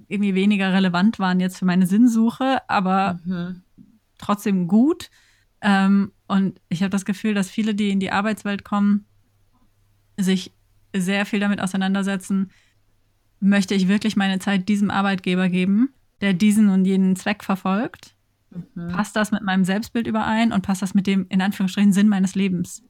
irgendwie 0.08 0.34
weniger 0.34 0.72
relevant 0.72 1.18
waren 1.18 1.40
jetzt 1.40 1.58
für 1.58 1.64
meine 1.64 1.86
Sinnsuche, 1.86 2.68
aber 2.68 3.18
mhm. 3.24 3.62
trotzdem 4.18 4.68
gut. 4.68 5.10
Ähm, 5.62 6.12
und 6.28 6.60
ich 6.68 6.82
habe 6.82 6.90
das 6.90 7.04
Gefühl, 7.04 7.34
dass 7.34 7.50
viele, 7.50 7.74
die 7.74 7.90
in 7.90 8.00
die 8.00 8.12
Arbeitswelt 8.12 8.64
kommen, 8.64 9.06
sich 10.18 10.52
sehr 10.94 11.26
viel 11.26 11.40
damit 11.40 11.60
auseinandersetzen, 11.60 12.50
möchte 13.40 13.74
ich 13.74 13.88
wirklich 13.88 14.16
meine 14.16 14.38
Zeit 14.38 14.68
diesem 14.68 14.90
Arbeitgeber 14.90 15.48
geben, 15.48 15.90
der 16.20 16.34
diesen 16.34 16.68
und 16.68 16.84
jenen 16.84 17.16
Zweck 17.16 17.44
verfolgt? 17.44 18.15
Mhm. 18.74 18.88
Passt 18.88 19.16
das 19.16 19.30
mit 19.32 19.42
meinem 19.42 19.64
Selbstbild 19.64 20.06
überein 20.06 20.52
und 20.52 20.62
passt 20.62 20.82
das 20.82 20.94
mit 20.94 21.06
dem, 21.06 21.26
in 21.28 21.40
Anführungsstrichen, 21.40 21.92
Sinn 21.92 22.08
meines 22.08 22.34
Lebens 22.34 22.82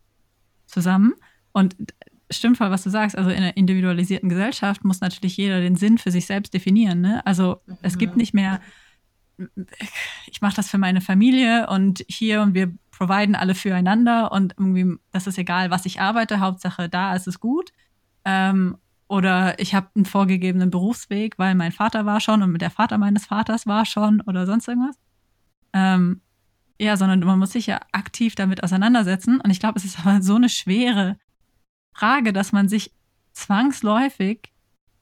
zusammen? 0.67 1.15
Und 1.53 1.77
stimmt 2.31 2.59
voll, 2.59 2.71
was 2.71 2.83
du 2.83 2.91
sagst. 2.91 3.17
Also 3.17 3.31
in 3.31 3.39
einer 3.39 3.57
individualisierten 3.57 4.29
Gesellschaft 4.29 4.85
muss 4.85 5.01
natürlich 5.01 5.37
jeder 5.37 5.61
den 5.61 5.77
Sinn 5.77 5.99
für 5.99 6.11
sich 6.11 6.27
selbst 6.27 6.55
definieren. 6.55 7.01
Ne? 7.01 7.25
Also 7.27 7.61
mhm. 7.67 7.77
es 7.83 7.99
gibt 7.99 8.17
nicht 8.17 8.35
mehr, 8.35 8.61
ich 10.27 10.41
mache 10.41 10.57
das 10.57 10.71
für 10.71 10.79
meine 10.79 11.01
Familie 11.01 11.69
und 11.69 12.05
hier 12.09 12.43
und 12.43 12.55
wir 12.55 12.73
providen 12.91 13.35
alle 13.35 13.55
füreinander 13.55 14.33
und 14.33 14.55
irgendwie, 14.59 14.97
das 15.13 15.27
ist 15.27 15.39
egal, 15.39 15.71
was 15.71 15.85
ich 15.85 16.01
arbeite, 16.01 16.41
Hauptsache 16.41 16.89
da 16.89 17.15
ist 17.15 17.29
es 17.29 17.41
gut. 17.41 17.73
Ähm, 18.25 18.79
oder 19.09 19.59
ich 19.61 19.75
habe 19.75 19.89
einen 19.95 20.05
vorgegebenen 20.05 20.71
Berufsweg, 20.71 21.39
weil 21.39 21.55
mein 21.55 21.71
Vater 21.71 22.07
war 22.07 22.21
schon 22.21 22.43
und 22.43 22.59
der 22.61 22.71
Vater 22.71 22.99
meines 22.99 23.27
Vaters 23.27 23.67
war 23.67 23.85
schon 23.85 24.21
oder 24.23 24.47
sonst 24.47 24.67
irgendwas. 24.67 24.99
Ähm, 25.77 26.23
ja, 26.81 26.97
sondern 26.97 27.21
man 27.21 27.39
muss 27.39 27.53
sich 27.53 27.67
ja 27.67 27.81
aktiv 27.93 28.35
damit 28.35 28.63
auseinandersetzen. 28.63 29.41
Und 29.41 29.51
ich 29.51 29.61
glaube, 29.61 29.79
es 29.79 29.85
ist 29.85 30.01
aber 30.01 30.23
so 30.23 30.37
eine 30.37 30.49
schwere 30.49 31.19
Frage, 31.95 32.33
dass 32.33 32.53
man 32.53 32.69
sich 32.69 32.93
zwangsläufig 33.33 34.53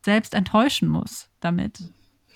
selbst 0.05 0.35
enttäuschen 0.35 0.89
muss 0.89 1.31
damit. 1.41 1.93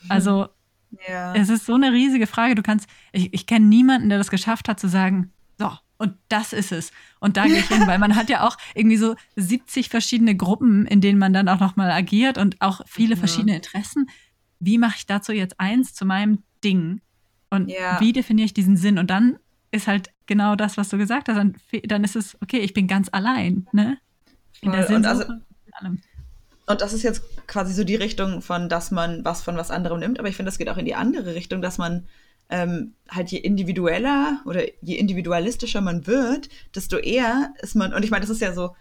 Also 0.09 0.49
ja. 1.09 1.35
es 1.35 1.49
ist 1.49 1.67
so 1.67 1.75
eine 1.75 1.93
riesige 1.93 2.27
Frage. 2.27 2.55
Du 2.55 2.63
kannst, 2.63 2.89
ich, 3.13 3.33
ich 3.35 3.47
kenne 3.47 3.67
niemanden, 3.67 4.09
der 4.09 4.19
das 4.19 4.31
geschafft 4.31 4.69
hat 4.69 4.81
zu 4.81 4.89
sagen, 4.89 5.33
so, 5.59 5.73
und 5.99 6.15
das 6.29 6.53
ist 6.53 6.71
es. 6.71 6.93
Und 7.19 7.37
da 7.37 7.47
gehe 7.47 7.59
ich 7.59 7.67
hin, 7.67 7.87
weil 7.87 7.99
man 7.99 8.15
hat 8.15 8.31
ja 8.31 8.47
auch 8.47 8.57
irgendwie 8.75 8.97
so 8.97 9.17
70 9.35 9.89
verschiedene 9.89 10.37
Gruppen, 10.37 10.87
in 10.87 11.01
denen 11.01 11.19
man 11.19 11.33
dann 11.33 11.49
auch 11.49 11.59
nochmal 11.59 11.91
agiert 11.91 12.39
und 12.39 12.61
auch 12.61 12.81
viele 12.87 13.15
ja. 13.15 13.19
verschiedene 13.19 13.57
Interessen. 13.57 14.09
Wie 14.61 14.79
mache 14.79 14.97
ich 14.99 15.07
dazu 15.07 15.33
jetzt 15.33 15.59
eins 15.59 15.95
zu 15.95 16.05
meinem 16.05 16.45
Ding? 16.63 17.01
Und 17.51 17.69
ja. 17.69 18.01
wie 18.01 18.13
definiere 18.13 18.47
ich 18.47 18.55
diesen 18.55 18.77
Sinn? 18.77 18.99
Und 18.99 19.11
dann 19.11 19.39
ist 19.71 19.87
halt 19.87 20.11
genau 20.27 20.57
das, 20.57 20.77
was 20.77 20.89
du 20.89 20.99
gesagt 20.99 21.29
hast. 21.29 21.37
Dann, 21.37 21.57
dann 21.85 22.05
ist 22.05 22.17
es, 22.17 22.37
okay, 22.43 22.59
ich 22.59 22.75
bin 22.75 22.87
ganz 22.87 23.09
allein, 23.13 23.67
ne? 23.73 23.99
In 24.61 24.73
der 24.73 24.89
und, 24.91 25.07
also, 25.07 25.25
und 26.67 26.81
das 26.81 26.93
ist 26.93 27.03
jetzt 27.03 27.23
quasi 27.47 27.73
so 27.73 27.85
die 27.85 27.95
Richtung 27.95 28.43
von, 28.43 28.69
dass 28.69 28.91
man 28.91 29.25
was 29.25 29.43
von 29.43 29.57
was 29.57 29.71
anderem 29.71 30.01
nimmt, 30.01 30.19
aber 30.19 30.29
ich 30.29 30.37
finde, 30.37 30.49
das 30.49 30.59
geht 30.59 30.69
auch 30.69 30.77
in 30.77 30.85
die 30.85 30.95
andere 30.95 31.35
Richtung, 31.35 31.63
dass 31.63 31.79
man 31.79 32.07
ähm, 32.51 32.95
halt 33.09 33.31
je 33.31 33.39
individueller 33.39 34.41
oder 34.45 34.63
je 34.83 34.97
individualistischer 34.97 35.81
man 35.81 36.07
wird, 36.07 36.49
desto 36.75 36.97
eher 36.97 37.55
ist 37.61 37.75
man, 37.75 37.95
und 37.95 38.05
ich 38.05 38.11
meine, 38.11 38.23
das 38.23 38.31
ist 38.31 38.41
ja 38.41 38.53
so 38.53 38.75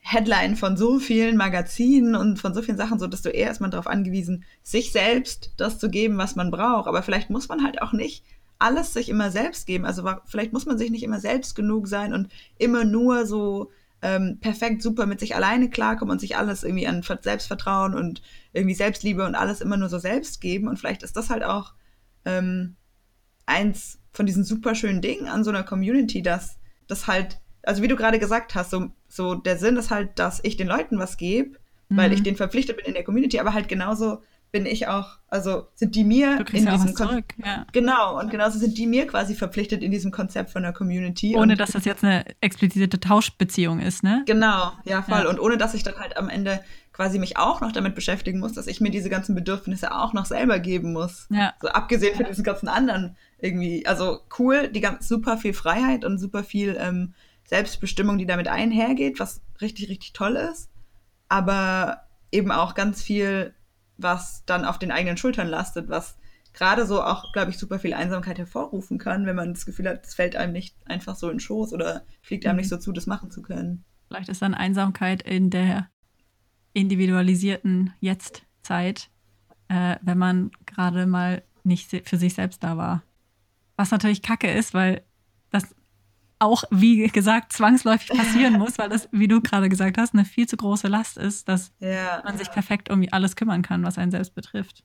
Headline 0.00 0.56
von 0.56 0.76
so 0.76 0.98
vielen 0.98 1.36
Magazinen 1.36 2.14
und 2.14 2.38
von 2.38 2.54
so 2.54 2.62
vielen 2.62 2.78
Sachen, 2.78 2.98
so 2.98 3.06
desto 3.06 3.28
eher 3.28 3.50
ist 3.50 3.60
man 3.60 3.70
darauf 3.70 3.86
angewiesen, 3.86 4.44
sich 4.62 4.92
selbst 4.92 5.52
das 5.56 5.78
zu 5.78 5.90
geben, 5.90 6.16
was 6.16 6.36
man 6.36 6.50
braucht. 6.50 6.88
Aber 6.88 7.02
vielleicht 7.02 7.30
muss 7.30 7.48
man 7.48 7.62
halt 7.62 7.82
auch 7.82 7.92
nicht 7.92 8.24
alles 8.58 8.92
sich 8.92 9.08
immer 9.08 9.30
selbst 9.30 9.66
geben. 9.66 9.84
Also 9.84 10.08
vielleicht 10.26 10.52
muss 10.52 10.66
man 10.66 10.78
sich 10.78 10.90
nicht 10.90 11.02
immer 11.02 11.20
selbst 11.20 11.54
genug 11.54 11.88
sein 11.88 12.12
und 12.12 12.28
immer 12.58 12.84
nur 12.84 13.26
so 13.26 13.70
ähm, 14.02 14.38
perfekt 14.40 14.82
super 14.82 15.06
mit 15.06 15.20
sich 15.20 15.34
alleine 15.34 15.70
klarkommen 15.70 16.12
und 16.12 16.20
sich 16.20 16.36
alles 16.36 16.62
irgendwie 16.64 16.86
an 16.86 17.02
Selbstvertrauen 17.02 17.94
und 17.94 18.22
irgendwie 18.52 18.74
Selbstliebe 18.74 19.26
und 19.26 19.34
alles 19.34 19.60
immer 19.60 19.76
nur 19.76 19.88
so 19.88 19.98
selbst 19.98 20.40
geben. 20.40 20.68
Und 20.68 20.78
vielleicht 20.78 21.02
ist 21.02 21.16
das 21.16 21.30
halt 21.30 21.44
auch 21.44 21.74
ähm, 22.24 22.76
eins 23.46 23.98
von 24.12 24.26
diesen 24.26 24.44
super 24.44 24.74
schönen 24.74 25.00
Dingen 25.00 25.26
an 25.26 25.44
so 25.44 25.50
einer 25.50 25.62
Community, 25.62 26.22
dass 26.22 26.58
das 26.86 27.06
halt, 27.06 27.40
also 27.68 27.82
wie 27.82 27.88
du 27.88 27.96
gerade 27.96 28.18
gesagt 28.18 28.54
hast, 28.54 28.70
so, 28.70 28.88
so 29.08 29.34
der 29.34 29.58
Sinn 29.58 29.76
ist 29.76 29.90
halt, 29.90 30.18
dass 30.18 30.40
ich 30.42 30.56
den 30.56 30.68
Leuten 30.68 30.98
was 30.98 31.18
gebe, 31.18 31.58
mhm. 31.90 31.96
weil 31.98 32.12
ich 32.14 32.22
denen 32.22 32.38
verpflichtet 32.38 32.78
bin 32.78 32.86
in 32.86 32.94
der 32.94 33.04
Community, 33.04 33.38
aber 33.38 33.52
halt 33.52 33.68
genauso 33.68 34.22
bin 34.50 34.64
ich 34.64 34.88
auch, 34.88 35.18
also 35.28 35.68
sind 35.74 35.94
die 35.94 36.04
mir 36.04 36.38
in 36.50 36.64
diesem 36.64 36.94
Konzept. 36.94 37.34
Ja. 37.44 37.66
Genau, 37.72 38.18
und 38.18 38.30
genauso 38.30 38.58
sind 38.58 38.78
die 38.78 38.86
mir 38.86 39.06
quasi 39.06 39.34
verpflichtet 39.34 39.82
in 39.82 39.90
diesem 39.90 40.10
Konzept 40.10 40.48
von 40.48 40.62
der 40.62 40.72
Community. 40.72 41.36
Ohne 41.36 41.52
und 41.52 41.60
dass 41.60 41.72
das 41.72 41.84
jetzt 41.84 42.02
eine 42.02 42.24
explizite 42.40 42.98
Tauschbeziehung 42.98 43.80
ist, 43.80 44.02
ne? 44.02 44.22
Genau, 44.24 44.72
ja, 44.84 45.02
voll. 45.02 45.24
Ja. 45.24 45.28
Und 45.28 45.38
ohne 45.38 45.58
dass 45.58 45.74
ich 45.74 45.82
dann 45.82 45.96
halt 45.98 46.16
am 46.16 46.30
Ende 46.30 46.60
quasi 46.94 47.18
mich 47.18 47.36
auch 47.36 47.60
noch 47.60 47.72
damit 47.72 47.94
beschäftigen 47.94 48.40
muss, 48.40 48.54
dass 48.54 48.66
ich 48.66 48.80
mir 48.80 48.90
diese 48.90 49.10
ganzen 49.10 49.34
Bedürfnisse 49.34 49.94
auch 49.94 50.14
noch 50.14 50.24
selber 50.24 50.58
geben 50.58 50.94
muss. 50.94 51.26
Ja. 51.28 51.52
So 51.60 51.68
abgesehen 51.68 52.16
von 52.16 52.24
diesen 52.24 52.44
ganzen 52.44 52.68
anderen 52.68 53.14
irgendwie. 53.38 53.84
Also 53.84 54.20
cool, 54.38 54.68
die 54.68 54.80
ganz 54.80 55.06
super 55.06 55.36
viel 55.36 55.52
Freiheit 55.52 56.06
und 56.06 56.16
super 56.16 56.42
viel 56.42 56.74
ähm, 56.80 57.12
Selbstbestimmung, 57.48 58.18
die 58.18 58.26
damit 58.26 58.48
einhergeht, 58.48 59.18
was 59.18 59.40
richtig, 59.60 59.88
richtig 59.88 60.12
toll 60.12 60.36
ist. 60.36 60.70
Aber 61.28 62.02
eben 62.30 62.52
auch 62.52 62.74
ganz 62.74 63.02
viel 63.02 63.54
was 63.98 64.44
dann 64.46 64.64
auf 64.64 64.78
den 64.78 64.92
eigenen 64.92 65.16
Schultern 65.16 65.48
lastet, 65.48 65.88
was 65.88 66.16
gerade 66.54 66.86
so 66.86 67.02
auch, 67.02 67.32
glaube 67.32 67.50
ich, 67.50 67.58
super 67.58 67.78
viel 67.78 67.92
Einsamkeit 67.92 68.38
hervorrufen 68.38 68.98
kann, 68.98 69.26
wenn 69.26 69.36
man 69.36 69.52
das 69.52 69.66
Gefühl 69.66 69.88
hat, 69.88 70.06
es 70.06 70.14
fällt 70.14 70.36
einem 70.36 70.52
nicht 70.52 70.74
einfach 70.86 71.16
so 71.16 71.28
in 71.28 71.34
den 71.34 71.40
Schoß 71.40 71.72
oder 71.72 72.02
fliegt 72.22 72.46
einem 72.46 72.56
mhm. 72.56 72.60
nicht 72.60 72.68
so 72.70 72.78
zu, 72.78 72.92
das 72.92 73.06
machen 73.06 73.30
zu 73.30 73.42
können. 73.42 73.84
Vielleicht 74.06 74.28
ist 74.30 74.40
dann 74.40 74.54
Einsamkeit 74.54 75.22
in 75.22 75.50
der 75.50 75.90
individualisierten 76.72 77.92
Jetztzeit, 78.00 79.10
äh, 79.68 79.96
wenn 80.00 80.16
man 80.16 80.50
gerade 80.64 81.06
mal 81.06 81.42
nicht 81.64 81.90
für 82.08 82.16
sich 82.16 82.34
selbst 82.34 82.62
da 82.62 82.76
war. 82.76 83.02
Was 83.76 83.90
natürlich 83.90 84.22
kacke 84.22 84.50
ist, 84.50 84.74
weil 84.74 85.02
das 85.50 85.74
auch, 86.38 86.64
wie 86.70 87.06
gesagt, 87.08 87.52
zwangsläufig 87.52 88.16
passieren 88.16 88.58
muss, 88.58 88.78
weil 88.78 88.88
das, 88.88 89.08
wie 89.12 89.28
du 89.28 89.40
gerade 89.40 89.68
gesagt 89.68 89.98
hast, 89.98 90.14
eine 90.14 90.24
viel 90.24 90.46
zu 90.46 90.56
große 90.56 90.88
Last 90.88 91.18
ist, 91.18 91.48
dass 91.48 91.72
ja. 91.80 92.22
man 92.24 92.38
sich 92.38 92.50
perfekt 92.50 92.90
um 92.90 93.04
alles 93.10 93.36
kümmern 93.36 93.62
kann, 93.62 93.82
was 93.84 93.98
einen 93.98 94.10
selbst 94.10 94.34
betrifft. 94.34 94.84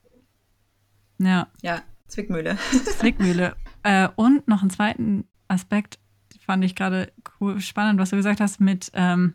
Ja. 1.18 1.48
Ja, 1.62 1.82
Zwickmühle. 2.08 2.56
Zwickmühle. 2.98 3.54
Äh, 3.82 4.08
und 4.16 4.48
noch 4.48 4.62
einen 4.62 4.70
zweiten 4.70 5.28
Aspekt, 5.48 5.98
fand 6.44 6.64
ich 6.64 6.74
gerade 6.74 7.12
cool, 7.40 7.60
spannend, 7.60 7.98
was 7.98 8.10
du 8.10 8.16
gesagt 8.16 8.40
hast, 8.40 8.60
mit 8.60 8.90
ähm, 8.94 9.34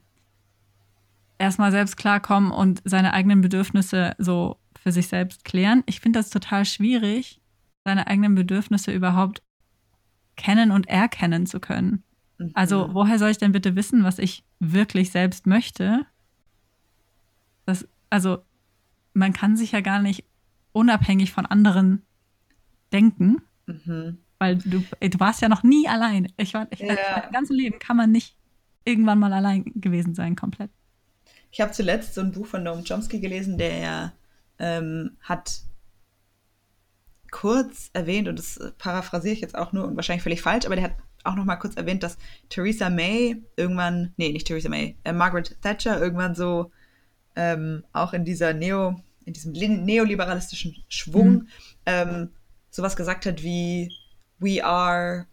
erstmal 1.37 1.71
selbst 1.71 1.97
klarkommen 1.97 2.51
und 2.51 2.81
seine 2.85 3.13
eigenen 3.13 3.41
Bedürfnisse 3.41 4.15
so 4.17 4.59
für 4.77 4.91
sich 4.91 5.07
selbst 5.07 5.45
klären. 5.45 5.83
Ich 5.87 6.01
finde 6.01 6.19
das 6.19 6.29
total 6.29 6.65
schwierig, 6.65 7.41
seine 7.83 8.07
eigenen 8.07 8.35
Bedürfnisse 8.35 8.91
überhaupt 8.91 9.41
kennen 10.35 10.71
und 10.71 10.87
erkennen 10.87 11.45
zu 11.45 11.59
können. 11.59 12.03
Also, 12.53 12.87
mhm. 12.87 12.93
woher 12.93 13.19
soll 13.19 13.31
ich 13.31 13.37
denn 13.37 13.51
bitte 13.51 13.75
wissen, 13.75 14.03
was 14.03 14.19
ich 14.19 14.43
wirklich 14.59 15.11
selbst 15.11 15.45
möchte? 15.45 16.05
Das, 17.65 17.87
also, 18.09 18.39
man 19.13 19.33
kann 19.33 19.57
sich 19.57 19.71
ja 19.73 19.81
gar 19.81 20.01
nicht 20.01 20.23
unabhängig 20.71 21.31
von 21.31 21.45
anderen 21.45 22.03
denken, 22.91 23.41
mhm. 23.65 24.19
weil 24.37 24.57
du, 24.57 24.83
du 24.99 25.19
warst 25.19 25.41
ja 25.41 25.49
noch 25.49 25.63
nie 25.63 25.87
allein. 25.87 26.31
Ich 26.37 26.53
war, 26.53 26.67
ich, 26.71 26.79
ja. 26.79 26.95
mein 27.21 27.31
ganzes 27.31 27.55
Leben 27.55 27.79
kann 27.79 27.97
man 27.97 28.11
nicht 28.11 28.35
irgendwann 28.85 29.19
mal 29.19 29.33
allein 29.33 29.65
gewesen 29.75 30.15
sein, 30.15 30.35
komplett. 30.35 30.71
Ich 31.51 31.61
habe 31.61 31.71
zuletzt 31.71 32.15
so 32.15 32.21
ein 32.21 32.31
Buch 32.31 32.45
von 32.45 32.63
Noam 32.63 32.83
Chomsky 32.83 33.19
gelesen, 33.19 33.57
der 33.57 34.13
ähm, 34.59 35.17
hat 35.21 35.61
kurz 37.31 37.89
erwähnt, 37.93 38.27
und 38.27 38.39
das 38.39 38.59
paraphrasiere 38.77 39.33
ich 39.33 39.41
jetzt 39.41 39.55
auch 39.55 39.71
nur 39.73 39.85
und 39.85 39.95
wahrscheinlich 39.95 40.23
völlig 40.23 40.41
falsch, 40.41 40.65
aber 40.65 40.75
der 40.75 40.85
hat 40.85 40.95
auch 41.23 41.35
noch 41.35 41.45
mal 41.45 41.57
kurz 41.57 41.75
erwähnt, 41.75 42.03
dass 42.03 42.17
Theresa 42.49 42.89
May 42.89 43.41
irgendwann, 43.55 44.13
nee, 44.17 44.31
nicht 44.31 44.47
Theresa 44.47 44.69
May, 44.69 44.95
äh, 45.03 45.13
Margaret 45.13 45.57
Thatcher 45.61 45.99
irgendwann 46.01 46.35
so 46.35 46.71
ähm, 47.35 47.83
auch 47.93 48.13
in 48.13 48.25
dieser 48.25 48.53
Neo, 48.53 48.99
in 49.25 49.33
diesem 49.33 49.51
neoliberalistischen 49.53 50.75
Schwung 50.87 51.29
mhm. 51.29 51.47
ähm, 51.85 52.29
sowas 52.69 52.95
gesagt 52.95 53.25
hat 53.25 53.43
wie 53.43 53.91
We 54.39 54.63
are 54.63 55.27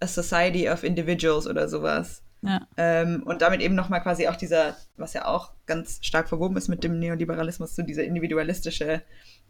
a 0.00 0.06
society 0.06 0.68
of 0.68 0.84
individuals 0.84 1.46
oder 1.46 1.68
sowas. 1.68 2.22
Ja. 2.42 2.66
Ähm, 2.76 3.22
und 3.24 3.42
damit 3.42 3.60
eben 3.60 3.74
nochmal 3.74 4.02
quasi 4.02 4.28
auch 4.28 4.36
dieser, 4.36 4.76
was 4.96 5.12
ja 5.12 5.26
auch 5.26 5.52
ganz 5.66 5.98
stark 6.02 6.28
verwoben 6.28 6.56
ist 6.56 6.68
mit 6.68 6.84
dem 6.84 6.98
Neoliberalismus, 6.98 7.74
so 7.74 7.82
dieser 7.82 8.04
individualistische 8.04 9.02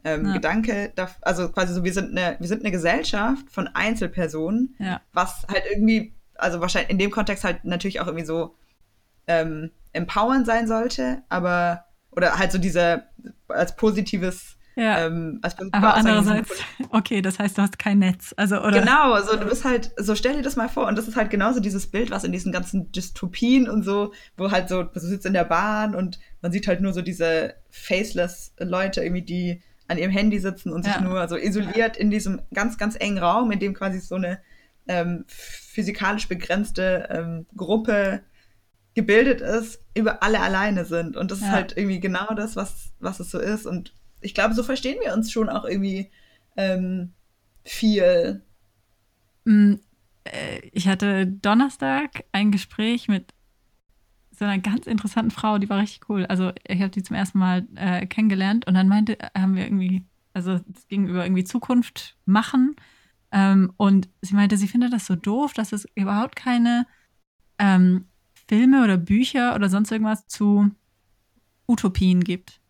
ähm, 0.04 0.26
ja. 0.26 0.32
Gedanke, 0.34 0.92
also 1.22 1.50
quasi 1.50 1.74
so, 1.74 1.84
wir 1.84 1.92
sind 1.92 2.16
eine, 2.16 2.36
wir 2.38 2.48
sind 2.48 2.62
eine 2.62 2.70
Gesellschaft 2.70 3.50
von 3.50 3.68
Einzelpersonen, 3.68 4.74
ja. 4.78 5.00
was 5.12 5.46
halt 5.48 5.64
irgendwie, 5.70 6.14
also 6.34 6.60
wahrscheinlich 6.60 6.90
in 6.90 6.98
dem 6.98 7.10
Kontext 7.10 7.44
halt 7.44 7.64
natürlich 7.64 8.00
auch 8.00 8.06
irgendwie 8.06 8.26
so 8.26 8.54
ähm, 9.26 9.70
empowern 9.92 10.44
sein 10.44 10.66
sollte, 10.66 11.22
aber 11.28 11.84
oder 12.10 12.38
halt 12.38 12.52
so 12.52 12.58
diese 12.58 13.04
als 13.48 13.76
positives 13.76 14.57
Ja. 14.78 15.06
Ähm, 15.06 15.40
also 15.42 15.56
aber 15.72 15.94
andererseits, 15.94 16.50
okay, 16.90 17.20
das 17.20 17.40
heißt, 17.40 17.58
du 17.58 17.62
hast 17.62 17.80
kein 17.80 17.98
Netz. 17.98 18.32
Also, 18.36 18.60
oder? 18.60 18.78
Genau, 18.78 19.12
also 19.12 19.36
du 19.36 19.46
bist 19.46 19.64
halt, 19.64 19.90
so 19.96 20.14
stell 20.14 20.36
dir 20.36 20.42
das 20.42 20.54
mal 20.54 20.68
vor, 20.68 20.86
und 20.86 20.96
das 20.96 21.08
ist 21.08 21.16
halt 21.16 21.30
genauso 21.30 21.58
dieses 21.58 21.88
Bild, 21.88 22.12
was 22.12 22.22
in 22.22 22.30
diesen 22.30 22.52
ganzen 22.52 22.92
Dystopien 22.92 23.68
und 23.68 23.82
so, 23.82 24.12
wo 24.36 24.52
halt 24.52 24.68
so, 24.68 24.84
du 24.84 25.00
sitzt 25.00 25.26
in 25.26 25.32
der 25.32 25.44
Bahn 25.44 25.96
und 25.96 26.20
man 26.42 26.52
sieht 26.52 26.68
halt 26.68 26.80
nur 26.80 26.92
so 26.92 27.02
diese 27.02 27.54
faceless 27.70 28.54
Leute 28.60 29.02
irgendwie, 29.02 29.22
die 29.22 29.62
an 29.88 29.98
ihrem 29.98 30.12
Handy 30.12 30.38
sitzen 30.38 30.72
und 30.72 30.86
ja. 30.86 30.92
sich 30.92 31.02
nur 31.02 31.26
so 31.26 31.36
isoliert 31.36 31.96
in 31.96 32.10
diesem 32.10 32.40
ganz, 32.54 32.78
ganz 32.78 32.94
engen 33.00 33.18
Raum, 33.18 33.50
in 33.50 33.58
dem 33.58 33.74
quasi 33.74 33.98
so 33.98 34.14
eine 34.14 34.38
ähm, 34.86 35.24
physikalisch 35.26 36.28
begrenzte 36.28 37.08
ähm, 37.10 37.46
Gruppe 37.56 38.20
gebildet 38.94 39.40
ist, 39.40 39.80
über 39.94 40.22
alle 40.22 40.38
alleine 40.38 40.84
sind. 40.84 41.16
Und 41.16 41.32
das 41.32 41.40
ja. 41.40 41.46
ist 41.46 41.52
halt 41.52 41.76
irgendwie 41.76 41.98
genau 41.98 42.32
das, 42.34 42.54
was, 42.54 42.92
was 43.00 43.18
es 43.18 43.30
so 43.30 43.40
ist. 43.40 43.66
Und 43.66 43.92
ich 44.20 44.34
glaube, 44.34 44.54
so 44.54 44.62
verstehen 44.62 44.98
wir 45.02 45.14
uns 45.14 45.30
schon 45.30 45.48
auch 45.48 45.64
irgendwie 45.64 46.10
ähm, 46.56 47.12
viel. 47.64 48.42
Mm, 49.44 49.74
äh, 50.24 50.60
ich 50.72 50.88
hatte 50.88 51.26
Donnerstag 51.26 52.24
ein 52.32 52.50
Gespräch 52.50 53.08
mit 53.08 53.34
so 54.38 54.44
einer 54.44 54.58
ganz 54.58 54.86
interessanten 54.86 55.30
Frau, 55.30 55.58
die 55.58 55.68
war 55.68 55.78
richtig 55.78 56.08
cool. 56.08 56.24
Also 56.26 56.52
ich 56.66 56.80
habe 56.80 56.90
die 56.90 57.02
zum 57.02 57.16
ersten 57.16 57.38
Mal 57.38 57.66
äh, 57.74 58.06
kennengelernt 58.06 58.66
und 58.66 58.74
dann 58.74 58.88
meinte, 58.88 59.18
haben 59.36 59.56
wir 59.56 59.64
irgendwie, 59.64 60.04
also 60.32 60.60
es 60.74 60.86
ging 60.88 61.08
über 61.08 61.24
irgendwie 61.24 61.44
Zukunft 61.44 62.16
machen. 62.24 62.76
Ähm, 63.32 63.72
und 63.76 64.08
sie 64.22 64.34
meinte, 64.34 64.56
sie 64.56 64.68
findet 64.68 64.92
das 64.92 65.06
so 65.06 65.16
doof, 65.16 65.52
dass 65.52 65.72
es 65.72 65.86
überhaupt 65.94 66.36
keine 66.36 66.86
ähm, 67.58 68.06
Filme 68.46 68.84
oder 68.84 68.96
Bücher 68.96 69.54
oder 69.54 69.68
sonst 69.68 69.90
irgendwas 69.90 70.26
zu 70.28 70.70
Utopien 71.66 72.24
gibt. 72.24 72.60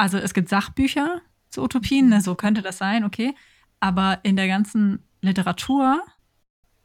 Also 0.00 0.16
es 0.16 0.32
gibt 0.32 0.48
Sachbücher 0.48 1.20
zu 1.50 1.62
Utopien, 1.62 2.08
ne, 2.08 2.22
so 2.22 2.34
könnte 2.34 2.62
das 2.62 2.78
sein, 2.78 3.04
okay. 3.04 3.34
Aber 3.80 4.20
in 4.22 4.34
der 4.34 4.48
ganzen 4.48 5.00
Literatur 5.20 6.00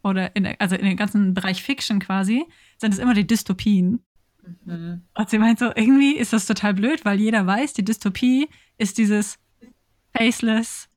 oder 0.04 0.36
in 0.36 0.44
der, 0.44 0.60
also 0.60 0.76
in 0.76 0.84
dem 0.84 0.98
ganzen 0.98 1.34
Bereich 1.34 1.64
Fiction 1.64 2.00
quasi, 2.00 2.44
sind 2.78 2.94
es 2.94 3.00
immer 3.00 3.14
die 3.14 3.26
Dystopien. 3.26 4.04
Mhm. 4.66 5.04
Und 5.14 5.30
sie 5.30 5.38
meint 5.38 5.60
so, 5.60 5.72
irgendwie 5.74 6.18
ist 6.18 6.34
das 6.34 6.46
total 6.46 6.74
blöd, 6.74 7.06
weil 7.06 7.18
jeder 7.18 7.48
weiß, 7.48 7.72
die 7.72 7.86
Dystopie 7.86 8.50
ist 8.78 8.98
dieses 8.98 9.40
faceless, 10.12 10.90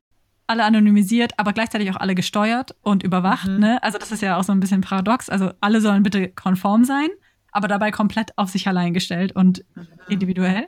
alle 0.49 0.65
anonymisiert, 0.65 1.39
aber 1.39 1.53
gleichzeitig 1.53 1.89
auch 1.93 2.01
alle 2.01 2.17
gesteuert 2.17 2.75
und 2.83 3.05
überwacht. 3.05 3.47
Mhm. 3.47 3.61
Ne? 3.61 3.83
Also 3.85 3.97
das 3.97 4.11
ist 4.11 4.23
ja 4.23 4.37
auch 4.37 4.45
so 4.45 4.51
ein 4.51 4.59
bisschen 4.59 4.81
paradox. 4.81 5.31
Also 5.31 5.53
alle 5.61 5.81
sollen 5.81 6.03
bitte 6.03 6.31
konform 6.31 6.83
sein, 6.83 7.11
aber 7.53 7.69
dabei 7.69 7.93
komplett 7.93 8.37
auf 8.37 8.51
sich 8.51 8.67
allein 8.67 8.93
gestellt 8.93 9.37
und 9.37 9.65
mhm. 9.77 9.87
individuell. 10.09 10.67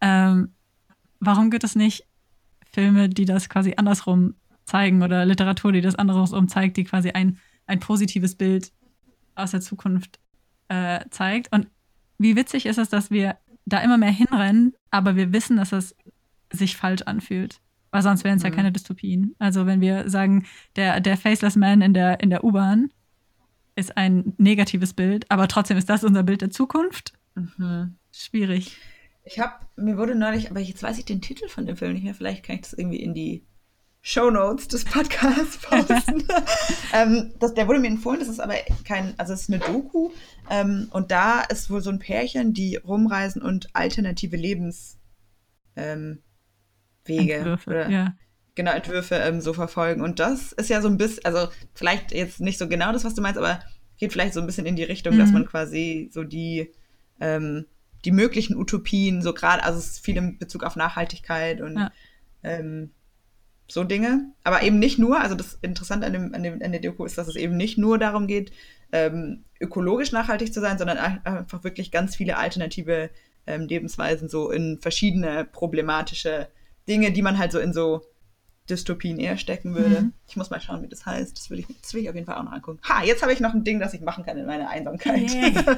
Ähm, 0.00 0.52
warum 1.20 1.50
gibt 1.50 1.64
es 1.64 1.74
nicht 1.74 2.06
Filme, 2.70 3.08
die 3.08 3.24
das 3.24 3.48
quasi 3.48 3.74
andersrum 3.76 4.34
zeigen 4.64 5.02
oder 5.02 5.24
Literatur, 5.24 5.72
die 5.72 5.80
das 5.80 5.94
andersrum 5.94 6.48
zeigt, 6.48 6.76
die 6.76 6.84
quasi 6.84 7.10
ein, 7.10 7.38
ein 7.66 7.80
positives 7.80 8.34
Bild 8.34 8.72
aus 9.34 9.52
der 9.52 9.60
Zukunft 9.60 10.18
äh, 10.68 11.00
zeigt? 11.10 11.52
Und 11.52 11.68
wie 12.18 12.36
witzig 12.36 12.66
ist 12.66 12.78
es, 12.78 12.88
dass 12.88 13.10
wir 13.10 13.38
da 13.64 13.80
immer 13.80 13.98
mehr 13.98 14.10
hinrennen, 14.10 14.74
aber 14.90 15.16
wir 15.16 15.32
wissen, 15.32 15.56
dass 15.56 15.72
es 15.72 15.94
sich 16.52 16.76
falsch 16.76 17.02
anfühlt. 17.02 17.60
Weil 17.90 18.02
sonst 18.02 18.24
wären 18.24 18.36
es 18.36 18.42
mhm. 18.42 18.50
ja 18.50 18.54
keine 18.54 18.72
Dystopien. 18.72 19.34
Also 19.38 19.66
wenn 19.66 19.80
wir 19.80 20.08
sagen, 20.10 20.46
der, 20.76 21.00
der 21.00 21.16
Faceless 21.16 21.56
Man 21.56 21.80
in 21.80 21.94
der, 21.94 22.20
in 22.20 22.30
der 22.30 22.44
U-Bahn 22.44 22.90
ist 23.76 23.96
ein 23.96 24.34
negatives 24.38 24.92
Bild, 24.92 25.30
aber 25.30 25.48
trotzdem 25.48 25.76
ist 25.76 25.88
das 25.88 26.04
unser 26.04 26.22
Bild 26.22 26.42
der 26.42 26.50
Zukunft. 26.50 27.12
Mhm. 27.34 27.96
Schwierig. 28.12 28.76
Ich 29.30 29.38
habe, 29.38 29.52
mir 29.76 29.98
wurde 29.98 30.14
neulich, 30.14 30.50
aber 30.50 30.60
jetzt 30.60 30.82
weiß 30.82 30.98
ich 30.98 31.04
den 31.04 31.20
Titel 31.20 31.48
von 31.48 31.66
dem 31.66 31.76
Film 31.76 31.92
nicht 31.92 32.04
mehr, 32.04 32.14
vielleicht 32.14 32.44
kann 32.44 32.56
ich 32.56 32.62
das 32.62 32.72
irgendwie 32.72 33.02
in 33.02 33.12
die 33.12 33.44
Show 34.00 34.30
Notes 34.30 34.68
des 34.68 34.86
Podcasts 34.86 35.58
posten. 35.62 36.26
ähm, 36.94 37.34
das, 37.38 37.52
der 37.52 37.68
wurde 37.68 37.78
mir 37.78 37.88
empfohlen, 37.88 38.20
das 38.20 38.28
ist 38.28 38.40
aber 38.40 38.54
kein, 38.84 39.12
also 39.18 39.34
es 39.34 39.42
ist 39.42 39.50
eine 39.50 39.58
Doku 39.58 40.12
ähm, 40.48 40.88
und 40.92 41.10
da 41.10 41.42
ist 41.42 41.68
wohl 41.68 41.82
so 41.82 41.90
ein 41.90 41.98
Pärchen, 41.98 42.54
die 42.54 42.76
rumreisen 42.76 43.42
und 43.42 43.68
alternative 43.74 44.36
Lebenswege 44.36 44.96
ähm, 45.76 46.22
Entwürfe, 47.06 47.70
oder 47.70 47.90
ja. 47.90 48.14
genau 48.54 48.70
Entwürfe 48.72 49.16
ähm, 49.16 49.42
so 49.42 49.52
verfolgen 49.52 50.00
und 50.00 50.20
das 50.20 50.52
ist 50.52 50.70
ja 50.70 50.80
so 50.80 50.88
ein 50.88 50.96
bisschen, 50.96 51.26
also 51.26 51.52
vielleicht 51.74 52.12
jetzt 52.12 52.40
nicht 52.40 52.56
so 52.56 52.66
genau 52.66 52.92
das, 52.92 53.04
was 53.04 53.14
du 53.14 53.20
meinst, 53.20 53.36
aber 53.36 53.60
geht 53.98 54.12
vielleicht 54.12 54.32
so 54.32 54.40
ein 54.40 54.46
bisschen 54.46 54.64
in 54.64 54.76
die 54.76 54.84
Richtung, 54.84 55.16
mhm. 55.16 55.18
dass 55.18 55.32
man 55.32 55.44
quasi 55.44 56.08
so 56.14 56.24
die 56.24 56.72
ähm, 57.20 57.66
die 58.04 58.12
möglichen 58.12 58.56
Utopien, 58.56 59.22
so 59.22 59.32
gerade, 59.32 59.64
also 59.64 59.78
es 59.78 59.90
ist 59.90 60.04
viel 60.04 60.16
in 60.16 60.38
Bezug 60.38 60.62
auf 60.62 60.76
Nachhaltigkeit 60.76 61.60
und 61.60 61.76
ja. 61.76 61.90
ähm, 62.42 62.90
so 63.66 63.84
Dinge. 63.84 64.32
Aber 64.44 64.62
eben 64.62 64.78
nicht 64.78 64.98
nur, 64.98 65.20
also 65.20 65.34
das 65.34 65.58
Interessante 65.62 66.06
an, 66.06 66.12
dem, 66.12 66.34
an, 66.34 66.42
dem, 66.42 66.62
an 66.62 66.72
der 66.72 66.80
Doku 66.80 67.04
ist, 67.04 67.18
dass 67.18 67.28
es 67.28 67.36
eben 67.36 67.56
nicht 67.56 67.78
nur 67.78 67.98
darum 67.98 68.26
geht, 68.26 68.52
ähm, 68.92 69.44
ökologisch 69.60 70.12
nachhaltig 70.12 70.52
zu 70.52 70.60
sein, 70.60 70.78
sondern 70.78 70.98
einfach 70.98 71.64
wirklich 71.64 71.90
ganz 71.90 72.16
viele 72.16 72.36
alternative 72.36 73.10
ähm, 73.46 73.66
Lebensweisen, 73.66 74.28
so 74.28 74.50
in 74.50 74.78
verschiedene 74.80 75.44
problematische 75.44 76.48
Dinge, 76.88 77.12
die 77.12 77.22
man 77.22 77.38
halt 77.38 77.52
so 77.52 77.58
in 77.58 77.72
so 77.72 78.02
Dystopien 78.68 79.18
eher 79.18 79.36
stecken 79.36 79.74
würde. 79.74 80.02
Mhm. 80.02 80.12
Ich 80.26 80.36
muss 80.36 80.50
mal 80.50 80.60
schauen, 80.60 80.82
wie 80.82 80.88
das 80.88 81.06
heißt. 81.06 81.36
Das 81.36 81.50
will, 81.50 81.58
ich, 81.58 81.66
das 81.80 81.94
will 81.94 82.02
ich 82.02 82.08
auf 82.08 82.14
jeden 82.14 82.26
Fall 82.26 82.36
auch 82.36 82.44
noch 82.44 82.52
angucken. 82.52 82.80
Ha, 82.88 83.02
jetzt 83.02 83.22
habe 83.22 83.32
ich 83.32 83.40
noch 83.40 83.54
ein 83.54 83.64
Ding, 83.64 83.80
das 83.80 83.94
ich 83.94 84.00
machen 84.00 84.24
kann 84.24 84.36
in 84.36 84.46
meiner 84.46 84.68
Einsamkeit. 84.68 85.32
Yeah. 85.32 85.76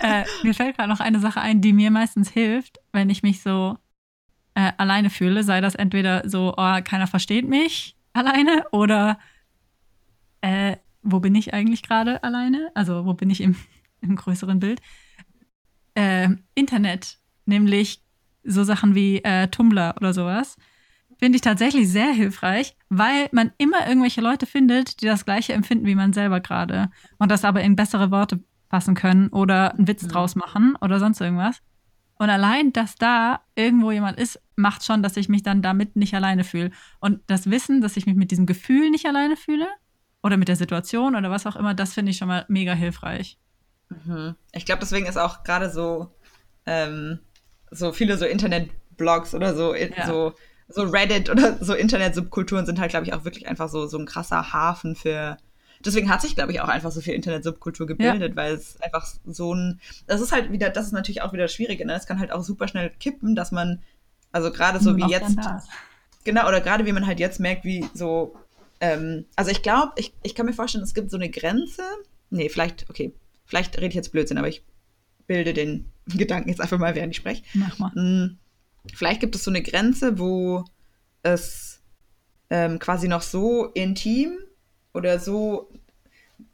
äh, 0.22 0.24
mir 0.42 0.54
fällt 0.54 0.76
gerade 0.76 0.88
noch 0.88 1.00
eine 1.00 1.20
Sache 1.20 1.40
ein, 1.40 1.60
die 1.60 1.72
mir 1.72 1.90
meistens 1.90 2.30
hilft, 2.30 2.78
wenn 2.92 3.10
ich 3.10 3.22
mich 3.22 3.42
so 3.42 3.76
äh, 4.54 4.72
alleine 4.76 5.10
fühle. 5.10 5.44
Sei 5.44 5.60
das 5.60 5.74
entweder 5.74 6.28
so, 6.28 6.54
oh, 6.56 6.78
keiner 6.84 7.06
versteht 7.06 7.48
mich 7.48 7.96
alleine 8.12 8.64
oder 8.72 9.18
äh, 10.40 10.76
wo 11.02 11.20
bin 11.20 11.34
ich 11.34 11.54
eigentlich 11.54 11.82
gerade 11.82 12.22
alleine? 12.22 12.70
Also 12.74 13.06
wo 13.06 13.14
bin 13.14 13.30
ich 13.30 13.40
im, 13.40 13.56
im 14.00 14.16
größeren 14.16 14.60
Bild? 14.60 14.80
Äh, 15.94 16.28
Internet, 16.54 17.18
nämlich 17.46 18.02
so 18.42 18.64
Sachen 18.64 18.94
wie 18.94 19.18
äh, 19.22 19.48
Tumblr 19.48 19.94
oder 19.96 20.14
sowas 20.14 20.56
finde 21.20 21.36
ich 21.36 21.42
tatsächlich 21.42 21.88
sehr 21.88 22.12
hilfreich, 22.12 22.74
weil 22.88 23.28
man 23.30 23.52
immer 23.58 23.86
irgendwelche 23.86 24.22
Leute 24.22 24.46
findet, 24.46 25.00
die 25.02 25.06
das 25.06 25.24
gleiche 25.24 25.52
empfinden 25.52 25.86
wie 25.86 25.94
man 25.94 26.12
selber 26.12 26.40
gerade 26.40 26.90
und 27.18 27.30
das 27.30 27.44
aber 27.44 27.60
in 27.60 27.76
bessere 27.76 28.10
Worte 28.10 28.40
fassen 28.70 28.94
können 28.94 29.28
oder 29.28 29.74
einen 29.74 29.86
Witz 29.86 30.02
mhm. 30.02 30.08
draus 30.08 30.34
machen 30.34 30.76
oder 30.80 30.98
sonst 30.98 31.20
irgendwas. 31.20 31.60
Und 32.14 32.30
allein, 32.30 32.72
dass 32.72 32.96
da 32.96 33.40
irgendwo 33.54 33.92
jemand 33.92 34.18
ist, 34.18 34.40
macht 34.56 34.84
schon, 34.84 35.02
dass 35.02 35.16
ich 35.16 35.28
mich 35.28 35.42
dann 35.42 35.62
damit 35.62 35.96
nicht 35.96 36.14
alleine 36.14 36.44
fühle. 36.44 36.70
Und 37.00 37.20
das 37.26 37.50
Wissen, 37.50 37.80
dass 37.80 37.96
ich 37.96 38.06
mich 38.06 38.16
mit 38.16 38.30
diesem 38.30 38.46
Gefühl 38.46 38.90
nicht 38.90 39.06
alleine 39.06 39.36
fühle 39.36 39.66
oder 40.22 40.36
mit 40.36 40.48
der 40.48 40.56
Situation 40.56 41.16
oder 41.16 41.30
was 41.30 41.46
auch 41.46 41.56
immer, 41.56 41.74
das 41.74 41.94
finde 41.94 42.10
ich 42.10 42.18
schon 42.18 42.28
mal 42.28 42.44
mega 42.48 42.72
hilfreich. 42.72 43.38
Mhm. 43.88 44.36
Ich 44.52 44.66
glaube, 44.66 44.80
deswegen 44.80 45.06
ist 45.06 45.18
auch 45.18 45.42
gerade 45.44 45.70
so, 45.70 46.14
ähm, 46.66 47.20
so 47.70 47.92
viele 47.92 48.16
so 48.18 48.24
Internet-Blogs 48.26 49.34
oder 49.34 49.54
so, 49.54 49.74
ja. 49.74 50.06
so 50.06 50.34
so 50.70 50.82
Reddit 50.82 51.30
oder 51.30 51.56
so 51.60 51.74
Internet-Subkulturen 51.74 52.66
sind 52.66 52.80
halt, 52.80 52.90
glaube 52.90 53.06
ich, 53.06 53.12
auch 53.12 53.24
wirklich 53.24 53.48
einfach 53.48 53.68
so, 53.68 53.86
so 53.86 53.98
ein 53.98 54.06
krasser 54.06 54.52
Hafen 54.52 54.96
für. 54.96 55.36
Deswegen 55.84 56.10
hat 56.10 56.20
sich, 56.20 56.34
glaube 56.34 56.52
ich, 56.52 56.60
auch 56.60 56.68
einfach 56.68 56.92
so 56.92 57.00
viel 57.00 57.14
Internet-Subkultur 57.14 57.86
gebildet, 57.86 58.30
ja. 58.30 58.36
weil 58.36 58.54
es 58.54 58.80
einfach 58.82 59.06
so 59.26 59.54
ein. 59.54 59.80
Das 60.06 60.20
ist 60.20 60.32
halt 60.32 60.52
wieder, 60.52 60.70
das 60.70 60.86
ist 60.86 60.92
natürlich 60.92 61.22
auch 61.22 61.32
wieder 61.32 61.48
schwierig, 61.48 61.84
ne? 61.84 61.94
Es 61.94 62.06
kann 62.06 62.20
halt 62.20 62.32
auch 62.32 62.42
super 62.42 62.68
schnell 62.68 62.90
kippen, 63.00 63.34
dass 63.34 63.50
man, 63.50 63.82
also 64.32 64.50
gerade 64.50 64.80
so 64.80 64.96
wie 64.96 65.06
jetzt. 65.10 65.36
Genau, 66.24 66.46
oder 66.46 66.60
gerade 66.60 66.84
wie 66.84 66.92
man 66.92 67.06
halt 67.06 67.18
jetzt 67.18 67.40
merkt, 67.40 67.64
wie 67.64 67.86
so. 67.94 68.36
Ähm, 68.82 69.24
also 69.36 69.50
ich 69.50 69.62
glaube, 69.62 69.92
ich, 69.96 70.12
ich 70.22 70.34
kann 70.34 70.46
mir 70.46 70.52
vorstellen, 70.52 70.84
es 70.84 70.94
gibt 70.94 71.10
so 71.10 71.16
eine 71.16 71.30
Grenze. 71.30 71.82
Nee, 72.30 72.48
vielleicht, 72.48 72.88
okay, 72.88 73.12
vielleicht 73.44 73.76
rede 73.76 73.88
ich 73.88 73.94
jetzt 73.94 74.12
Blödsinn, 74.12 74.38
aber 74.38 74.48
ich 74.48 74.62
bilde 75.26 75.54
den 75.54 75.90
Gedanken 76.06 76.48
jetzt 76.48 76.60
einfach 76.60 76.78
mal, 76.78 76.94
während 76.94 77.12
ich 77.12 77.16
spreche. 77.16 77.42
Mach 77.54 77.78
mal. 77.78 78.36
Vielleicht 78.94 79.20
gibt 79.20 79.34
es 79.34 79.44
so 79.44 79.50
eine 79.50 79.62
Grenze, 79.62 80.18
wo 80.18 80.64
es 81.22 81.82
ähm, 82.48 82.78
quasi 82.78 83.08
noch 83.08 83.22
so 83.22 83.66
intim 83.66 84.38
oder 84.92 85.18
so 85.18 85.70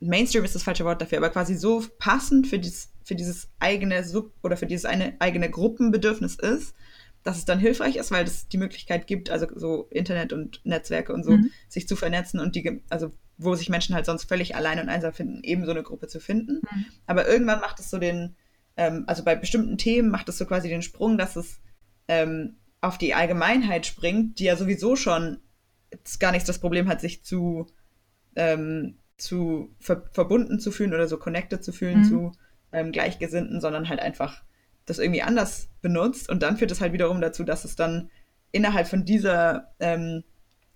Mainstream 0.01 0.45
ist 0.45 0.55
das 0.55 0.62
falsche 0.62 0.85
Wort 0.85 1.01
dafür, 1.01 1.18
aber 1.18 1.31
quasi 1.31 1.55
so 1.55 1.85
passend 1.99 2.47
für 2.47 2.59
dieses, 2.59 2.91
für 3.05 3.14
dieses 3.14 3.49
eigene 3.59 4.05
Sub 4.05 4.33
oder 4.43 4.57
für 4.57 4.66
dieses 4.66 4.85
eine 4.85 5.14
eigene 5.20 5.51
Gruppenbedürfnis 5.51 6.37
ist, 6.37 6.74
dass 7.22 7.39
es 7.39 7.45
dann 7.45 7.59
hilfreich 7.59 7.97
ist, 7.97 8.11
weil 8.11 8.24
es 8.24 8.49
die 8.49 8.59
Möglichkeit 8.59 9.07
gibt, 9.07 9.31
also 9.31 9.47
so 9.55 9.89
Internet 9.91 10.33
und 10.33 10.61
Netzwerke 10.64 11.12
und 11.12 11.24
so, 11.24 11.33
mhm. 11.33 11.51
sich 11.68 11.89
zu 11.89 11.97
vernetzen 11.97 12.41
und 12.41 12.55
die, 12.55 12.83
also 12.89 13.12
wo 13.39 13.55
sich 13.55 13.68
Menschen 13.68 13.95
halt 13.95 14.07
sonst 14.07 14.24
völlig 14.24 14.55
allein 14.57 14.79
und 14.79 14.89
einsam 14.89 15.12
finden, 15.12 15.43
eben 15.43 15.64
so 15.64 15.72
eine 15.72 15.83
Gruppe 15.83 16.07
zu 16.07 16.20
finden. 16.20 16.62
Mhm. 16.62 16.87
Aber 17.07 17.29
irgendwann 17.29 17.61
macht 17.61 17.81
es 17.81 17.91
so 17.91 17.99
den, 17.99 18.37
ähm, 18.77 19.05
also 19.07 19.24
bei 19.24 19.35
bestimmten 19.35 19.77
Themen 19.77 20.11
macht 20.11 20.29
es 20.29 20.39
so 20.39 20.47
quasi 20.47 20.68
den 20.68 20.83
Sprung, 20.83 21.18
dass 21.18 21.37
es 21.37 21.61
ähm, 22.09 22.57
auf 22.80 22.98
die 22.98 23.14
Allgemeinheit 23.14 23.86
springt, 23.86 24.38
die 24.38 24.44
ja 24.44 24.57
sowieso 24.57 24.96
schon 24.96 25.38
gar 26.18 26.32
nicht 26.32 26.48
das 26.48 26.59
Problem 26.59 26.88
hat, 26.88 27.00
sich 27.00 27.24
zu, 27.24 27.66
ähm, 28.34 28.98
zu 29.16 29.74
ver 29.80 30.09
verbunden 30.12 30.61
zu 30.61 30.70
fühlen 30.70 30.94
oder 30.94 31.09
so 31.09 31.16
connected 31.16 31.64
zu 31.64 31.72
fühlen 31.72 32.00
mhm. 32.00 32.04
zu 32.04 32.32
ähm, 32.72 32.92
Gleichgesinnten, 32.92 33.61
sondern 33.61 33.88
halt 33.88 34.00
einfach 34.00 34.42
das 34.84 34.98
irgendwie 34.98 35.22
anders 35.22 35.68
benutzt. 35.82 36.28
Und 36.28 36.42
dann 36.42 36.57
führt 36.57 36.70
es 36.70 36.80
halt 36.80 36.92
wiederum 36.92 37.20
dazu, 37.20 37.44
dass 37.44 37.64
es 37.64 37.76
dann 37.76 38.11
innerhalb 38.52 38.86
von 38.86 39.04
dieser, 39.04 39.74
ähm, 39.80 40.24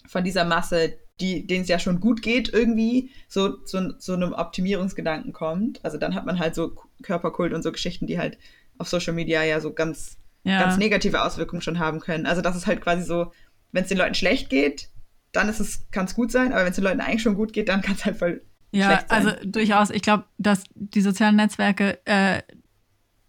von 0.07 0.25
dieser 0.25 0.45
Masse, 0.45 0.95
die, 1.21 1.47
denen 1.47 1.63
es 1.63 1.69
ja 1.69 1.79
schon 1.79 2.01
gut 2.01 2.23
geht, 2.23 2.53
irgendwie 2.53 3.11
so 3.29 3.59
zu 3.59 3.91
so, 3.91 3.99
so 3.99 4.15
einem 4.15 4.33
Optimierungsgedanken 4.33 5.33
kommt. 5.33 5.85
Also 5.85 5.99
dann 5.99 6.15
hat 6.15 6.27
man 6.27 6.39
halt 6.39 6.55
so 6.55 6.75
Körperkult 7.03 7.53
und 7.53 7.63
so 7.63 7.73
Geschichten, 7.73 8.07
die 8.07 8.19
halt 8.19 8.39
auf 8.79 8.89
Social 8.89 9.13
Media 9.13 9.45
ja 9.45 9.61
so 9.61 9.73
ganz, 9.73 10.19
ja. 10.45 10.61
ganz 10.61 10.77
negative 10.77 11.23
Auswirkungen 11.23 11.63
schon 11.63 11.79
haben 11.79 12.01
können. 12.01 12.27
Also 12.27 12.43
das 12.43 12.57
ist 12.57 12.67
halt 12.67 12.81
quasi 12.81 13.03
so, 13.03 13.33
wenn 13.73 13.83
es 13.83 13.89
den 13.89 13.99
Leuten 13.99 14.15
schlecht 14.15 14.51
geht, 14.51 14.91
dann 15.33 15.49
ist 15.49 15.61
es, 15.61 15.89
kann 15.91 16.07
es 16.07 16.15
gut 16.15 16.33
sein, 16.33 16.53
aber 16.53 16.63
wenn 16.63 16.71
es 16.71 16.77
den 16.77 16.85
Leuten 16.85 17.01
eigentlich 17.01 17.23
schon 17.23 17.35
gut 17.35 17.53
geht, 17.53 17.69
dann 17.69 17.83
kann 17.83 17.95
es 17.95 18.05
halt 18.05 18.17
voll 18.17 18.43
ja, 18.73 18.87
schlecht 18.87 19.09
sein. 19.09 19.27
also 19.27 19.37
durchaus. 19.45 19.91
Ich 19.91 20.03
glaube, 20.03 20.25
dass 20.39 20.65
die 20.75 21.01
sozialen 21.01 21.37
Netzwerke 21.37 22.05
äh, 22.07 22.43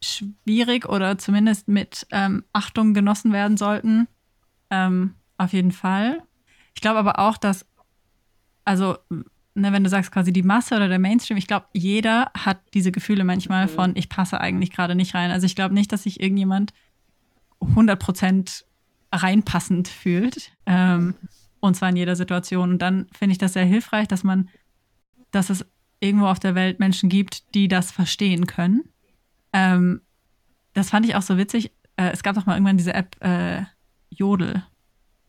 schwierig 0.03 0.87
oder 0.89 1.17
zumindest 1.17 1.67
mit 1.67 2.07
ähm, 2.11 2.43
Achtung 2.53 2.93
genossen 2.93 3.33
werden 3.33 3.57
sollten. 3.57 4.07
Ähm, 4.69 5.15
auf 5.37 5.53
jeden 5.53 5.71
Fall. 5.71 6.23
Ich 6.73 6.81
glaube 6.81 6.99
aber 6.99 7.19
auch, 7.19 7.37
dass, 7.37 7.65
also, 8.65 8.97
ne, 9.09 9.73
wenn 9.73 9.83
du 9.83 9.89
sagst 9.89 10.11
quasi 10.11 10.31
die 10.31 10.43
Masse 10.43 10.75
oder 10.75 10.87
der 10.87 10.99
Mainstream, 10.99 11.37
ich 11.37 11.47
glaube, 11.47 11.67
jeder 11.73 12.31
hat 12.37 12.59
diese 12.73 12.91
Gefühle 12.91 13.23
manchmal 13.23 13.65
mhm. 13.65 13.69
von, 13.69 13.95
ich 13.95 14.09
passe 14.09 14.39
eigentlich 14.39 14.71
gerade 14.71 14.95
nicht 14.95 15.13
rein. 15.13 15.31
Also 15.31 15.45
ich 15.45 15.55
glaube 15.55 15.73
nicht, 15.73 15.91
dass 15.91 16.03
sich 16.03 16.21
irgendjemand 16.21 16.73
100% 17.61 18.63
reinpassend 19.11 19.87
fühlt. 19.87 20.51
Ähm, 20.65 21.15
und 21.59 21.75
zwar 21.75 21.89
in 21.89 21.95
jeder 21.95 22.15
Situation. 22.15 22.71
Und 22.71 22.79
dann 22.81 23.07
finde 23.13 23.33
ich 23.33 23.37
das 23.37 23.53
sehr 23.53 23.65
hilfreich, 23.65 24.07
dass 24.07 24.23
man, 24.23 24.49
dass 25.31 25.49
es 25.49 25.65
irgendwo 25.99 26.27
auf 26.27 26.39
der 26.39 26.55
Welt 26.55 26.79
Menschen 26.79 27.09
gibt, 27.09 27.53
die 27.53 27.67
das 27.67 27.91
verstehen 27.91 28.47
können. 28.47 28.83
Ähm, 29.53 30.01
das 30.73 30.89
fand 30.89 31.05
ich 31.05 31.15
auch 31.15 31.21
so 31.21 31.37
witzig. 31.37 31.71
Äh, 31.95 32.11
es 32.11 32.23
gab 32.23 32.35
doch 32.35 32.45
mal 32.45 32.55
irgendwann 32.55 32.77
diese 32.77 32.93
App 32.93 33.15
äh, 33.21 33.63
Jodel. 34.09 34.63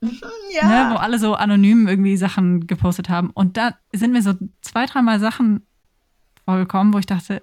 Ja. 0.54 0.68
Ne, 0.68 0.94
wo 0.94 0.98
alle 0.98 1.18
so 1.18 1.34
anonym 1.34 1.88
irgendwie 1.88 2.18
Sachen 2.18 2.66
gepostet 2.66 3.08
haben. 3.08 3.30
Und 3.30 3.56
da 3.56 3.78
sind 3.94 4.12
mir 4.12 4.20
so 4.20 4.34
zwei, 4.60 4.84
dreimal 4.84 5.18
Sachen 5.18 5.66
vorgekommen, 6.44 6.92
wo 6.92 6.98
ich 6.98 7.06
dachte, 7.06 7.42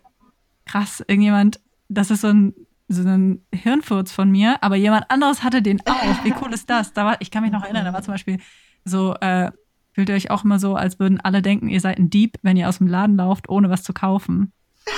krass, 0.66 1.04
irgendjemand, 1.08 1.60
das 1.88 2.12
ist 2.12 2.22
so 2.22 2.28
ein, 2.28 2.54
so 2.90 3.08
ein 3.08 3.46
Hirnfurz 3.54 4.12
von 4.12 4.30
mir, 4.30 4.62
aber 4.62 4.76
jemand 4.76 5.10
anderes 5.10 5.44
hatte 5.44 5.62
den 5.62 5.80
auch. 5.86 6.24
Wie 6.24 6.34
cool 6.42 6.54
ist 6.54 6.70
das? 6.70 6.94
Da 6.94 7.06
war, 7.06 7.18
ich 7.22 7.32
kann 7.32 7.44
mich 7.44 7.52
noch 7.52 7.64
erinnern, 7.64 7.86
da 7.86 7.94
war 7.94 8.02
zum 8.02 8.14
Beispiel 8.14 8.40
so, 8.84 9.14
äh, 9.16 9.52
fühlt 9.94 10.10
ihr 10.10 10.16
euch 10.16 10.32
auch 10.32 10.44
immer 10.44 10.60
so, 10.60 10.76
als 10.76 11.00
würden 11.00 11.20
alle 11.20 11.42
denken, 11.42 11.70
ihr 11.70 11.82
seid 11.82 12.00
ein 12.00 12.10
Dieb, 12.10 12.38
wenn 12.42 12.58
ihr 12.58 12.68
aus 12.68 12.80
dem 12.80 12.88
Laden 12.88 13.16
lauft, 13.16 13.50
ohne 13.50 13.70
was 13.70 13.84
zu 13.84 13.94
kaufen. 13.94 14.54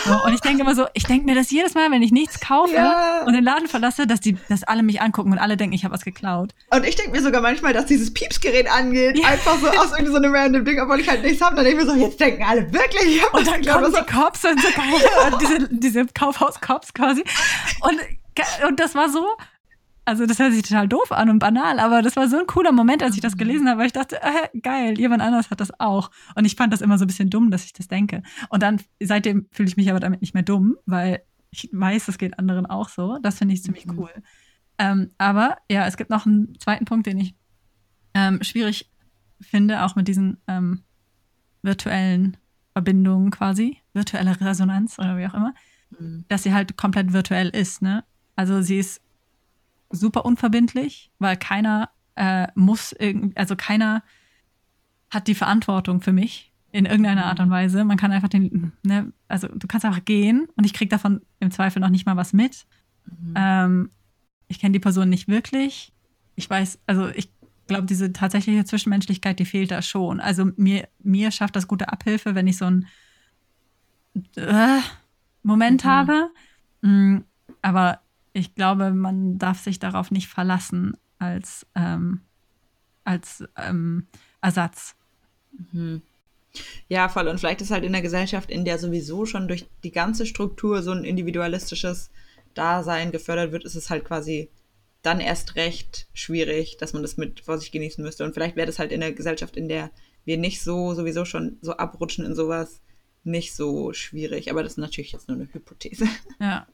So, 0.06 0.24
und 0.24 0.34
ich 0.34 0.42
denke 0.42 0.62
immer 0.62 0.76
so, 0.76 0.88
ich 0.94 1.04
denke 1.04 1.26
mir 1.26 1.36
das 1.36 1.52
jedes 1.52 1.74
Mal, 1.74 1.92
wenn 1.92 2.02
ich 2.02 2.12
nichts 2.12 2.40
kaufe 2.40 2.74
ja. 2.74 3.24
und 3.26 3.34
den 3.34 3.44
Laden 3.44 3.68
verlasse, 3.68 4.08
dass 4.08 4.20
die, 4.20 4.38
dass 4.50 4.64
alle 4.64 4.84
mich 4.84 5.02
angucken 5.02 5.32
und 5.32 5.40
alle 5.40 5.58
denken, 5.58 5.74
ich 5.74 5.84
habe 5.84 5.94
was 5.94 6.04
geklaut. 6.04 6.54
Und 6.70 6.86
ich 6.86 6.96
denke 6.96 7.12
mir 7.12 7.22
sogar 7.22 7.42
manchmal, 7.42 7.74
dass 7.74 7.86
dieses 7.86 8.14
Piepsgerät 8.14 8.72
angeht, 8.72 9.18
ja. 9.18 9.28
einfach 9.28 9.58
so 9.60 9.68
aus 9.68 9.92
irgendeinem 9.92 10.12
so 10.12 10.18
einem 10.18 10.36
random 10.36 10.66
Ding, 10.66 10.80
obwohl 10.80 11.00
ich 11.00 11.10
halt 11.10 11.24
nichts 11.24 11.42
habe. 11.42 11.56
Dann 11.56 11.66
denke 11.66 11.82
ich 11.82 11.88
mir 11.88 11.94
so, 11.94 12.00
jetzt 12.00 12.20
denken 12.20 12.44
alle 12.44 12.72
wirklich, 12.72 13.18
ich 13.18 13.24
habe 13.24 13.38
Und 13.38 13.48
dann 13.48 13.64
kommen 13.64 13.94
die 13.94 14.12
Cops 14.12 14.46
und 14.46 14.62
so 14.62 14.68
geil, 14.76 15.38
diese, 15.42 15.70
diese 15.72 16.06
Kaufhaus-Cops 16.06 16.94
quasi. 16.94 17.24
Und, 17.82 18.00
und 18.68 18.80
das 18.80 18.96
war 18.96 19.10
so, 19.10 19.26
also 20.06 20.26
das 20.26 20.40
hört 20.40 20.54
sich 20.54 20.64
total 20.64 20.88
doof 20.88 21.12
an 21.12 21.30
und 21.30 21.40
banal, 21.40 21.80
aber 21.80 22.02
das 22.02 22.16
war 22.16 22.28
so 22.28 22.40
ein 22.40 22.48
cooler 22.48 22.72
Moment, 22.72 23.04
als 23.04 23.16
ich 23.16 23.22
das 23.22 23.38
gelesen 23.38 23.70
habe, 23.70 23.80
weil 23.80 23.88
ich 23.88 23.94
dachte, 23.94 24.20
äh, 24.22 24.60
geil, 24.60 24.98
jemand 24.98 25.22
anders 25.22 25.52
hat 25.52 25.62
das 25.62 25.80
auch. 25.80 26.10
Und 26.36 26.46
ich 26.46 26.56
fand 26.56 26.74
das 26.74 26.82
immer 26.82 26.98
so 26.98 27.06
ein 27.06 27.08
bisschen 27.08 27.30
dumm, 27.30 27.52
dass 27.52 27.66
ich 27.66 27.74
das 27.74 27.88
denke. 27.88 28.24
Und 28.50 28.64
dann, 28.64 28.82
seitdem 29.00 29.48
fühle 29.52 29.70
ich 29.70 29.78
mich 29.78 29.90
aber 29.90 30.00
damit 30.00 30.22
nicht 30.22 30.34
mehr 30.34 30.44
dumm, 30.44 30.78
weil 30.86 31.24
ich 31.52 31.70
weiß, 31.72 32.08
das 32.08 32.18
geht 32.18 32.40
anderen 32.40 32.66
auch 32.66 32.90
so. 32.90 33.20
Das 33.22 33.38
finde 33.38 33.54
ich 33.54 33.64
ziemlich 33.64 33.86
mhm. 33.86 34.00
cool. 34.00 34.12
Ähm, 34.78 35.12
aber 35.18 35.58
ja, 35.70 35.86
es 35.86 35.98
gibt 35.98 36.10
noch 36.10 36.26
einen 36.26 36.58
zweiten 36.60 36.86
Punkt, 36.86 37.06
den 37.06 37.20
ich 37.20 37.36
ähm, 38.14 38.42
schwierig 38.42 38.90
finde, 39.40 39.84
auch 39.84 39.96
mit 39.96 40.08
diesen 40.08 40.38
ähm, 40.48 40.84
virtuellen 41.62 42.38
Verbindungen 42.74 43.32
quasi, 43.32 43.78
virtuelle 43.94 44.40
Resonanz 44.40 44.98
oder 44.98 45.18
wie 45.18 45.28
auch 45.28 45.34
immer, 45.34 45.54
mhm. 46.00 46.26
dass 46.28 46.44
sie 46.44 46.54
halt 46.54 46.78
komplett 46.78 47.14
virtuell 47.14 47.50
ist. 47.50 47.82
Ne? 47.82 48.04
Also 48.36 48.62
sie 48.62 48.80
ist 48.80 49.02
super 49.92 50.26
unverbindlich, 50.26 51.12
weil 51.20 51.38
keiner 51.38 51.90
äh, 52.16 52.48
muss, 52.56 52.96
also 53.36 53.56
keiner 53.56 54.04
hat 55.10 55.28
die 55.28 55.36
Verantwortung 55.36 56.02
für 56.02 56.14
mich 56.14 56.52
in 56.72 56.86
irgendeiner 56.86 57.26
Art 57.26 57.40
und 57.40 57.48
mhm. 57.48 57.52
Weise. 57.54 57.84
Man 57.84 57.98
kann 57.98 58.12
einfach 58.12 58.30
den, 58.30 58.72
ne, 58.84 59.12
also 59.28 59.48
du 59.48 59.68
kannst 59.68 59.86
einfach 59.86 60.06
gehen 60.06 60.48
und 60.56 60.66
ich 60.66 60.74
kriege 60.74 60.90
davon 60.90 61.22
im 61.40 61.52
Zweifel 61.52 61.80
noch 61.80 61.90
nicht 61.90 62.06
mal 62.06 62.16
was 62.16 62.34
mit. 62.34 62.66
Mhm. 63.06 63.34
Ähm, 63.36 63.90
ich 64.48 64.60
kenne 64.60 64.74
die 64.74 64.80
Person 64.80 65.10
nicht 65.10 65.28
wirklich. 65.28 65.94
Ich 66.36 66.50
weiß, 66.50 66.80
also 66.88 67.10
ich 67.10 67.30
glaube, 67.68 67.86
diese 67.86 68.14
tatsächliche 68.14 68.66
Zwischenmenschlichkeit, 68.66 69.40
die 69.40 69.46
fehlt 69.46 69.72
da 69.72 69.82
schon. 69.82 70.20
Also 70.20 70.48
mir, 70.56 70.88
mir 71.00 71.32
schafft 71.32 71.56
das 71.56 71.68
gute 71.68 71.90
Abhilfe, 71.90 72.36
wenn 72.36 72.48
ich 72.48 72.58
so 72.58 72.66
einen 72.66 72.88
äh, 74.36 74.80
Moment 75.44 75.84
mhm. 75.84 75.90
habe. 75.90 76.30
Mhm, 76.82 77.26
aber 77.62 78.00
ich 78.34 78.56
glaube, 78.56 78.92
man 78.92 79.38
darf 79.38 79.60
sich 79.60 79.80
darauf 79.80 80.12
nicht 80.12 80.28
verlassen 80.28 80.98
als, 81.20 81.66
ähm, 81.76 82.22
als 83.04 83.44
ähm, 83.58 84.08
Ersatz. 84.42 84.96
Mhm. 85.72 86.02
Ja, 86.88 87.08
voll. 87.10 87.28
Und 87.28 87.40
vielleicht 87.40 87.62
ist 87.62 87.72
halt 87.72 87.86
in 87.86 87.94
der 87.94 88.02
Gesellschaft, 88.02 88.52
in 88.52 88.66
der 88.66 88.78
sowieso 88.78 89.26
schon 89.26 89.48
durch 89.48 89.66
die 89.84 89.92
ganze 89.92 90.26
Struktur 90.26 90.84
so 90.84 90.92
ein 90.92 91.06
individualistisches 91.06 92.12
Dasein 92.54 93.12
gefördert 93.12 93.52
wird, 93.52 93.64
ist 93.64 93.76
es 93.76 93.90
halt 93.90 94.04
quasi 94.04 94.50
dann 95.02 95.20
erst 95.20 95.56
recht 95.56 96.08
schwierig, 96.14 96.78
dass 96.78 96.94
man 96.94 97.02
das 97.02 97.18
mit 97.18 97.40
Vorsicht 97.40 97.72
genießen 97.72 98.04
müsste. 98.04 98.24
Und 98.24 98.34
vielleicht 98.34 98.56
wäre 98.56 98.68
das 98.68 98.80
halt 98.80 98.92
in 98.92 99.00
der 99.00 99.14
Gesellschaft, 99.14 99.56
in 99.56 99.70
der 99.70 99.92
wir 100.26 100.38
nicht 100.38 100.62
so 100.62 100.94
sowieso 100.94 101.26
schon 101.26 101.58
so 101.62 101.78
abrutschen 101.78 102.26
in 102.26 102.36
sowas, 102.36 102.82
nicht 103.24 103.56
so 103.56 103.94
schwierig. 103.94 104.52
Aber 104.52 104.62
das 104.62 104.74
ist 104.74 104.78
natürlich 104.78 105.14
jetzt 105.14 105.28
nur 105.28 105.38
eine 105.38 105.52
Hypothese. 105.52 106.06
Ja, 106.40 106.68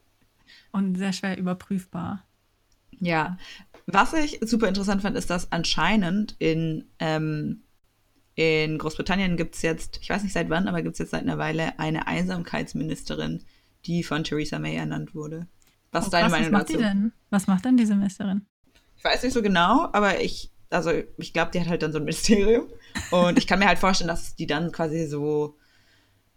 und 0.72 0.96
sehr 0.96 1.12
schwer 1.12 1.38
überprüfbar. 1.38 2.24
Ja, 3.00 3.38
was 3.86 4.12
ich 4.12 4.40
super 4.42 4.68
interessant 4.68 5.02
fand, 5.02 5.16
ist, 5.16 5.30
dass 5.30 5.52
anscheinend 5.52 6.36
in, 6.38 6.84
ähm, 6.98 7.62
in 8.34 8.78
Großbritannien 8.78 9.36
gibt 9.36 9.54
es 9.54 9.62
jetzt, 9.62 9.98
ich 10.02 10.10
weiß 10.10 10.22
nicht 10.22 10.32
seit 10.32 10.50
wann, 10.50 10.68
aber 10.68 10.82
gibt 10.82 10.94
es 10.94 10.98
jetzt 10.98 11.10
seit 11.10 11.22
einer 11.22 11.38
Weile 11.38 11.78
eine 11.78 12.06
Einsamkeitsministerin, 12.06 13.44
die 13.86 14.02
von 14.02 14.24
Theresa 14.24 14.58
May 14.58 14.76
ernannt 14.76 15.14
wurde. 15.14 15.46
Was 15.90 16.04
ist 16.04 16.08
oh, 16.08 16.12
deine 16.12 16.28
Meinung 16.28 16.46
was 16.46 16.52
macht 16.52 16.62
dazu? 16.64 16.76
Die 16.76 16.84
denn? 16.84 17.12
Was 17.30 17.46
macht 17.46 17.64
denn 17.64 17.76
diese 17.76 17.94
Ministerin? 17.94 18.46
Ich 18.96 19.04
weiß 19.04 19.22
nicht 19.22 19.32
so 19.32 19.42
genau, 19.42 19.88
aber 19.92 20.20
ich, 20.20 20.50
also 20.70 20.90
ich 21.16 21.32
glaube, 21.32 21.52
die 21.52 21.60
hat 21.60 21.68
halt 21.68 21.82
dann 21.82 21.92
so 21.92 21.98
ein 21.98 22.04
Ministerium. 22.04 22.66
Und 23.10 23.38
ich 23.38 23.46
kann 23.46 23.58
mir 23.58 23.68
halt 23.68 23.78
vorstellen, 23.78 24.08
dass 24.08 24.36
die 24.36 24.46
dann 24.46 24.72
quasi 24.72 25.06
so 25.06 25.56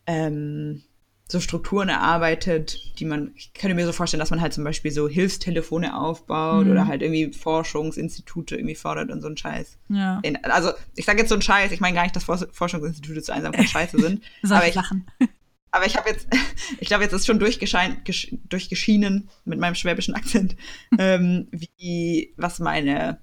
ähm, 0.06 0.84
so 1.32 1.40
Strukturen 1.40 1.90
erarbeitet, 1.90 3.00
die 3.00 3.06
man, 3.06 3.32
ich 3.36 3.54
könnte 3.54 3.76
mir 3.76 3.86
so 3.86 3.94
vorstellen, 3.94 4.20
dass 4.20 4.30
man 4.30 4.42
halt 4.42 4.54
zum 4.54 4.64
Beispiel 4.64 4.92
so 4.92 5.08
Hilfstelefone 5.08 5.98
aufbaut 5.98 6.66
mhm. 6.66 6.72
oder 6.72 6.88
halt 6.88 7.02
irgendwie 7.02 7.32
Forschungsinstitute 7.32 8.56
irgendwie 8.56 8.76
fordert 8.76 9.12
und 9.12 9.22
so 9.22 9.28
ein 9.28 9.38
Scheiß. 9.38 9.78
Ja. 9.90 10.20
In, 10.24 10.44
also 10.44 10.72
ich 10.96 11.06
sage 11.06 11.20
jetzt 11.20 11.30
so 11.30 11.36
ein 11.36 11.42
Scheiß, 11.42 11.72
ich 11.72 11.80
meine 11.80 11.96
gar 11.96 12.04
nicht, 12.04 12.16
dass 12.16 12.26
Forschungsinstitute 12.26 13.22
zu 13.22 13.34
einsam 13.34 13.54
scheiße 13.68 13.98
sind. 14.00 14.22
aber 14.44 14.68
ich 14.68 14.76
lachen. 14.76 15.06
Aber 15.74 15.86
ich 15.86 15.96
habe 15.96 16.10
jetzt, 16.10 16.28
ich 16.80 16.90
glaube, 16.90 17.04
jetzt 17.04 17.14
ist 17.14 17.26
schon 17.26 17.40
durchgeschienen 17.40 19.30
mit 19.46 19.58
meinem 19.58 19.76
schwäbischen 19.76 20.14
Akzent, 20.14 20.58
ähm, 21.00 21.48
wie, 21.52 22.34
was 22.36 22.60
meine 22.60 23.20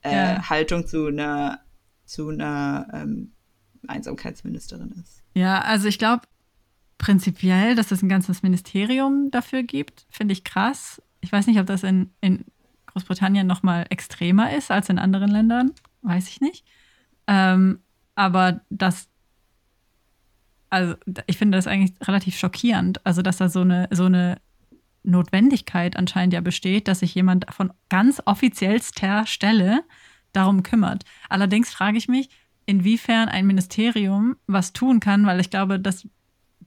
äh, 0.00 0.14
ja. 0.14 0.48
Haltung 0.48 0.86
zu 0.86 1.08
einer, 1.08 1.60
zu 2.06 2.30
einer 2.30 2.88
ähm, 2.94 3.32
Einsamkeitsministerin 3.86 4.92
ist. 4.92 5.22
Ja, 5.34 5.60
also 5.60 5.88
ich 5.88 5.98
glaube, 5.98 6.22
prinzipiell, 7.02 7.74
dass 7.74 7.90
es 7.90 8.00
ein 8.00 8.08
ganzes 8.08 8.44
Ministerium 8.44 9.30
dafür 9.32 9.64
gibt, 9.64 10.06
finde 10.08 10.32
ich 10.32 10.44
krass. 10.44 11.02
Ich 11.20 11.32
weiß 11.32 11.48
nicht, 11.48 11.58
ob 11.58 11.66
das 11.66 11.82
in, 11.82 12.10
in 12.20 12.44
Großbritannien 12.86 13.44
noch 13.44 13.64
mal 13.64 13.84
extremer 13.90 14.54
ist 14.56 14.70
als 14.70 14.88
in 14.88 15.00
anderen 15.00 15.28
Ländern, 15.28 15.72
weiß 16.02 16.28
ich 16.28 16.40
nicht. 16.40 16.64
Ähm, 17.26 17.80
aber 18.14 18.60
das, 18.70 19.08
also 20.70 20.94
ich 21.26 21.38
finde 21.38 21.58
das 21.58 21.66
eigentlich 21.66 21.92
relativ 22.06 22.38
schockierend, 22.38 23.04
also 23.04 23.20
dass 23.20 23.38
da 23.38 23.48
so 23.48 23.62
eine, 23.62 23.88
so 23.90 24.04
eine 24.04 24.38
Notwendigkeit 25.02 25.96
anscheinend 25.96 26.34
ja 26.34 26.40
besteht, 26.40 26.86
dass 26.86 27.00
sich 27.00 27.16
jemand 27.16 27.52
von 27.52 27.72
ganz 27.88 28.22
offiziellster 28.26 29.26
Stelle 29.26 29.82
darum 30.32 30.62
kümmert. 30.62 31.04
Allerdings 31.28 31.72
frage 31.72 31.98
ich 31.98 32.06
mich, 32.06 32.28
inwiefern 32.64 33.28
ein 33.28 33.44
Ministerium 33.48 34.36
was 34.46 34.72
tun 34.72 35.00
kann, 35.00 35.26
weil 35.26 35.40
ich 35.40 35.50
glaube, 35.50 35.80
dass 35.80 36.06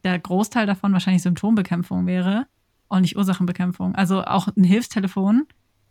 der 0.05 0.17
Großteil 0.17 0.65
davon 0.65 0.93
wahrscheinlich 0.93 1.23
Symptombekämpfung 1.23 2.05
wäre 2.05 2.45
und 2.87 3.01
nicht 3.01 3.17
Ursachenbekämpfung. 3.17 3.95
Also 3.95 4.23
auch 4.23 4.47
ein 4.55 4.63
Hilfstelefon, 4.63 5.47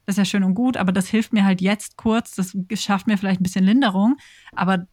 das 0.07 0.15
ist 0.15 0.19
ja 0.19 0.25
schön 0.25 0.45
und 0.45 0.55
gut, 0.55 0.77
aber 0.77 0.93
das 0.93 1.09
hilft 1.09 1.33
mir 1.33 1.45
halt 1.45 1.61
jetzt 1.61 1.97
kurz, 1.97 2.35
das 2.35 2.57
schafft 2.75 3.07
mir 3.07 3.19
vielleicht 3.19 3.41
ein 3.41 3.45
bisschen 3.45 3.65
Linderung, 3.65 4.17
aber 4.55 4.87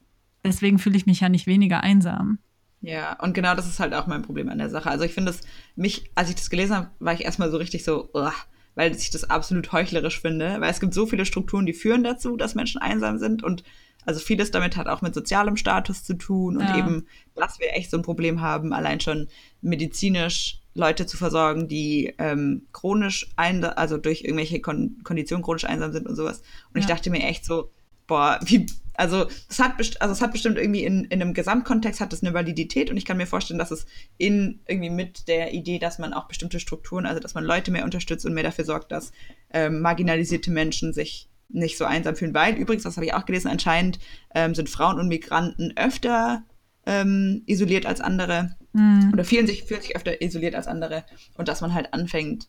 deswegen 0.43 0.79
fühle 0.79 0.97
ich 0.97 1.05
mich 1.05 1.19
ja 1.19 1.29
nicht 1.29 1.47
weniger 1.47 1.81
einsam. 1.81 2.39
Ja, 2.81 3.13
und 3.21 3.33
genau 3.33 3.53
das 3.53 3.67
ist 3.67 3.79
halt 3.79 3.93
auch 3.93 4.07
mein 4.07 4.23
Problem 4.23 4.49
an 4.49 4.57
der 4.57 4.71
Sache. 4.71 4.89
Also 4.89 5.05
ich 5.05 5.13
finde 5.13 5.29
es, 5.29 5.41
mich, 5.75 6.09
als 6.15 6.29
ich 6.29 6.35
das 6.35 6.49
gelesen 6.49 6.75
habe, 6.75 6.89
war 6.99 7.13
ich 7.13 7.23
erstmal 7.23 7.51
so 7.51 7.57
richtig 7.57 7.83
so, 7.83 8.09
ugh, 8.13 8.33
weil 8.73 8.95
ich 8.95 9.11
das 9.11 9.29
absolut 9.29 9.71
heuchlerisch 9.71 10.19
finde, 10.19 10.59
weil 10.59 10.71
es 10.71 10.79
gibt 10.79 10.93
so 10.93 11.05
viele 11.05 11.25
Strukturen, 11.25 11.67
die 11.67 11.73
führen 11.73 12.03
dazu, 12.03 12.37
dass 12.37 12.55
Menschen 12.55 12.81
einsam 12.81 13.19
sind 13.19 13.43
und 13.43 13.63
also 14.05 14.19
vieles 14.19 14.51
damit 14.51 14.77
hat 14.77 14.87
auch 14.87 15.01
mit 15.01 15.13
sozialem 15.13 15.57
Status 15.57 16.03
zu 16.03 16.15
tun 16.15 16.57
und 16.57 16.63
ja. 16.63 16.77
eben, 16.77 17.07
dass 17.35 17.59
wir 17.59 17.73
echt 17.73 17.91
so 17.91 17.97
ein 17.97 18.03
Problem 18.03 18.41
haben, 18.41 18.73
allein 18.73 18.99
schon 18.99 19.27
medizinisch 19.61 20.61
Leute 20.73 21.05
zu 21.05 21.17
versorgen, 21.17 21.67
die 21.67 22.13
ähm, 22.17 22.67
chronisch 22.71 23.29
ein, 23.35 23.63
also 23.63 23.97
durch 23.97 24.23
irgendwelche 24.23 24.61
Kon 24.61 24.99
Konditionen 25.03 25.43
chronisch 25.43 25.65
einsam 25.65 25.91
sind 25.91 26.07
und 26.07 26.15
sowas. 26.15 26.39
Und 26.69 26.75
ja. 26.75 26.79
ich 26.81 26.85
dachte 26.85 27.09
mir 27.09 27.23
echt 27.23 27.43
so, 27.43 27.71
boah, 28.07 28.39
wie, 28.45 28.65
also 28.93 29.27
es 29.49 29.59
hat, 29.59 29.73
also 29.99 30.13
es 30.13 30.21
hat 30.21 30.31
bestimmt 30.31 30.57
irgendwie 30.57 30.83
in, 30.83 31.05
in 31.05 31.21
einem 31.21 31.33
Gesamtkontext 31.33 31.99
hat 31.99 32.13
es 32.13 32.23
eine 32.23 32.33
Validität 32.33 32.89
und 32.89 32.97
ich 32.97 33.05
kann 33.05 33.17
mir 33.17 33.27
vorstellen, 33.27 33.57
dass 33.57 33.71
es 33.71 33.85
in 34.17 34.59
irgendwie 34.67 34.89
mit 34.89 35.27
der 35.27 35.53
Idee, 35.53 35.79
dass 35.79 35.99
man 35.99 36.13
auch 36.13 36.27
bestimmte 36.27 36.59
Strukturen, 36.59 37.05
also 37.05 37.19
dass 37.19 37.33
man 37.33 37.43
Leute 37.43 37.71
mehr 37.71 37.83
unterstützt 37.83 38.25
und 38.25 38.33
mehr 38.33 38.43
dafür 38.43 38.65
sorgt, 38.65 38.91
dass 38.91 39.11
ähm, 39.53 39.81
marginalisierte 39.81 40.51
Menschen 40.51 40.93
sich 40.93 41.29
nicht 41.53 41.77
so 41.77 41.85
einsam 41.85 42.15
fühlen. 42.15 42.33
Weil 42.33 42.55
übrigens, 42.55 42.83
das 42.83 42.97
habe 42.97 43.05
ich 43.05 43.13
auch 43.13 43.25
gelesen, 43.25 43.49
anscheinend 43.49 43.99
ähm, 44.33 44.55
sind 44.55 44.69
Frauen 44.69 44.99
und 44.99 45.07
Migranten 45.07 45.73
öfter 45.75 46.43
ähm, 46.85 47.43
isoliert 47.45 47.85
als 47.85 48.01
andere 48.01 48.55
mhm. 48.73 49.11
oder 49.13 49.23
fühlen 49.23 49.47
sich, 49.47 49.63
fühlen 49.63 49.81
sich 49.81 49.95
öfter 49.95 50.21
isoliert 50.21 50.55
als 50.55 50.67
andere 50.67 51.03
und 51.35 51.47
dass 51.47 51.61
man 51.61 51.73
halt 51.73 51.93
anfängt, 51.93 52.47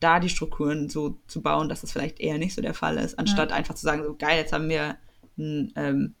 da 0.00 0.18
die 0.18 0.28
Strukturen 0.28 0.88
so 0.88 1.20
zu 1.26 1.42
bauen, 1.42 1.68
dass 1.68 1.80
das 1.80 1.92
vielleicht 1.92 2.20
eher 2.20 2.38
nicht 2.38 2.54
so 2.54 2.62
der 2.62 2.74
Fall 2.74 2.96
ist, 2.96 3.18
anstatt 3.18 3.50
ja. 3.50 3.56
einfach 3.56 3.74
zu 3.74 3.82
sagen, 3.82 4.02
so 4.02 4.16
geil, 4.16 4.38
jetzt 4.38 4.52
haben 4.52 4.68
wir 4.68 4.96
ein, 5.38 5.72
ähm, 5.76 6.14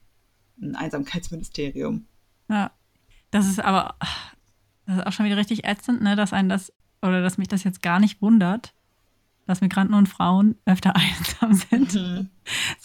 ein 0.60 0.76
Einsamkeitsministerium. 0.76 2.06
Ja, 2.48 2.70
das 3.30 3.48
ist 3.48 3.60
aber 3.60 3.96
das 4.86 4.96
ist 4.96 5.06
auch 5.06 5.12
schon 5.12 5.26
wieder 5.26 5.36
richtig 5.36 5.64
ätzend, 5.64 6.02
ne, 6.02 6.16
dass 6.16 6.32
ein 6.32 6.48
das 6.48 6.72
oder 7.00 7.22
dass 7.22 7.38
mich 7.38 7.48
das 7.48 7.64
jetzt 7.64 7.82
gar 7.82 7.98
nicht 7.98 8.22
wundert, 8.22 8.74
dass 9.46 9.60
Migranten 9.60 9.94
und 9.94 10.08
Frauen 10.08 10.56
öfter 10.64 10.94
einsam 10.96 11.54
sind. 11.54 11.94
Mhm. 11.94 12.30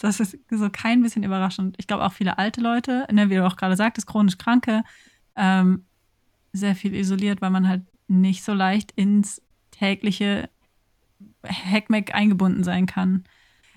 Das 0.00 0.20
ist 0.20 0.38
so 0.50 0.70
kein 0.70 1.02
bisschen 1.02 1.22
überraschend. 1.22 1.76
Ich 1.78 1.86
glaube 1.86 2.04
auch 2.04 2.12
viele 2.12 2.38
alte 2.38 2.60
Leute, 2.60 3.06
ne, 3.10 3.30
wie 3.30 3.36
du 3.36 3.46
auch 3.46 3.56
gerade 3.56 3.76
sagtest, 3.76 4.06
chronisch 4.06 4.38
Kranke, 4.38 4.82
ähm, 5.36 5.84
sehr 6.52 6.74
viel 6.74 6.94
isoliert, 6.94 7.40
weil 7.40 7.50
man 7.50 7.68
halt 7.68 7.82
nicht 8.08 8.42
so 8.42 8.52
leicht 8.52 8.92
ins 8.92 9.42
tägliche 9.70 10.48
Hackmack 11.44 12.14
eingebunden 12.14 12.64
sein 12.64 12.86
kann. 12.86 13.24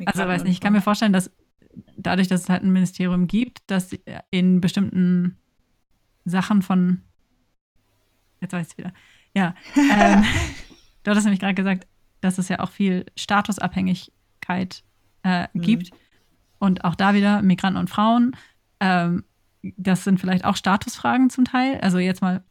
Also 0.06 0.26
weiß 0.26 0.44
nicht, 0.44 0.54
ich 0.54 0.62
kann 0.62 0.74
mir 0.74 0.82
vorstellen, 0.82 1.14
dass 1.14 1.32
dadurch, 1.98 2.28
dass 2.28 2.42
es 2.42 2.50
halt 2.50 2.64
ein 2.64 2.72
Ministerium 2.72 3.28
gibt, 3.28 3.60
dass 3.68 3.96
in 4.32 4.62
bestimmten 4.62 5.38
Sachen 6.26 6.62
von 6.62 7.02
jetzt 8.42 8.54
weiß 8.54 8.70
ich 8.72 8.78
wieder. 8.78 8.94
Ja, 9.34 9.56
ähm, 9.76 10.24
du 11.04 11.12
hattest 11.12 11.26
nämlich 11.26 11.40
gerade 11.40 11.54
gesagt, 11.54 11.88
dass 12.22 12.38
es 12.38 12.50
ja 12.50 12.60
auch 12.60 12.72
viel 12.72 13.06
Statusabhängigkeit 13.16 14.84
äh, 15.24 15.48
mhm. 15.54 15.62
gibt. 15.62 15.92
Und 16.60 16.84
auch 16.86 16.96
da 16.96 17.14
wieder 17.14 17.42
Migranten 17.42 17.80
und 17.80 17.90
Frauen. 17.90 18.36
Ähm, 18.80 19.24
das 19.62 20.04
sind 20.04 20.20
vielleicht 20.20 20.46
auch 20.46 20.56
Statusfragen 20.56 21.30
zum 21.30 21.46
Teil. 21.46 21.80
Also 21.82 21.98
jetzt 21.98 22.22
mal 22.22 22.44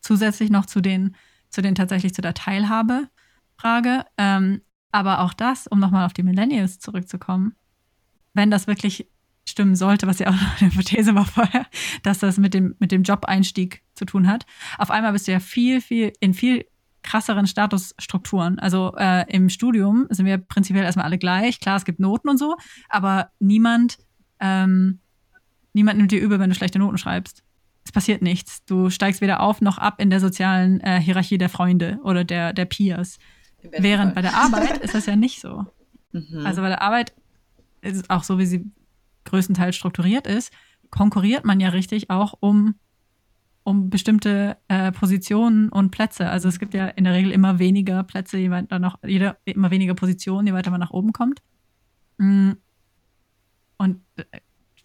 zusätzlich 0.00 0.50
noch 0.50 0.66
zu 0.66 0.80
den, 0.80 1.16
zu 1.50 1.62
den 1.62 1.74
tatsächlich 1.74 2.14
zu 2.14 2.22
der 2.22 2.34
Teilhabefrage. 2.34 4.04
Ähm, 4.16 4.60
aber 4.92 5.20
auch 5.20 5.32
das, 5.32 5.66
um 5.66 5.80
nochmal 5.80 6.06
auf 6.06 6.12
die 6.12 6.22
Millennials 6.22 6.78
zurückzukommen, 6.78 7.54
wenn 8.34 8.50
das 8.50 8.66
wirklich 8.66 9.08
stimmen 9.48 9.76
sollte, 9.76 10.06
was 10.06 10.18
ja 10.18 10.28
auch 10.28 10.32
noch 10.40 10.60
eine 10.60 10.70
Hypothese 10.70 11.14
war 11.14 11.24
vorher, 11.24 11.66
dass 12.02 12.18
das 12.18 12.38
mit 12.38 12.54
dem, 12.54 12.76
mit 12.78 12.92
dem 12.92 13.02
Job-Einstieg 13.02 13.82
zu 13.94 14.04
tun 14.04 14.28
hat. 14.28 14.46
Auf 14.78 14.90
einmal 14.90 15.12
bist 15.12 15.26
du 15.26 15.32
ja 15.32 15.40
viel, 15.40 15.80
viel, 15.80 16.12
in 16.20 16.34
viel 16.34 16.66
krasseren 17.02 17.46
Statusstrukturen. 17.46 18.58
Also 18.58 18.94
äh, 18.96 19.24
im 19.32 19.48
Studium 19.48 20.06
sind 20.10 20.26
wir 20.26 20.38
prinzipiell 20.38 20.84
erstmal 20.84 21.06
alle 21.06 21.18
gleich. 21.18 21.60
Klar, 21.60 21.76
es 21.76 21.84
gibt 21.84 22.00
Noten 22.00 22.28
und 22.28 22.38
so, 22.38 22.56
aber 22.88 23.30
niemand, 23.38 23.98
ähm, 24.40 25.00
niemand 25.72 25.98
nimmt 25.98 26.12
dir 26.12 26.20
übel, 26.20 26.38
wenn 26.40 26.50
du 26.50 26.56
schlechte 26.56 26.78
Noten 26.78 26.98
schreibst. 26.98 27.42
Es 27.84 27.92
passiert 27.92 28.20
nichts. 28.20 28.64
Du 28.66 28.90
steigst 28.90 29.20
weder 29.20 29.40
auf 29.40 29.60
noch 29.60 29.78
ab 29.78 30.00
in 30.00 30.10
der 30.10 30.20
sozialen 30.20 30.80
äh, 30.80 31.00
Hierarchie 31.00 31.38
der 31.38 31.48
Freunde 31.48 31.98
oder 32.02 32.24
der, 32.24 32.52
der 32.52 32.66
Peers. 32.66 33.18
Während 33.62 34.14
bei 34.14 34.22
der 34.22 34.34
Arbeit 34.34 34.78
ist 34.78 34.94
das 34.94 35.06
ja 35.06 35.16
nicht 35.16 35.40
so. 35.40 35.64
Mhm. 36.12 36.44
Also 36.44 36.62
bei 36.62 36.68
der 36.68 36.82
Arbeit 36.82 37.14
ist 37.80 38.10
auch 38.10 38.24
so, 38.24 38.38
wie 38.38 38.46
sie 38.46 38.70
größtenteils 39.24 39.76
strukturiert 39.76 40.26
ist, 40.26 40.52
konkurriert 40.90 41.44
man 41.44 41.60
ja 41.60 41.70
richtig 41.70 42.10
auch 42.10 42.34
um 42.40 42.74
um 43.68 43.90
bestimmte 43.90 44.56
äh, 44.68 44.92
Positionen 44.92 45.68
und 45.68 45.90
Plätze. 45.90 46.30
Also 46.30 46.48
es 46.48 46.58
gibt 46.58 46.72
ja 46.72 46.86
in 46.86 47.04
der 47.04 47.12
Regel 47.12 47.30
immer 47.30 47.58
weniger 47.58 48.02
Plätze, 48.02 48.38
je 48.38 48.50
weiter 48.50 48.78
noch, 48.78 48.98
jeder, 49.06 49.36
immer 49.44 49.70
weniger 49.70 49.92
Positionen, 49.92 50.46
je 50.46 50.54
weiter 50.54 50.70
man 50.70 50.80
nach 50.80 50.90
oben 50.90 51.12
kommt. 51.12 51.42
Mm. 52.16 52.52
Und 53.76 54.00
äh, 54.16 54.24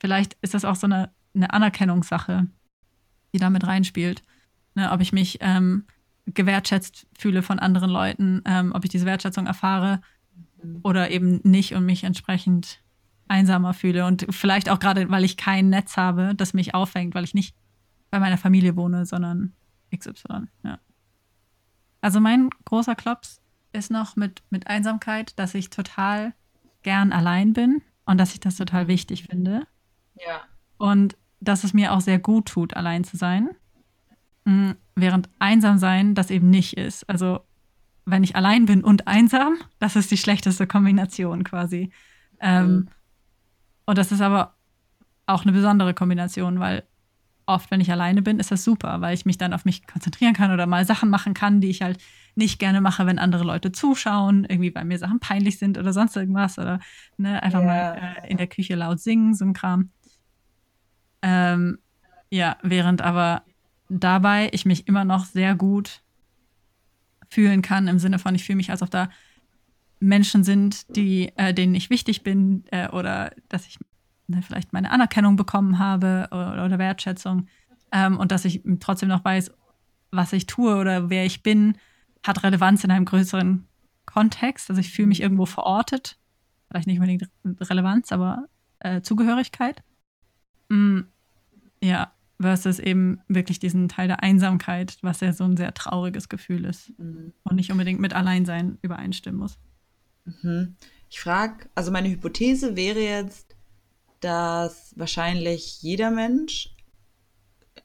vielleicht 0.01 0.34
ist 0.41 0.53
das 0.53 0.65
auch 0.65 0.75
so 0.75 0.86
eine, 0.86 1.11
eine 1.34 1.53
Anerkennungssache, 1.53 2.47
die 3.34 3.39
damit 3.39 3.65
reinspielt. 3.65 4.21
Ne, 4.75 4.91
ob 4.91 4.99
ich 4.99 5.13
mich 5.13 5.38
ähm, 5.39 5.86
gewertschätzt 6.25 7.07
fühle 7.17 7.41
von 7.41 7.59
anderen 7.59 7.89
Leuten, 7.89 8.41
ähm, 8.45 8.73
ob 8.75 8.84
ich 8.84 8.89
diese 8.89 9.05
Wertschätzung 9.05 9.47
erfahre 9.47 10.01
mhm. 10.61 10.81
oder 10.84 11.09
eben 11.09 11.39
nicht 11.43 11.73
und 11.73 11.86
mich 11.86 12.03
entsprechend 12.03 12.81
einsamer 13.29 13.73
fühle. 13.73 14.05
Und 14.05 14.27
vielleicht 14.29 14.67
auch 14.67 14.79
gerade, 14.79 15.09
weil 15.09 15.23
ich 15.23 15.38
kein 15.38 15.69
Netz 15.69 15.95
habe, 15.95 16.34
das 16.36 16.53
mich 16.53 16.75
auffängt, 16.75 17.15
weil 17.15 17.23
ich 17.23 17.34
nicht 17.34 17.55
bei 18.14 18.20
meiner 18.20 18.38
Familie 18.38 18.76
wohne, 18.76 19.07
sondern 19.07 19.53
XY, 19.91 20.43
ja. 20.64 20.78
Also 21.99 22.20
mein 22.20 22.51
großer 22.66 22.93
Klops 22.93 23.41
ist 23.72 23.89
noch 23.89 24.16
mit, 24.16 24.43
mit 24.51 24.68
Einsamkeit, 24.68 25.39
dass 25.39 25.55
ich 25.55 25.72
total 25.72 26.36
gern 26.84 27.11
allein 27.11 27.53
bin 27.53 27.82
und 28.05 28.20
dass 28.20 28.36
ich 28.36 28.39
das 28.39 28.55
total 28.55 28.88
wichtig 28.88 29.24
finde. 29.24 29.66
Ja. 30.14 30.41
Und 30.78 31.18
dass 31.39 31.64
es 31.64 31.74
mir 31.74 31.91
auch 31.91 32.01
sehr 32.01 32.20
gut 32.20 32.49
tut, 32.49 32.76
allein 32.76 33.03
zu 33.03 33.18
sein. 33.18 33.49
Mm, 34.45 34.74
während 34.93 35.28
einsam 35.39 35.80
sein 35.80 36.14
das 36.14 36.30
eben 36.30 36.51
nicht 36.51 36.78
ist. 36.78 37.09
Also 37.09 37.39
wenn 38.05 38.24
ich 38.24 38.36
allein 38.36 38.68
bin 38.68 38.84
und 38.84 39.07
einsam, 39.07 39.55
das 39.80 39.95
ist 39.95 40.11
die 40.11 40.18
schlechteste 40.18 40.68
Kombination 40.68 41.43
quasi. 41.43 41.91
Ähm, 42.39 42.76
mhm. 42.76 42.88
Und 43.88 43.97
das 43.97 44.11
ist 44.11 44.22
aber 44.22 44.53
auch 45.26 45.45
eine 45.45 45.51
besondere 45.51 45.95
Kombination, 45.95 46.59
weil 46.59 46.84
oft, 47.45 47.71
wenn 47.71 47.81
ich 47.81 47.91
alleine 47.91 48.21
bin, 48.21 48.39
ist 48.39 48.51
das 48.51 48.63
super, 48.63 49.01
weil 49.01 49.13
ich 49.13 49.25
mich 49.25 49.37
dann 49.37 49.53
auf 49.53 49.65
mich 49.65 49.85
konzentrieren 49.85 50.33
kann 50.33 50.51
oder 50.51 50.65
mal 50.65 50.85
Sachen 50.85 51.09
machen 51.09 51.33
kann, 51.33 51.61
die 51.61 51.69
ich 51.69 51.81
halt 51.81 51.97
nicht 52.35 52.59
gerne 52.59 52.81
mache, 52.81 53.05
wenn 53.05 53.19
andere 53.19 53.43
Leute 53.43 53.71
zuschauen, 53.71 54.45
irgendwie 54.45 54.73
weil 54.73 54.85
mir 54.85 54.97
Sachen 54.97 55.19
peinlich 55.19 55.59
sind 55.59 55.77
oder 55.77 55.93
sonst 55.93 56.15
irgendwas 56.15 56.57
oder 56.57 56.79
ne, 57.17 57.43
einfach 57.43 57.61
yeah. 57.61 57.67
mal 57.67 58.15
äh, 58.23 58.31
in 58.31 58.37
der 58.37 58.47
Küche 58.47 58.75
laut 58.75 58.99
singen, 58.99 59.33
so 59.33 59.45
ein 59.45 59.53
Kram. 59.53 59.91
Ähm, 61.21 61.79
ja, 62.29 62.57
während 62.63 63.01
aber 63.01 63.43
dabei 63.89 64.49
ich 64.53 64.65
mich 64.65 64.87
immer 64.87 65.05
noch 65.05 65.25
sehr 65.25 65.55
gut 65.55 66.01
fühlen 67.29 67.61
kann, 67.61 67.87
im 67.87 67.99
Sinne 67.99 68.19
von, 68.19 68.35
ich 68.35 68.43
fühle 68.43 68.57
mich, 68.57 68.71
als 68.71 68.81
ob 68.81 68.89
da 68.89 69.09
Menschen 69.99 70.43
sind, 70.43 70.95
die, 70.95 71.31
äh, 71.37 71.53
denen 71.53 71.75
ich 71.75 71.89
wichtig 71.89 72.23
bin 72.23 72.65
äh, 72.71 72.89
oder 72.89 73.31
dass 73.49 73.67
ich 73.67 73.79
ne, 74.28 74.41
vielleicht 74.41 74.74
meine 74.74 74.91
Anerkennung 74.91 75.36
bekommen 75.36 75.80
habe 75.80 76.28
oder, 76.32 76.65
oder 76.65 76.80
Wertschätzung 76.80 77.47
ähm, 77.91 78.17
und 78.17 78.32
dass 78.32 78.45
ich 78.45 78.61
trotzdem 78.80 79.09
noch 79.09 79.24
weiß, 79.24 79.51
was 80.11 80.34
ich 80.34 80.45
tue 80.45 80.76
oder 80.76 81.09
wer 81.09 81.26
ich 81.26 81.43
bin, 81.43 81.78
hat 82.24 82.43
Relevanz 82.43 82.84
in 82.84 82.91
einem 82.91 83.05
größeren 83.05 83.67
Kontext. 84.05 84.69
Also 84.69 84.80
ich 84.80 84.91
fühle 84.91 85.07
mich 85.07 85.21
irgendwo 85.21 85.45
verortet, 85.45 86.17
vielleicht 86.69 86.88
nicht 86.88 86.99
unbedingt 86.99 87.30
Relevanz, 87.61 88.11
aber 88.11 88.45
äh, 88.80 89.01
Zugehörigkeit. 89.01 89.84
Mm, 90.69 91.01
ja, 91.82 92.13
versus 92.39 92.80
eben 92.80 93.21
wirklich 93.28 93.59
diesen 93.59 93.89
Teil 93.89 94.07
der 94.07 94.24
Einsamkeit, 94.24 94.97
was 95.01 95.19
ja 95.21 95.34
so 95.34 95.43
ein 95.45 95.57
sehr 95.57 95.74
trauriges 95.74 96.30
Gefühl 96.30 96.65
ist 96.65 96.97
mhm. 96.97 97.34
und 97.43 97.55
nicht 97.55 97.71
unbedingt 97.71 97.99
mit 97.99 98.13
Alleinsein 98.13 98.78
übereinstimmen 98.82 99.39
muss. 99.39 99.57
Mhm. 100.26 100.76
Ich 101.09 101.19
frage, 101.19 101.69
also 101.76 101.91
meine 101.91 102.09
Hypothese 102.09 102.76
wäre 102.76 102.99
jetzt, 102.99 103.53
dass 104.24 104.93
wahrscheinlich 104.95 105.82
jeder 105.82 106.09
Mensch, 106.09 106.76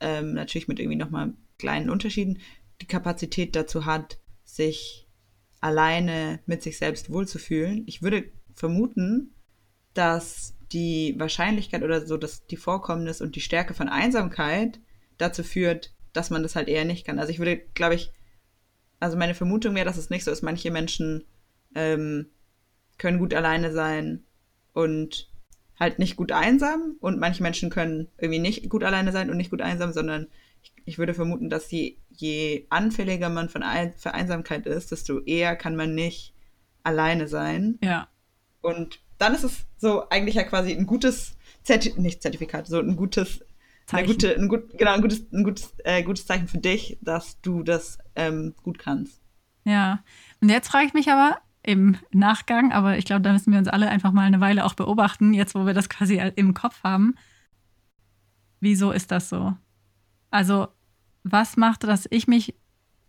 ähm, 0.01 0.35
natürlich 0.35 0.69
mit 0.69 0.79
irgendwie 0.79 0.97
nochmal 0.97 1.35
kleinen 1.59 1.91
Unterschieden, 1.91 2.39
die 2.81 2.87
Kapazität 2.87 3.57
dazu 3.57 3.87
hat, 3.87 4.19
sich 4.45 5.09
alleine 5.61 6.39
mit 6.47 6.63
sich 6.63 6.79
selbst 6.79 7.11
wohlzufühlen. 7.11 7.83
Ich 7.87 8.03
würde 8.03 8.31
vermuten, 8.55 9.35
dass 9.95 10.55
die 10.71 11.17
Wahrscheinlichkeit 11.19 11.83
oder 11.83 12.07
so, 12.07 12.17
dass 12.17 12.47
die 12.47 12.57
Vorkommnis 12.57 13.21
und 13.21 13.35
die 13.35 13.41
Stärke 13.41 13.75
von 13.75 13.89
Einsamkeit 13.89 14.79
dazu 15.17 15.43
führt, 15.43 15.93
dass 16.13 16.31
man 16.31 16.45
das 16.45 16.55
halt 16.55 16.69
eher 16.69 16.85
nicht 16.85 17.05
kann. 17.05 17.19
Also 17.19 17.33
ich 17.33 17.41
würde, 17.41 17.57
glaube 17.75 17.97
ich, 17.97 18.13
also 19.01 19.17
meine 19.17 19.35
Vermutung 19.35 19.75
wäre, 19.75 19.87
dass 19.87 19.97
es 19.97 20.11
nicht 20.11 20.23
so 20.23 20.31
ist. 20.31 20.43
Manche 20.43 20.71
Menschen 20.71 21.25
ähm, 21.75 22.27
können 22.97 23.19
gut 23.19 23.35
alleine 23.35 23.73
sein 23.73 24.25
und 24.73 25.28
halt 25.79 25.99
nicht 25.99 26.17
gut 26.17 26.33
einsam 26.33 26.97
und 27.01 27.19
manche 27.19 27.43
Menschen 27.43 27.71
können 27.71 28.09
irgendwie 28.19 28.41
nicht 28.41 28.69
gut 28.69 28.85
alleine 28.85 29.13
sein 29.13 29.31
und 29.31 29.37
nicht 29.37 29.51
gut 29.51 29.63
einsam, 29.63 29.93
sondern 29.93 30.27
ich, 30.63 30.73
ich 30.85 30.99
würde 30.99 31.15
vermuten, 31.15 31.51
dass 31.51 31.71
je, 31.71 31.97
je 32.11 32.67
anfälliger 32.69 33.29
man 33.29 33.49
von 33.49 33.63
Ein 33.63 33.95
für 33.97 34.15
Einsamkeit 34.15 34.67
ist, 34.67 34.91
desto 34.91 35.21
eher 35.21 35.57
kann 35.57 35.77
man 35.77 35.95
nicht 35.95 36.35
alleine 36.83 37.29
sein. 37.29 37.79
Ja. 37.83 38.09
Und 38.61 39.01
dann 39.19 39.35
ist 39.35 39.45
es 39.45 39.67
so 39.77 40.09
eigentlich 40.09 40.37
ja 40.37 40.45
quasi 40.45 40.73
ein 40.73 40.87
gutes 40.87 41.37
Zerti 41.63 41.95
nicht 41.97 42.23
Zertifikat, 42.23 42.67
so 42.67 42.79
ein 42.79 42.97
gutes, 42.97 43.41
eine 43.41 43.47
Zeichen. 43.87 44.07
gute, 44.07 44.37
ein 44.37 44.49
gut, 44.49 44.79
genau, 44.79 44.93
ein 44.93 45.03
gutes, 45.03 45.33
ein 45.33 45.45
gutes, 45.45 45.75
äh, 45.85 46.03
gutes 46.03 46.27
Zeichen 46.27 46.49
für 46.49 46.59
dich, 46.59 46.99
dass 47.03 47.41
du 47.41 47.63
das 47.63 47.99
ähm, 48.17 48.55
gut 48.63 48.79
kannst. 48.79 49.21
Ja. 49.65 50.03
Und 50.41 50.49
jetzt 50.49 50.69
frage 50.69 50.87
ich 50.87 50.95
mich 50.95 51.09
aber 51.09 51.41
im 51.69 51.99
Nachgang, 52.13 52.73
aber 52.73 52.97
ich 52.97 53.05
glaube, 53.05 53.21
da 53.21 53.31
müssen 53.31 53.53
wir 53.53 53.59
uns 53.59 53.69
alle 53.69 53.91
einfach 53.91 54.11
mal 54.13 54.23
eine 54.23 54.41
Weile 54.41 54.65
auch 54.65 54.73
beobachten, 54.73 55.35
jetzt 55.35 55.55
wo 55.55 55.67
wir 55.67 55.75
das 55.75 55.91
quasi 55.91 56.17
im 56.37 56.55
Kopf 56.55 56.83
haben. 56.83 57.15
Wieso 58.59 58.91
ist 58.91 59.11
das 59.11 59.29
so? 59.29 59.55
Also, 60.31 60.69
was 61.25 61.59
macht, 61.59 61.85
dass 61.85 62.07
ich 62.11 62.27
mich 62.27 62.55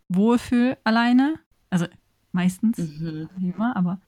wohlfühle 0.10 0.78
alleine? 0.84 1.36
Also 1.70 1.86
meistens, 2.34 2.78
Mhm. 2.78 3.30
immer, 3.40 3.78
aber 3.78 4.02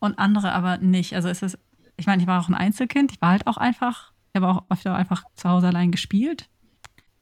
und 0.00 0.18
andere 0.18 0.52
aber 0.52 0.76
nicht. 0.76 1.14
Also 1.14 1.30
ist 1.30 1.42
es, 1.42 1.58
ich 1.96 2.06
meine, 2.06 2.20
ich 2.20 2.28
war 2.28 2.38
auch 2.38 2.48
ein 2.50 2.54
Einzelkind, 2.54 3.10
ich 3.12 3.22
war 3.22 3.30
halt 3.30 3.46
auch 3.46 3.56
einfach, 3.56 4.12
ich 4.34 4.42
habe 4.42 4.48
auch 4.52 4.64
öfter 4.68 4.94
einfach 4.94 5.24
zu 5.34 5.48
Hause 5.48 5.68
allein 5.68 5.92
gespielt. 5.92 6.50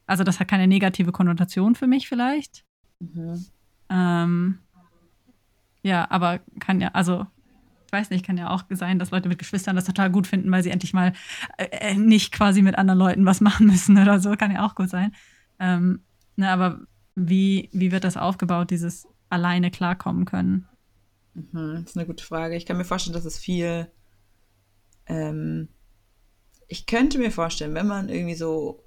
Also 0.07 0.25
das 0.25 0.41
hat 0.41 0.49
keine 0.49 0.67
negative 0.67 1.13
Konnotation 1.13 1.77
für 1.77 1.87
mich 1.87 2.09
vielleicht. 2.09 2.65
Mhm. 2.99 3.47
Ähm, 3.89 4.59
ja, 5.83 6.11
aber 6.11 6.41
kann 6.61 6.81
ja, 6.81 6.89
also 6.93 7.27
ich 7.87 7.93
weiß 7.93 8.11
nicht, 8.11 8.25
kann 8.25 8.39
ja 8.39 8.51
auch 8.51 8.65
sein, 8.71 8.99
dass 8.99 9.11
Leute 9.11 9.29
mit 9.29 9.39
Geschwistern 9.39 9.77
das 9.77 9.85
total 9.85 10.11
gut 10.11 10.27
finden, 10.27 10.51
weil 10.51 10.63
sie 10.63 10.71
endlich 10.71 10.95
mal 10.95 11.13
äh, 11.59 11.67
äh, 11.71 11.95
nicht 11.95 12.33
quasi 12.33 12.63
mit 12.63 12.79
anderen 12.79 12.99
Leuten 12.99 13.27
was 13.27 13.41
machen 13.43 13.67
müssen 13.67 13.99
oder 13.99 14.19
so, 14.19 14.35
kann 14.37 14.53
ja 14.53 14.65
auch 14.65 14.75
gut 14.75 14.89
sein. 14.89 15.15
Ähm, 15.59 16.01
ne, 16.37 16.49
aber 16.51 16.81
wie, 17.15 17.69
wie 17.73 17.93
wird 17.93 18.05
das 18.05 18.17
aufgebaut, 18.17 18.71
dieses 18.71 19.07
alleine 19.29 19.71
klarkommen 19.71 20.25
können? 20.25 20.67
Mhm, 21.35 21.83
das 21.83 21.91
ist 21.91 21.97
eine 21.97 22.07
gute 22.07 22.25
Frage. 22.25 22.57
Ich 22.57 22.67
kann 22.67 22.77
mir 22.77 22.85
vorstellen, 22.85 23.15
dass 23.15 23.25
es 23.25 23.39
viel. 23.39 23.91
Ähm, 25.07 25.69
ich 26.69 26.87
könnte 26.87 27.19
mir 27.19 27.31
vorstellen, 27.31 27.75
wenn 27.75 27.87
man 27.87 28.09
irgendwie 28.09 28.35
so. 28.35 28.83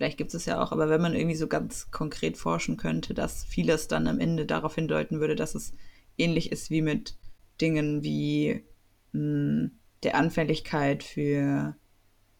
Vielleicht 0.00 0.16
gibt 0.16 0.32
es 0.32 0.46
ja 0.46 0.62
auch, 0.62 0.72
aber 0.72 0.88
wenn 0.88 1.02
man 1.02 1.14
irgendwie 1.14 1.36
so 1.36 1.46
ganz 1.46 1.90
konkret 1.90 2.38
forschen 2.38 2.78
könnte, 2.78 3.12
dass 3.12 3.44
vieles 3.44 3.86
dann 3.86 4.06
am 4.06 4.18
Ende 4.18 4.46
darauf 4.46 4.74
hindeuten 4.74 5.20
würde, 5.20 5.36
dass 5.36 5.54
es 5.54 5.74
ähnlich 6.16 6.50
ist 6.52 6.70
wie 6.70 6.80
mit 6.80 7.16
Dingen 7.60 8.02
wie 8.02 8.64
mh, 9.12 9.68
der 10.02 10.14
Anfälligkeit 10.14 11.02
für 11.02 11.76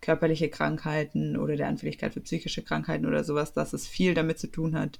körperliche 0.00 0.48
Krankheiten 0.48 1.36
oder 1.36 1.54
der 1.56 1.68
Anfälligkeit 1.68 2.14
für 2.14 2.22
psychische 2.22 2.62
Krankheiten 2.62 3.04
oder 3.04 3.24
sowas, 3.24 3.52
dass 3.52 3.74
es 3.74 3.86
viel 3.86 4.14
damit 4.14 4.38
zu 4.38 4.46
tun 4.46 4.74
hat, 4.74 4.98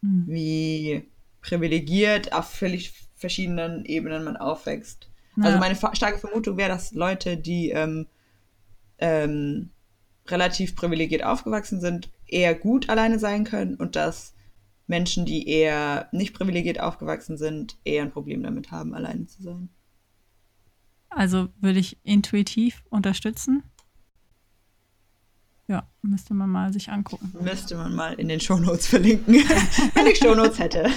Hm. 0.00 0.24
wie 0.28 1.02
privilegiert 1.42 2.32
auf 2.32 2.48
völlig 2.48 2.94
verschiedenen 3.16 3.84
Ebenen 3.84 4.24
man 4.24 4.38
aufwächst. 4.38 5.10
Ja. 5.36 5.42
Also 5.44 5.58
meine 5.58 5.76
starke 5.76 6.18
Vermutung 6.18 6.56
wäre, 6.56 6.70
dass 6.70 6.92
Leute, 6.92 7.36
die 7.36 7.68
ähm, 7.68 8.06
ähm, 8.96 9.68
relativ 10.30 10.76
privilegiert 10.76 11.24
aufgewachsen 11.24 11.80
sind, 11.80 12.10
eher 12.26 12.54
gut 12.54 12.88
alleine 12.88 13.18
sein 13.18 13.44
können 13.44 13.74
und 13.76 13.96
dass 13.96 14.34
Menschen, 14.86 15.26
die 15.26 15.48
eher 15.48 16.08
nicht 16.12 16.34
privilegiert 16.34 16.80
aufgewachsen 16.80 17.36
sind, 17.36 17.78
eher 17.84 18.02
ein 18.02 18.10
Problem 18.10 18.42
damit 18.42 18.70
haben, 18.70 18.94
alleine 18.94 19.26
zu 19.26 19.42
sein. 19.42 19.68
Also 21.10 21.48
würde 21.60 21.78
ich 21.78 21.98
intuitiv 22.04 22.82
unterstützen. 22.90 23.62
Ja, 25.66 25.86
müsste 26.00 26.32
man 26.32 26.48
mal 26.48 26.72
sich 26.72 26.90
angucken. 26.90 27.32
Müsste 27.40 27.76
man 27.76 27.94
mal 27.94 28.14
in 28.14 28.28
den 28.28 28.40
Shownotes 28.40 28.86
verlinken, 28.86 29.34
wenn 29.94 30.06
ich 30.06 30.18
Shownotes 30.18 30.58
hätte. 30.58 30.90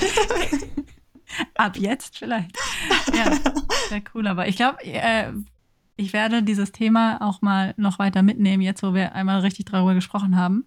Ab 1.56 1.78
jetzt 1.78 2.18
vielleicht. 2.18 2.58
Ja, 3.14 3.38
sehr 3.90 4.02
cool. 4.14 4.28
Aber 4.28 4.48
ich 4.48 4.56
glaube, 4.56 4.82
äh, 4.84 5.34
ich 6.02 6.14
werde 6.14 6.44
dieses 6.44 6.72
Thema 6.72 7.20
auch 7.22 7.42
mal 7.42 7.74
noch 7.78 8.00
weiter 8.00 8.24
mitnehmen, 8.24 8.62
jetzt 8.64 8.84
wo 8.84 8.94
wir 8.94 9.14
einmal 9.14 9.40
richtig 9.42 9.66
darüber 9.66 9.94
gesprochen 9.94 10.36
haben 10.36 10.66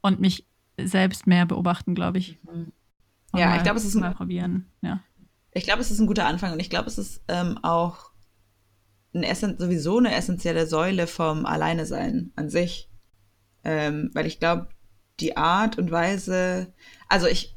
und 0.00 0.20
mich 0.20 0.46
selbst 0.80 1.26
mehr 1.26 1.46
beobachten, 1.46 1.94
glaube 1.94 2.18
ich. 2.18 2.38
Und 2.46 2.72
Ja, 3.34 3.56
ich 3.56 3.62
glaube, 3.62 3.78
es 3.78 3.84
ist 3.84 3.94
ein- 3.94 4.00
mal 4.00 4.14
probieren. 4.14 4.66
Ja. 4.82 5.00
Ich 5.52 5.64
glaube, 5.64 5.80
es 5.80 5.90
ist 5.90 6.00
ein 6.00 6.06
guter 6.06 6.26
Anfang 6.26 6.52
und 6.52 6.60
ich 6.60 6.70
glaube, 6.70 6.88
es 6.88 6.98
ist 6.98 7.22
ähm, 7.28 7.58
auch 7.62 8.10
ein 9.14 9.22
Essen, 9.22 9.58
sowieso 9.58 9.98
eine 9.98 10.14
essentielle 10.14 10.66
Säule 10.66 11.06
vom 11.06 11.44
Alleinesein 11.46 12.32
an 12.36 12.48
sich. 12.48 12.90
Ähm, 13.64 14.10
weil 14.14 14.26
ich 14.26 14.40
glaube, 14.40 14.68
die 15.20 15.36
Art 15.36 15.78
und 15.78 15.90
Weise, 15.90 16.72
also 17.08 17.26
ich, 17.26 17.51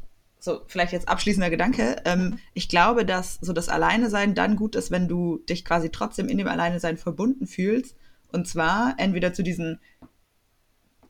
so 0.46 0.62
vielleicht 0.68 0.94
jetzt 0.94 1.10
abschließender 1.10 1.50
Gedanke, 1.50 1.98
ähm, 2.06 2.40
ich 2.54 2.70
glaube, 2.70 3.06
dass 3.06 3.38
so 3.42 3.52
das 3.52 3.68
Alleinesein 3.68 4.36
dann 4.36 4.56
gut 4.56 4.76
ist, 4.76 4.92
wenn 4.92 5.08
du 5.08 5.40
dich 5.50 5.66
quasi 5.66 5.90
trotzdem 5.90 6.30
in 6.30 6.38
dem 6.38 6.48
Alleinesein 6.48 6.98
verbunden 6.98 7.48
fühlst. 7.48 7.96
Und 8.32 8.48
zwar 8.48 8.96
entweder 8.98 9.34
zu 9.34 9.44
diesen 9.44 9.80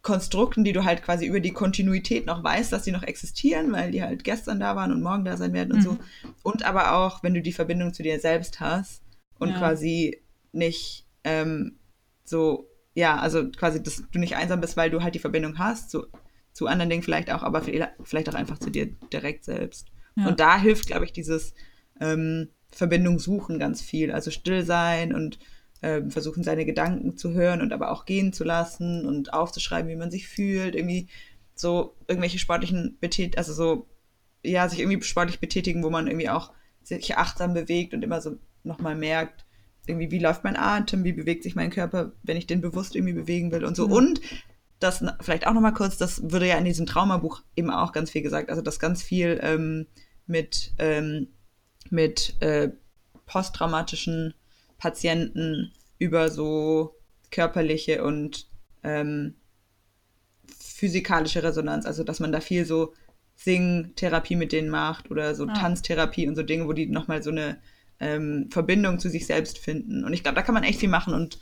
Konstrukten, 0.01 0.63
die 0.63 0.71
du 0.71 0.83
halt 0.85 1.01
quasi 1.01 1.25
über 1.25 1.39
die 1.39 1.51
Kontinuität 1.53 2.27
noch 2.27 2.43
weißt, 2.43 2.71
dass 2.71 2.83
die 2.83 2.91
noch 2.91 3.01
existieren, 3.03 3.71
weil 3.71 3.89
die 3.91 4.03
halt 4.03 4.23
gestern 4.23 4.59
da 4.59 4.75
waren 4.75 4.91
und 4.91 5.01
morgen 5.01 5.25
da 5.25 5.35
sein 5.35 5.53
werden 5.53 5.71
und 5.71 5.79
Mhm. 5.79 5.81
so. 5.83 5.97
Und 6.43 6.63
aber 6.63 6.93
auch, 6.93 7.23
wenn 7.23 7.33
du 7.33 7.41
die 7.41 7.53
Verbindung 7.53 7.91
zu 7.93 8.03
dir 8.03 8.19
selbst 8.19 8.59
hast 8.59 9.01
und 9.39 9.49
Ja. 9.49 9.57
quasi 9.57 10.21
nicht 10.51 11.07
ähm, 11.23 11.79
so, 12.23 12.69
ja, 12.93 13.17
also 13.17 13.49
quasi, 13.49 13.81
dass 13.81 14.03
du 14.11 14.19
nicht 14.19 14.35
einsam 14.35 14.61
bist, 14.61 14.77
weil 14.77 14.91
du 14.91 15.01
halt 15.01 15.15
die 15.15 15.19
Verbindung 15.19 15.57
hast, 15.57 15.89
zu, 15.89 16.05
zu 16.55 16.67
anderen 16.67 16.89
Dingen 16.89 17.03
vielleicht 17.03 17.29
auch, 17.31 17.43
aber 17.43 17.61
vielleicht 17.61 18.29
auch 18.29 18.33
einfach 18.33 18.57
zu 18.57 18.69
dir 18.69 18.87
direkt 19.11 19.43
selbst. 19.43 19.89
Ja. 20.15 20.29
Und 20.29 20.39
da 20.39 20.57
hilft, 20.57 20.87
glaube 20.87 21.03
ich, 21.03 21.11
dieses 21.11 21.53
ähm, 21.99 22.47
Verbindung 22.71 23.19
suchen 23.19 23.59
ganz 23.59 23.81
viel. 23.81 24.09
Also 24.09 24.31
still 24.31 24.63
sein 24.63 25.13
und 25.13 25.37
ähm, 25.81 26.11
versuchen, 26.11 26.43
seine 26.43 26.65
Gedanken 26.65 27.17
zu 27.17 27.33
hören 27.33 27.61
und 27.61 27.73
aber 27.73 27.91
auch 27.91 28.05
gehen 28.05 28.31
zu 28.31 28.45
lassen 28.45 29.05
und 29.05 29.33
aufzuschreiben, 29.33 29.91
wie 29.91 29.97
man 29.97 30.11
sich 30.11 30.29
fühlt. 30.29 30.75
Irgendwie 30.75 31.09
so 31.55 31.97
irgendwelche 32.07 32.39
sportlichen 32.39 32.97
Betät 33.01 33.37
also 33.37 33.51
so, 33.51 33.89
ja, 34.41 34.69
sich 34.69 34.79
irgendwie 34.79 35.01
sportlich 35.03 35.41
betätigen, 35.41 35.83
wo 35.83 35.89
man 35.89 36.07
irgendwie 36.07 36.29
auch 36.29 36.53
sich 36.83 37.17
achtsam 37.17 37.53
bewegt 37.53 37.93
und 37.93 38.01
immer 38.01 38.21
so 38.21 38.37
nochmal 38.63 38.95
merkt, 38.95 39.45
irgendwie, 39.87 40.09
wie 40.09 40.19
läuft 40.19 40.45
mein 40.45 40.55
Atem, 40.55 41.03
wie 41.03 41.11
bewegt 41.11 41.43
sich 41.43 41.55
mein 41.55 41.69
Körper, 41.69 42.13
wenn 42.23 42.37
ich 42.37 42.47
den 42.47 42.61
bewusst 42.61 42.95
irgendwie 42.95 43.13
bewegen 43.13 43.51
will 43.51 43.65
und 43.65 43.75
so. 43.75 43.87
Mhm. 43.87 43.93
Und 43.93 44.21
das 44.85 45.03
vielleicht 45.21 45.47
auch 45.47 45.53
nochmal 45.53 45.73
kurz, 45.73 45.97
das 45.97 46.31
würde 46.31 46.47
ja 46.47 46.57
in 46.57 46.65
diesem 46.65 46.85
Traumabuch 46.85 47.41
eben 47.55 47.69
auch 47.69 47.91
ganz 47.91 48.11
viel 48.11 48.21
gesagt, 48.21 48.49
also 48.49 48.61
dass 48.61 48.79
ganz 48.79 49.03
viel 49.03 49.39
ähm, 49.41 49.87
mit, 50.27 50.73
ähm, 50.77 51.27
mit 51.89 52.41
äh, 52.41 52.69
posttraumatischen 53.25 54.33
Patienten 54.77 55.73
über 55.97 56.29
so 56.29 56.95
körperliche 57.31 58.03
und 58.03 58.47
ähm, 58.83 59.35
physikalische 60.59 61.43
Resonanz, 61.43 61.85
also 61.85 62.03
dass 62.03 62.19
man 62.19 62.31
da 62.31 62.39
viel 62.39 62.65
so 62.65 62.93
Singtherapie 63.35 64.35
mit 64.35 64.51
denen 64.51 64.69
macht 64.69 65.11
oder 65.11 65.35
so 65.35 65.45
Ah. 65.47 65.53
Tanztherapie 65.53 66.27
und 66.27 66.35
so 66.35 66.43
Dinge, 66.43 66.67
wo 66.67 66.73
die 66.73 66.85
nochmal 66.87 67.23
so 67.23 67.31
eine 67.31 67.57
ähm, 67.99 68.49
Verbindung 68.51 68.99
zu 68.99 69.09
sich 69.09 69.25
selbst 69.25 69.57
finden. 69.57 70.03
Und 70.05 70.13
ich 70.13 70.23
glaube, 70.23 70.35
da 70.35 70.41
kann 70.41 70.53
man 70.53 70.63
echt 70.63 70.79
viel 70.79 70.89
machen 70.89 71.13
und 71.13 71.39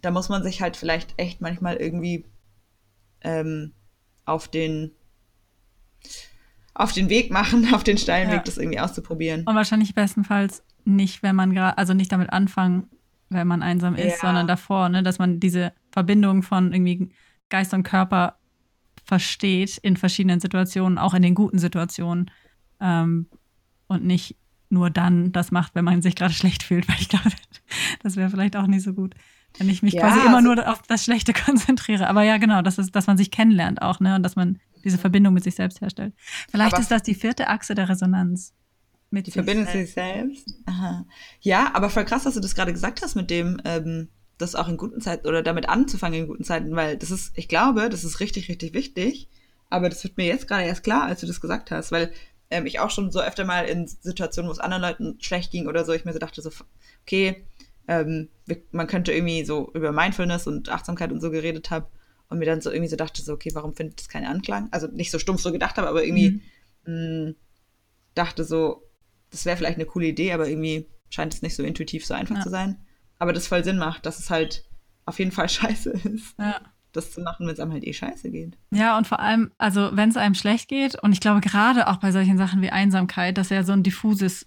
da 0.00 0.10
muss 0.10 0.28
man 0.28 0.42
sich 0.42 0.62
halt 0.62 0.76
vielleicht 0.76 1.14
echt 1.16 1.40
manchmal 1.40 1.76
irgendwie 1.76 2.24
ähm, 3.22 3.72
auf 4.24 4.48
den 4.48 4.92
auf 6.74 6.92
den 6.92 7.08
Weg 7.08 7.30
machen, 7.32 7.68
auf 7.74 7.82
den 7.84 7.98
steilen 7.98 8.28
Ja. 8.30 8.36
Weg, 8.36 8.44
das 8.44 8.56
irgendwie 8.56 8.78
auszuprobieren. 8.80 9.44
Und 9.46 9.54
wahrscheinlich 9.56 9.94
bestenfalls 9.94 10.62
nicht, 10.84 11.22
wenn 11.22 11.34
man 11.36 11.52
gerade, 11.52 11.76
also 11.76 11.92
nicht 11.92 12.12
damit 12.12 12.32
anfangen, 12.32 12.88
wenn 13.30 13.46
man 13.48 13.62
einsam 13.62 13.94
ist, 13.96 14.22
Ja. 14.22 14.28
sondern 14.28 14.46
davor, 14.46 14.88
ne, 14.88 15.02
dass 15.02 15.18
man 15.18 15.40
diese 15.40 15.72
Verbindung 15.90 16.42
von 16.42 16.72
irgendwie 16.72 17.10
Geist 17.48 17.74
und 17.74 17.82
Körper 17.82 18.38
versteht 19.04 19.78
in 19.78 19.96
verschiedenen 19.96 20.40
Situationen, 20.40 20.98
auch 20.98 21.14
in 21.14 21.22
den 21.22 21.34
guten 21.34 21.58
Situationen. 21.58 22.30
Ähm, 22.80 23.26
und 23.88 24.04
nicht 24.04 24.36
nur 24.70 24.90
dann 24.90 25.32
das 25.32 25.50
macht, 25.50 25.74
wenn 25.74 25.84
man 25.84 26.00
sich 26.02 26.14
gerade 26.14 26.32
schlecht 26.34 26.62
fühlt, 26.62 26.88
weil 26.88 26.96
ich 27.00 27.08
glaube, 27.08 27.30
das 28.02 28.16
wäre 28.16 28.30
vielleicht 28.30 28.54
auch 28.56 28.66
nicht 28.66 28.82
so 28.82 28.92
gut, 28.94 29.14
wenn 29.58 29.68
ich 29.68 29.82
mich 29.82 29.94
Ja, 29.94 30.02
quasi 30.02 30.20
immer 30.20 30.36
also- 30.38 30.54
nur 30.54 30.68
auf 30.72 30.82
das 30.82 31.04
Schlechte 31.04 31.32
konzentriere. 31.46 32.08
Aber 32.08 32.22
ja, 32.22 32.36
genau, 32.38 32.62
das 32.62 32.78
ist, 32.78 32.94
dass 32.94 33.06
man 33.06 33.16
sich 33.16 33.30
kennenlernt 33.30 33.82
auch, 33.82 34.00
ne? 34.00 34.14
Und 34.14 34.22
dass 34.22 34.36
man 34.36 34.60
diese 34.84 34.98
Verbindung 34.98 35.34
mit 35.34 35.44
sich 35.44 35.54
selbst 35.56 35.80
herstellt. 35.80 36.14
Vielleicht 36.50 36.78
ist 36.78 36.90
das 36.90 37.02
die 37.02 37.14
vierte 37.14 37.48
Achse 37.48 37.74
der 37.74 37.88
Resonanz. 37.88 38.54
Mit 39.10 39.26
Die 39.26 39.30
sich 39.30 39.42
Verbindung 39.42 39.64
selbst. 39.66 39.94
sich 39.94 39.94
selbst. 39.94 40.54
Aha. 40.66 41.06
Ja, 41.40 41.70
aber 41.74 41.88
voll 41.90 42.04
krass, 42.04 42.24
dass 42.24 42.34
du 42.34 42.40
das 42.40 42.54
gerade 42.54 42.72
gesagt 42.72 43.02
hast 43.02 43.14
mit 43.16 43.30
dem, 43.30 43.60
ähm, 43.64 44.08
das 44.36 44.54
auch 44.54 44.68
in 44.68 44.76
guten 44.76 45.00
Zeiten 45.00 45.26
oder 45.26 45.42
damit 45.42 45.68
anzufangen 45.68 46.20
in 46.20 46.26
guten 46.28 46.44
Zeiten, 46.44 46.76
weil 46.76 46.96
das 46.96 47.10
ist, 47.10 47.32
ich 47.36 47.48
glaube, 47.48 47.88
das 47.88 48.04
ist 48.04 48.20
richtig, 48.20 48.48
richtig 48.48 48.74
wichtig. 48.74 49.28
Aber 49.70 49.88
das 49.88 50.04
wird 50.04 50.16
mir 50.16 50.26
jetzt 50.26 50.46
gerade 50.46 50.64
erst 50.64 50.84
klar, 50.84 51.04
als 51.04 51.20
du 51.20 51.26
das 51.26 51.40
gesagt 51.40 51.70
hast, 51.70 51.90
weil 51.90 52.12
ähm, 52.50 52.64
ich 52.66 52.80
auch 52.80 52.90
schon 52.90 53.10
so 53.10 53.20
öfter 53.20 53.44
mal 53.44 53.62
in 53.66 53.86
Situationen, 53.88 54.48
wo 54.48 54.52
es 54.52 54.58
anderen 54.60 54.82
Leuten 54.82 55.16
schlecht 55.20 55.50
ging 55.52 55.66
oder 55.66 55.84
so, 55.84 55.92
ich 55.92 56.04
mir 56.04 56.12
so 56.12 56.18
dachte, 56.18 56.40
so, 56.40 56.50
okay, 57.02 57.44
ähm, 57.88 58.28
man 58.70 58.86
könnte 58.86 59.12
irgendwie 59.12 59.44
so 59.44 59.70
über 59.74 59.92
Mindfulness 59.92 60.46
und 60.46 60.68
Achtsamkeit 60.68 61.10
und 61.10 61.20
so 61.20 61.30
geredet 61.30 61.70
habe 61.70 61.88
und 62.28 62.38
mir 62.38 62.44
dann 62.44 62.60
so 62.60 62.70
irgendwie 62.70 62.90
so 62.90 62.96
dachte, 62.96 63.22
so, 63.22 63.32
okay, 63.32 63.50
warum 63.54 63.74
findet 63.74 63.98
das 63.98 64.08
keinen 64.08 64.26
Anklang? 64.26 64.68
Also 64.70 64.86
nicht 64.88 65.10
so 65.10 65.18
stumpf 65.18 65.40
so 65.40 65.50
gedacht 65.52 65.76
habe, 65.78 65.88
aber 65.88 66.04
irgendwie 66.04 66.40
Mhm. 66.84 67.28
mh, 67.28 67.34
dachte 68.14 68.44
so, 68.44 68.82
das 69.30 69.44
wäre 69.46 69.56
vielleicht 69.56 69.76
eine 69.76 69.86
coole 69.86 70.06
Idee, 70.06 70.32
aber 70.32 70.48
irgendwie 70.48 70.86
scheint 71.10 71.34
es 71.34 71.42
nicht 71.42 71.56
so 71.56 71.62
intuitiv 71.62 72.04
so 72.06 72.14
einfach 72.14 72.36
Ja. 72.36 72.42
zu 72.42 72.50
sein. 72.50 72.76
Aber 73.18 73.32
das 73.32 73.46
voll 73.46 73.64
Sinn 73.64 73.78
macht, 73.78 74.06
dass 74.06 74.18
es 74.18 74.30
halt 74.30 74.64
auf 75.06 75.18
jeden 75.18 75.32
Fall 75.32 75.48
scheiße 75.48 75.90
ist, 75.90 76.34
Ja. 76.38 76.60
das 76.92 77.12
zu 77.12 77.20
machen, 77.20 77.46
wenn 77.46 77.54
es 77.54 77.60
einem 77.60 77.72
halt 77.72 77.84
eh 77.86 77.92
scheiße 77.92 78.30
geht. 78.30 78.56
Ja, 78.70 78.98
und 78.98 79.06
vor 79.06 79.20
allem, 79.20 79.50
also 79.58 79.90
wenn 79.92 80.10
es 80.10 80.16
einem 80.16 80.34
schlecht 80.34 80.68
geht, 80.68 80.94
und 81.02 81.12
ich 81.12 81.20
glaube 81.20 81.40
gerade 81.40 81.88
auch 81.88 81.96
bei 81.98 82.12
solchen 82.12 82.36
Sachen 82.38 82.60
wie 82.62 82.70
Einsamkeit, 82.70 83.38
dass 83.38 83.48
ja 83.50 83.62
so 83.64 83.72
ein 83.72 83.82
diffuses 83.82 84.46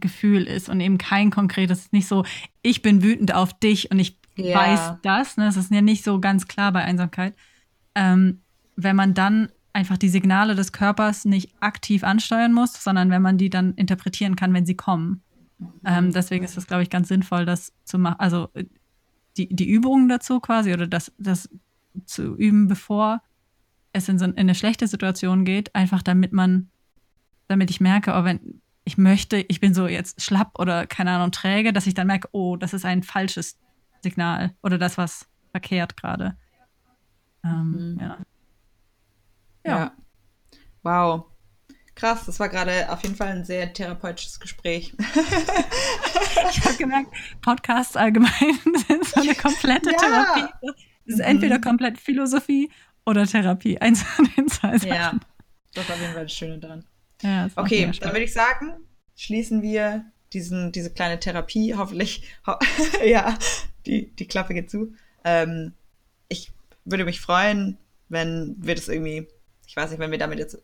Gefühl 0.00 0.44
ist 0.44 0.68
und 0.68 0.80
eben 0.80 0.98
kein 0.98 1.30
konkretes, 1.30 1.92
nicht 1.92 2.08
so, 2.08 2.24
ich 2.62 2.82
bin 2.82 3.02
wütend 3.02 3.34
auf 3.34 3.58
dich 3.58 3.90
und 3.90 3.98
ich 3.98 4.18
Ja. 4.36 4.54
weiß 4.54 4.94
das, 5.02 5.36
ne? 5.36 5.46
Das 5.46 5.56
ist 5.56 5.70
ja 5.70 5.80
nicht 5.82 6.04
so 6.04 6.20
ganz 6.20 6.46
klar 6.46 6.72
bei 6.72 6.84
Einsamkeit. 6.84 7.34
Ähm, 7.94 8.40
wenn 8.76 8.94
man 8.96 9.14
dann 9.14 9.48
einfach 9.72 9.98
die 9.98 10.08
Signale 10.08 10.54
des 10.54 10.72
Körpers 10.72 11.24
nicht 11.24 11.52
aktiv 11.60 12.04
ansteuern 12.04 12.52
muss, 12.52 12.72
sondern 12.82 13.10
wenn 13.10 13.22
man 13.22 13.38
die 13.38 13.50
dann 13.50 13.74
interpretieren 13.74 14.36
kann, 14.36 14.52
wenn 14.54 14.66
sie 14.66 14.76
kommen. 14.76 15.22
Ähm, 15.84 16.12
deswegen 16.12 16.44
ist 16.44 16.56
es, 16.56 16.66
glaube 16.66 16.82
ich, 16.84 16.90
ganz 16.90 17.08
sinnvoll, 17.08 17.44
das 17.44 17.72
zu 17.84 17.98
machen. 17.98 18.20
Also 18.20 18.48
äh, 18.54 18.64
die, 19.36 19.48
die 19.48 19.68
Übungen 19.68 20.08
dazu 20.08 20.40
quasi 20.40 20.72
oder 20.72 20.86
das, 20.86 21.12
das 21.18 21.48
zu 22.06 22.36
üben, 22.36 22.68
bevor 22.68 23.22
es 23.92 24.08
in, 24.08 24.18
so, 24.18 24.24
in 24.26 24.36
eine 24.36 24.54
schlechte 24.54 24.86
Situation 24.86 25.44
geht, 25.44 25.74
einfach 25.74 26.02
damit 26.02 26.32
man, 26.32 26.68
damit 27.48 27.70
ich 27.70 27.80
merke, 27.80 28.12
oh, 28.14 28.24
wenn 28.24 28.60
ich 28.88 28.96
möchte, 28.96 29.36
ich 29.48 29.60
bin 29.60 29.74
so 29.74 29.86
jetzt 29.86 30.22
schlapp 30.22 30.58
oder 30.58 30.86
keine 30.86 31.10
Ahnung, 31.12 31.30
träge, 31.30 31.74
dass 31.74 31.86
ich 31.86 31.92
dann 31.92 32.06
merke, 32.06 32.26
oh, 32.32 32.56
das 32.56 32.72
ist 32.72 32.86
ein 32.86 33.02
falsches 33.02 33.58
Signal 34.02 34.54
oder 34.62 34.78
das, 34.78 34.96
was 34.96 35.26
verkehrt 35.50 35.96
gerade. 35.98 36.36
Ähm, 37.44 37.94
Mhm. 37.94 38.00
ja. 38.00 38.18
Ja. 39.66 39.78
Ja. 39.78 39.92
Wow. 40.82 41.24
Krass, 41.94 42.24
das 42.26 42.40
war 42.40 42.48
gerade 42.48 42.90
auf 42.90 43.02
jeden 43.02 43.14
Fall 43.16 43.28
ein 43.28 43.44
sehr 43.44 43.72
therapeutisches 43.72 44.40
Gespräch. 44.40 44.94
Ich 46.50 46.64
habe 46.64 46.76
gemerkt, 46.76 47.12
Podcasts 47.42 47.96
allgemein 47.96 48.30
sind 48.86 49.04
so 49.04 49.20
eine 49.20 49.34
komplette 49.34 49.90
Ja. 49.90 49.98
Therapie. 49.98 50.52
Es 51.04 51.14
ist 51.14 51.18
Mhm. 51.18 51.24
entweder 51.24 51.58
komplett 51.58 51.98
Philosophie 51.98 52.70
oder 53.04 53.26
Therapie. 53.26 53.78
Eins 53.78 54.02
von 54.02 54.28
den 54.36 54.48
zwei 54.48 54.78
Sachen. 54.78 54.88
ja, 54.88 55.12
das 55.74 55.84
ist 55.84 55.90
auf 55.90 56.00
jeden 56.00 56.12
Fall 56.14 56.22
das 56.22 56.32
Schöne 56.32 56.58
dran. 56.58 56.84
Ja, 57.22 57.48
Okay, 57.56 57.90
dann 58.00 58.12
würde 58.12 58.24
ich 58.24 58.32
sagen, 58.32 58.74
schließen 59.16 59.62
wir 59.62 60.04
diesen, 60.32 60.72
diese 60.72 60.90
kleine 60.90 61.20
Therapie. 61.20 61.74
Hoffentlich, 61.76 62.22
ho 62.46 62.54
ja, 63.04 63.36
die, 63.86 64.14
die 64.14 64.28
Klappe 64.28 64.54
geht 64.54 64.70
zu. 64.70 64.94
Ähm, 65.24 65.72
ich 66.28 66.52
würde 66.84 67.04
mich 67.04 67.20
freuen, 67.20 67.78
wenn 68.08 68.56
wir 68.58 68.74
das 68.74 68.88
irgendwie, 68.88 69.28
ich 69.66 69.76
weiß 69.76 69.90
nicht, 69.90 69.98
wenn 69.98 70.10
wir 70.10 70.18
damit 70.18 70.38
jetzt 70.38 70.58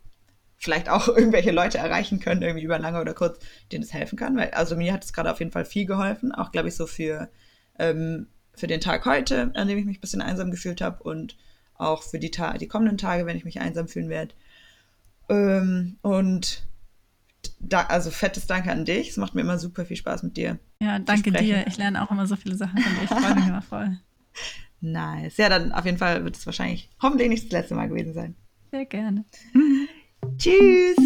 vielleicht 0.56 0.88
auch 0.88 1.08
irgendwelche 1.16 1.50
Leute 1.50 1.78
erreichen 1.78 2.20
können, 2.20 2.42
irgendwie 2.42 2.64
über 2.64 2.78
lange 2.78 3.00
oder 3.00 3.14
kurz, 3.14 3.38
denen 3.72 3.84
es 3.84 3.92
helfen 3.92 4.18
kann. 4.18 4.36
Weil, 4.36 4.50
also 4.50 4.76
mir 4.76 4.92
hat 4.92 5.04
es 5.04 5.12
gerade 5.12 5.30
auf 5.30 5.40
jeden 5.40 5.52
Fall 5.52 5.64
viel 5.64 5.86
geholfen, 5.86 6.32
auch 6.32 6.52
glaube 6.52 6.68
ich 6.68 6.76
so 6.76 6.86
für, 6.86 7.28
ähm, 7.78 8.28
für 8.54 8.66
den 8.66 8.80
Tag 8.80 9.04
heute, 9.04 9.50
an 9.54 9.68
dem 9.68 9.78
ich 9.78 9.84
mich 9.84 9.98
ein 9.98 10.00
bisschen 10.00 10.22
einsam 10.22 10.50
gefühlt 10.50 10.80
habe 10.80 11.02
und 11.02 11.36
auch 11.76 12.02
für 12.04 12.18
die, 12.18 12.30
Ta 12.30 12.56
die 12.56 12.68
kommenden 12.68 12.98
Tage, 12.98 13.26
wenn 13.26 13.36
ich 13.36 13.44
mich 13.44 13.60
einsam 13.60 13.88
fühlen 13.88 14.08
werde. 14.08 14.34
Ähm, 15.28 15.96
und 16.02 16.66
da, 17.60 17.82
also 17.82 18.10
fettes 18.10 18.46
Danke 18.46 18.70
an 18.70 18.84
dich. 18.84 19.10
Es 19.10 19.16
macht 19.16 19.34
mir 19.34 19.40
immer 19.40 19.58
super 19.58 19.84
viel 19.84 19.96
Spaß 19.96 20.22
mit 20.22 20.36
dir. 20.36 20.58
Ja, 20.80 20.98
danke 20.98 21.32
dir. 21.32 21.66
Ich 21.66 21.76
lerne 21.76 22.02
auch 22.02 22.10
immer 22.10 22.26
so 22.26 22.36
viele 22.36 22.56
Sachen 22.56 22.78
von 22.78 22.94
dir. 22.94 23.02
Ich 23.04 23.10
freue 23.10 23.34
mich 23.34 23.46
immer 23.46 23.62
voll. 23.62 23.98
Nice. 24.80 25.38
Ja, 25.38 25.48
dann 25.48 25.72
auf 25.72 25.86
jeden 25.86 25.96
Fall 25.96 26.24
wird 26.24 26.36
es 26.36 26.44
wahrscheinlich 26.44 26.90
hoffentlich 27.00 27.30
nicht 27.30 27.44
das 27.44 27.52
letzte 27.52 27.74
Mal 27.74 27.88
gewesen 27.88 28.12
sein. 28.12 28.36
Sehr 28.70 28.84
gerne. 28.84 29.24
Tschüss. 30.36 30.96